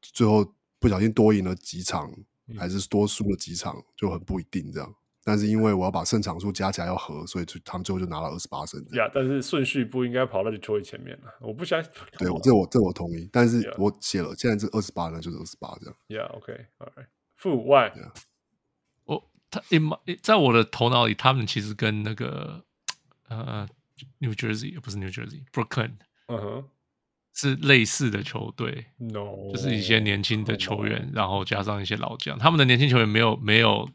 [0.00, 2.10] 最后不小心多赢了几场，
[2.56, 4.94] 还是多输了几场，就很不一定这样。
[5.22, 8.80] 但是因为我要把胜场数加起来要和，所以就他们最后就拿了二十八胜。
[8.92, 11.34] 呀，yeah, 但是顺序不应该跑到你球队前面了。
[11.40, 11.92] 我不相信。
[12.16, 13.28] 对，我这我这我同意。
[13.30, 15.96] 但是我写了，现在这二十八呢，就是二十八这样。
[16.08, 17.08] Yeah，OK，All right。
[17.34, 17.92] 负 Why？
[19.04, 22.64] 我他 in my, 在我的头脑里，他们其实跟那个
[23.28, 23.68] 呃
[24.20, 25.94] New Jersey 不是 New Jersey，Brooklyn，
[26.28, 26.64] 嗯哼，
[27.36, 28.86] 是类似的球队。
[28.96, 33.88] No，就是一些年轻的球员，然后加上一些老将，他们的年轻球员没有没有。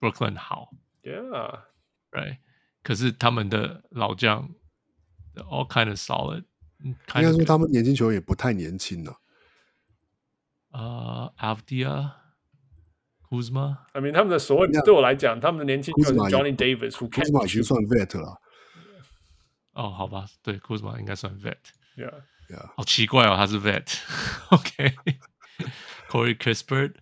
[0.00, 0.70] Brooklyn 好
[1.02, 2.38] ，Yeah，Right，
[2.82, 4.50] 可是他们的老将
[5.34, 6.44] ，all kind of solid。
[6.82, 9.18] 应该说他们年轻球员也不太年轻了。
[10.72, 18.42] 呃，Avdija，Kuzma，I mean 他们的所谓对我来讲，他们的年轻球员 Johnny Davis，Kuzma 已经算 vet 了。
[19.72, 22.12] 哦，好吧，对，Kuzma 应该算 vet，Yeah，Yeah，
[22.76, 24.86] 好奇怪哦，他是 vet，OK，Corey
[26.36, 26.94] Kispert。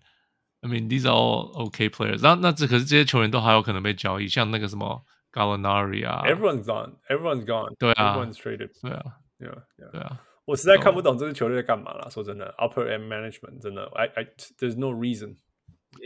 [0.61, 2.21] I mean, these are all okay players.
[2.23, 6.23] 那那这可是这些球员都还有可能被交易，像那个什么 Gallinari 啊。
[6.25, 6.95] Everyone's gone.
[7.09, 7.75] Everyone's gone.
[7.79, 8.17] 对啊。
[8.17, 8.71] Everyone's traded.
[8.81, 9.03] 对啊。
[9.41, 9.65] Yeah.
[9.77, 9.91] Yeah.
[9.91, 10.21] 对啊。
[10.45, 12.09] 我实在看不懂这支球队在干嘛了。
[12.11, 14.25] 说真的，Upper end management 真的，I I
[14.59, 15.37] there's no reason.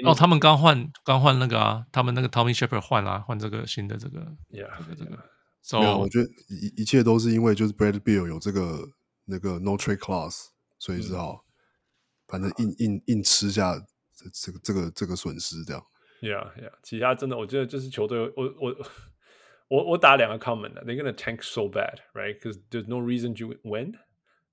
[0.04, 4.20] 哦，他们刚换刚换那个啊，他们那个 Tommy Sheppard 换啦，换这个新的这个。
[4.50, 4.70] Yeah.
[4.78, 5.18] 这个这个。
[5.60, 8.88] So 我觉得一一切都是因为就是 Brad Bill 有这个
[9.25, 10.47] 那个 No Trade Clause，
[10.79, 11.45] 所以只好
[12.27, 13.75] 反正硬硬硬吃下。
[14.13, 15.83] 这这个这个这个损失这样，
[16.21, 18.75] Yeah Yeah，其他真的，我觉得这支球队，我我
[19.67, 22.39] 我我打两个 comment 的，They're gonna tank so bad, right?
[22.39, 23.97] Because there's no reason to win。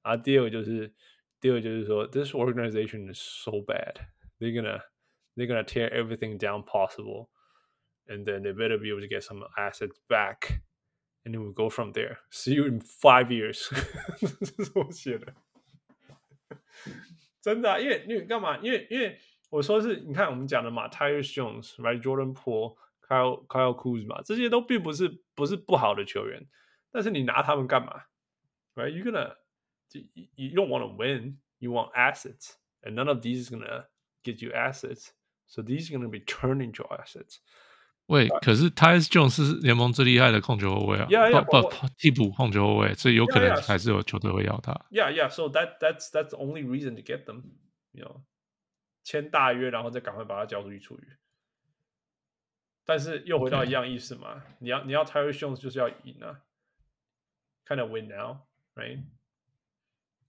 [0.00, 0.94] 啊，第二个就是
[1.38, 3.96] 第二个就是说，This organization is so bad.
[4.38, 4.80] They're gonna
[5.36, 7.28] they're gonna tear everything down possible,
[8.06, 10.62] and then they better be able to get some assets back,
[11.24, 12.18] and then we go from there.
[12.30, 13.68] See you in five years。
[14.20, 15.34] 这是我写的，
[17.40, 18.58] 真的啊，因为因为干嘛？
[18.58, 19.18] 因为因为。
[19.50, 22.02] 我说是，你看我们讲的嘛，Tyus Jones、right?
[22.02, 26.46] Jordan Poole、Kyle Kyle Kuzma 这些都并不是不是不好的球员，
[26.90, 28.04] 但是你拿他们干嘛？
[28.74, 28.90] Right?
[28.90, 29.36] You gonna
[30.34, 31.38] you don't want to win.
[31.60, 33.86] You want assets, and none of these is gonna
[34.22, 35.12] get you assets.
[35.46, 37.38] So these are gonna be turned into assets.
[38.07, 44.73] 喂，可是 Tyus Jones 是联盟最厉害的控球后卫啊，yeah, yeah, 不不替补控球后卫，所以有可能还是有球队会要他。
[44.91, 45.29] Yeah, yeah.
[45.29, 47.43] So that that's that's the only reason to get them.
[47.91, 48.21] You know.
[49.03, 51.03] 签大约，然后再赶快把他交出去处理。
[52.85, 56.39] 但是又回到一样意思嘛.你要你要 Tyus Jones 就是要赢啊
[57.65, 59.03] ，kind of win now，right？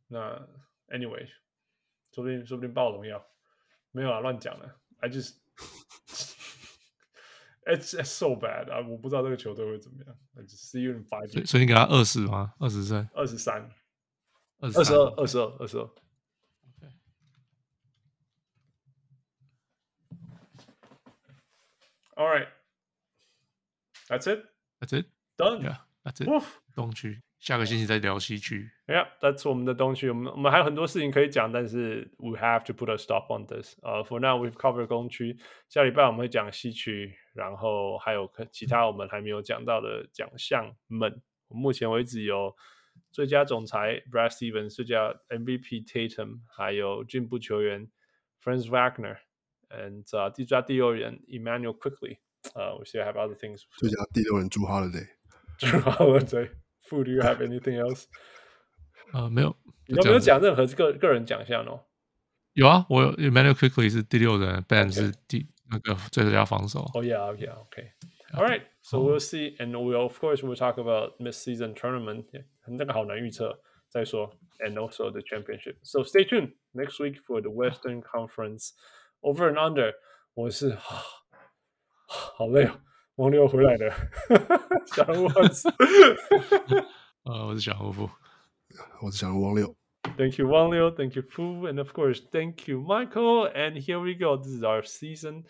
[0.08, 0.48] 那
[0.88, 1.28] anyway，
[2.12, 3.24] 说不定说不定暴龙要
[3.92, 4.76] 没有啊，乱讲了。
[4.98, 5.34] I just
[7.65, 10.17] it's it's so bad 啊，我不知道这个球队会怎么样。
[10.35, 11.27] I just see you in five。
[11.31, 12.53] 所以所以你给他二十吗？
[12.59, 13.07] 二十胜？
[13.14, 13.69] 二十三？
[14.59, 15.06] 二十二？
[15.15, 15.45] 二十二？
[15.59, 15.89] 二十二？
[22.15, 22.49] All right,
[24.09, 24.43] that's it.
[24.81, 25.06] That's it.
[25.38, 25.61] Done.
[25.61, 26.27] Yeah, that's it.
[26.75, 28.70] 东区 下个星期再聊西区。
[28.86, 30.08] Yeah，that's 我们的东区。
[30.08, 33.76] 我们我们还有很多事情可以讲，但是 we have to put a stop on this。
[33.82, 35.36] 呃，for now we've covered 东区。
[35.68, 41.20] 下礼拜我们会讲西区，然后还有其他我们还没有讲到的奖项们。
[41.48, 42.56] 目前为止有
[43.12, 47.90] 最佳总裁 Brad Stevens，最佳 MVP Tatum，还有进步球员
[48.42, 52.20] Franz Wagner，and、uh, 最佳第六人 Immanuel Quickley。
[52.55, 53.64] 呃，we still have other things。
[53.76, 55.08] 最佳第六人 Jrue Holiday。
[55.58, 56.50] Jrue Holiday。
[56.89, 58.06] Fu，do you have anything else？
[59.11, 59.56] 啊，没有。
[59.88, 61.85] 你有没有讲任何个个人奖项哦？
[62.53, 66.81] 有啊，我有 Immanuel Quickley 是第六人，Ben 是第那个最佳防守。
[66.93, 72.25] Oh yeah，yeah，OK。All right, so we'll see, and we'll of course we'll talk about mid-season tournament.
[72.67, 75.77] 那个好难预测，再说，and also the championship.
[75.81, 78.73] So stay tuned next week for the Western Conference
[79.22, 79.93] over and under.
[80.35, 81.01] 我是好，
[82.07, 82.80] 好累哦，
[83.15, 83.93] 王六回来了，
[84.85, 85.69] 小人物万斯。
[87.23, 88.09] 呃，我是小人物夫，
[89.01, 89.75] 我是小人物王六。
[90.17, 90.95] Thank you, Wang Liu.
[90.95, 91.67] Thank you, Fu.
[91.67, 93.51] And of course, thank you, Michael.
[93.53, 94.38] And here we go.
[94.38, 95.43] This is our season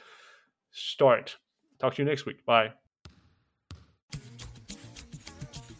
[0.72, 1.38] start.
[1.80, 2.44] Talk to you next week.
[2.46, 2.74] Bye.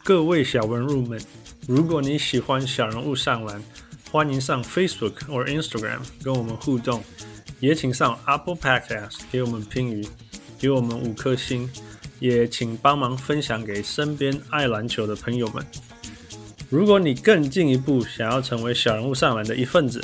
[0.04, 1.20] 各位小人物们，
[1.68, 3.62] 如果你喜欢小人物上篮，
[4.10, 7.02] 欢迎上 Facebook 或 Instagram 跟我们互动，
[7.60, 10.06] 也请上 Apple Podcast 给我们评语，
[10.65, 11.69] 给我们五颗星，
[12.19, 15.63] 也请帮忙分享给身边爱篮球的朋友们。
[16.71, 20.03] 如果你更进一步想要成为小人物上篮的一份子，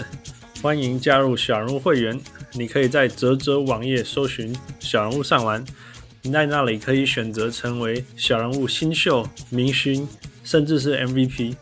[0.62, 2.22] 欢迎加入小人物会员。
[2.54, 5.66] 你可以在泽泽网页搜寻小人物上篮。
[6.32, 10.08] 在那里可以选择成为小人物新秀、明星，
[10.44, 11.56] 甚至是 MVP。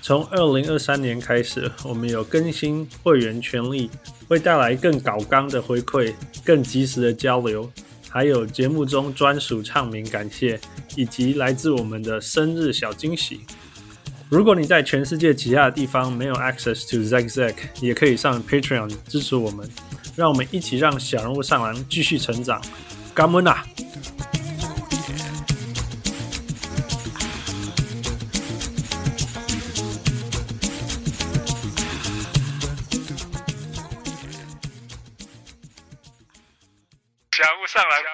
[0.00, 3.90] 从二零二三年开始，我们有更新会员权利，
[4.28, 7.68] 会带来更高纲的回馈、更及时的交流，
[8.08, 10.58] 还有节目中专属唱名感谢，
[10.94, 13.40] 以及来自我们的生日小惊喜。
[14.28, 19.68] 如果你在全世界其他的地方没有 access to Zack Zack，也可以上 Patreon 支持我们，
[20.16, 22.60] 让我们一起让小人物上篮继续成长。
[23.14, 23.64] 干们啊！
[37.76, 38.05] 上篮，